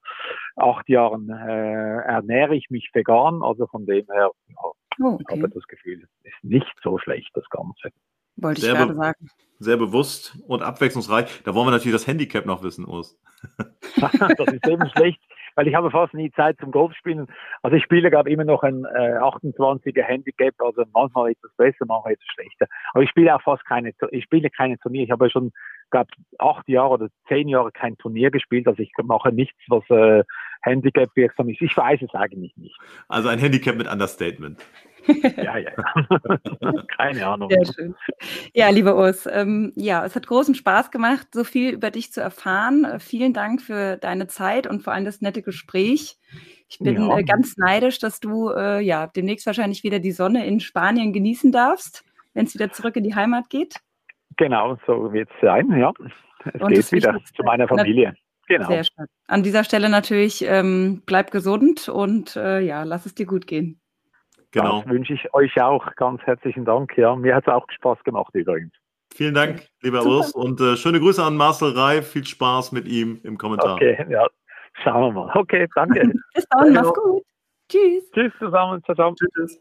acht 0.57 0.89
Jahren, 0.89 1.29
äh, 1.31 1.99
ernähre 2.03 2.57
ich 2.57 2.69
mich 2.69 2.91
vegan, 2.93 3.43
also 3.43 3.67
von 3.69 3.87
dem 3.87 4.07
her, 4.11 4.31
ja, 4.49 4.71
Oh, 5.03 5.19
okay. 5.21 5.39
Aber 5.39 5.49
das 5.49 5.65
Gefühl 5.65 6.03
ist 6.23 6.45
nicht 6.45 6.73
so 6.83 6.99
schlecht, 6.99 7.31
das 7.35 7.49
Ganze. 7.51 7.91
Wollte 8.37 8.61
ich 8.61 8.73
gerade 8.73 8.95
sagen. 8.95 9.29
Sehr 9.59 9.77
bewusst 9.77 10.37
und 10.47 10.63
abwechslungsreich. 10.63 11.43
Da 11.45 11.55
wollen 11.55 11.67
wir 11.67 11.71
natürlich 11.71 11.95
das 11.95 12.07
Handicap 12.07 12.45
noch 12.45 12.63
wissen, 12.63 12.85
Urs. 12.85 13.17
das 13.97 14.53
ist 14.53 14.67
eben 14.67 14.89
schlecht, 14.91 15.21
weil 15.55 15.69
ich 15.69 15.75
habe 15.75 15.91
fast 15.91 16.15
nie 16.15 16.31
Zeit 16.33 16.59
zum 16.59 16.73
Golfspielen. 16.73 17.27
Also 17.63 17.77
ich 17.77 17.85
spiele, 17.85 18.11
glaube 18.11 18.31
immer 18.31 18.45
noch 18.45 18.63
ein 18.63 18.85
äh, 18.85 19.19
28er 19.19 20.03
Handicap, 20.03 20.55
also 20.59 20.83
manchmal 20.93 21.31
etwas 21.31 21.53
besser, 21.57 21.85
manchmal 21.87 22.15
etwas 22.15 22.27
schlechter. 22.35 22.67
Aber 22.93 23.05
ich 23.05 23.11
spiele 23.11 23.35
auch 23.35 23.43
fast 23.43 23.65
keine, 23.65 23.93
ich 24.11 24.25
spiele 24.25 24.51
keine 24.51 24.79
Turnier. 24.79 25.05
Ich 25.05 25.11
habe 25.11 25.27
ja 25.27 25.31
schon, 25.31 25.53
glaube 25.91 26.11
acht 26.39 26.69
Jahre 26.69 26.91
oder 26.91 27.09
zehn 27.29 27.49
Jahre 27.49 27.71
kein 27.71 27.97
Turnier 27.99 28.31
gespielt. 28.31 28.67
Also 28.67 28.83
ich 28.83 28.91
mache 29.03 29.31
nichts, 29.33 29.59
was 29.69 29.89
äh, 29.91 30.25
Handicap 30.63 31.11
wirksam 31.15 31.49
ist. 31.49 31.63
Ich 31.63 31.77
weiß 31.77 32.03
es 32.03 32.15
eigentlich 32.15 32.57
nicht. 32.57 32.77
Also 33.09 33.29
ein 33.29 33.39
Handicap 33.39 33.77
mit 33.77 33.91
Understatement. 33.91 34.59
Ja, 35.07 35.59
ja. 35.59 35.71
Keine 36.97 37.27
Ahnung. 37.27 37.51
Sehr 37.51 37.73
schön. 37.75 37.95
Ja, 38.53 38.69
lieber 38.71 38.97
Urs, 38.97 39.29
ähm, 39.31 39.73
ja, 39.77 40.05
es 40.05 40.17
hat 40.17 40.27
großen 40.27 40.55
Spaß 40.55 40.91
gemacht, 40.91 41.29
so 41.33 41.45
viel 41.45 41.73
über 41.73 41.91
dich 41.91 42.13
zu 42.13 42.21
erfahren. 42.21 42.85
Äh, 42.85 42.99
vielen 42.99 43.33
Dank 43.33 43.63
für 43.63 43.97
deine 43.97 44.27
Zeit 44.27 44.67
und 44.67 44.83
vor 44.83 44.93
allem 44.93 45.05
das 45.05 45.21
nette 45.21 45.43
Gespräch. 45.43 46.17
Ich 46.69 46.79
bin 46.79 47.09
ja. 47.09 47.19
äh, 47.19 47.25
ganz 47.25 47.57
neidisch, 47.57 47.99
dass 47.99 48.21
du 48.21 48.51
äh, 48.51 48.81
ja 48.81 49.07
demnächst 49.07 49.47
wahrscheinlich 49.47 49.85
wieder 49.85 49.99
die 49.99 50.13
Sonne 50.13 50.47
in 50.47 50.61
Spanien 50.61 51.13
genießen 51.13 51.53
darfst, 51.53 52.05
wenn 52.33 52.47
es 52.47 52.55
wieder 52.55 52.73
zurück 52.73 52.97
in 52.97 53.05
die 53.05 53.15
Heimat 53.15 53.51
geht. 53.51 53.77
Genau, 54.37 54.77
so 54.87 55.13
wird 55.13 55.29
es 55.31 55.41
sein, 55.41 55.71
ja. 55.79 55.93
Es 56.53 56.61
und 56.61 56.73
geht 56.73 56.93
wieder 56.93 57.19
zu 57.37 57.43
meiner 57.45 57.69
Familie. 57.69 58.15
Genau. 58.47 58.69
Sehr 58.69 58.85
schön. 58.85 59.07
An 59.27 59.43
dieser 59.43 59.65
Stelle 59.65 59.89
natürlich 59.89 60.45
ähm, 60.47 61.03
bleib 61.07 61.31
gesund 61.31 61.89
und 61.89 62.37
äh, 62.37 62.61
ja, 62.61 62.83
lass 62.83 63.07
es 63.07 63.15
dir 63.15 63.27
gut 63.27 63.47
gehen. 63.47 63.81
Genau. 64.55 64.83
Das 64.83 64.89
wünsche 64.89 65.13
ich 65.15 65.35
euch 65.35 65.61
auch. 65.61 65.85
Ganz 65.97 66.23
herzlichen 66.23 66.65
Dank. 66.65 66.97
Ja, 66.97 67.15
mir 67.17 67.35
hat 67.35 67.47
es 67.47 67.53
auch 67.53 67.67
Spaß 67.69 68.03
gemacht 68.05 68.33
übrigens. 68.35 68.73
Vielen 69.13 69.35
Dank, 69.35 69.67
lieber 69.83 70.03
Super. 70.03 70.17
Urs. 70.17 70.33
Und 70.33 70.61
äh, 70.61 70.77
schöne 70.77 71.01
Grüße 71.01 71.23
an 71.23 71.37
Marcel 71.37 71.73
Reif. 71.73 72.13
Viel 72.13 72.25
Spaß 72.25 72.73
mit 72.73 72.87
ihm 72.87 73.21
im 73.25 73.37
Kommentar. 73.37 73.75
Okay, 73.75 74.07
ja. 74.09 74.27
Schauen 74.83 75.15
wir 75.15 75.25
mal. 75.25 75.37
Okay, 75.37 75.69
danke. 75.75 76.03
Bis 76.35 76.47
dann, 76.51 76.73
mach's 76.73 76.93
gut. 76.95 77.23
Tschüss. 77.69 78.11
Tschüss 78.13 78.33
zusammen. 78.39 78.83
Ciao, 78.85 78.95
ciao. 78.95 79.15
Tschüss. 79.15 79.61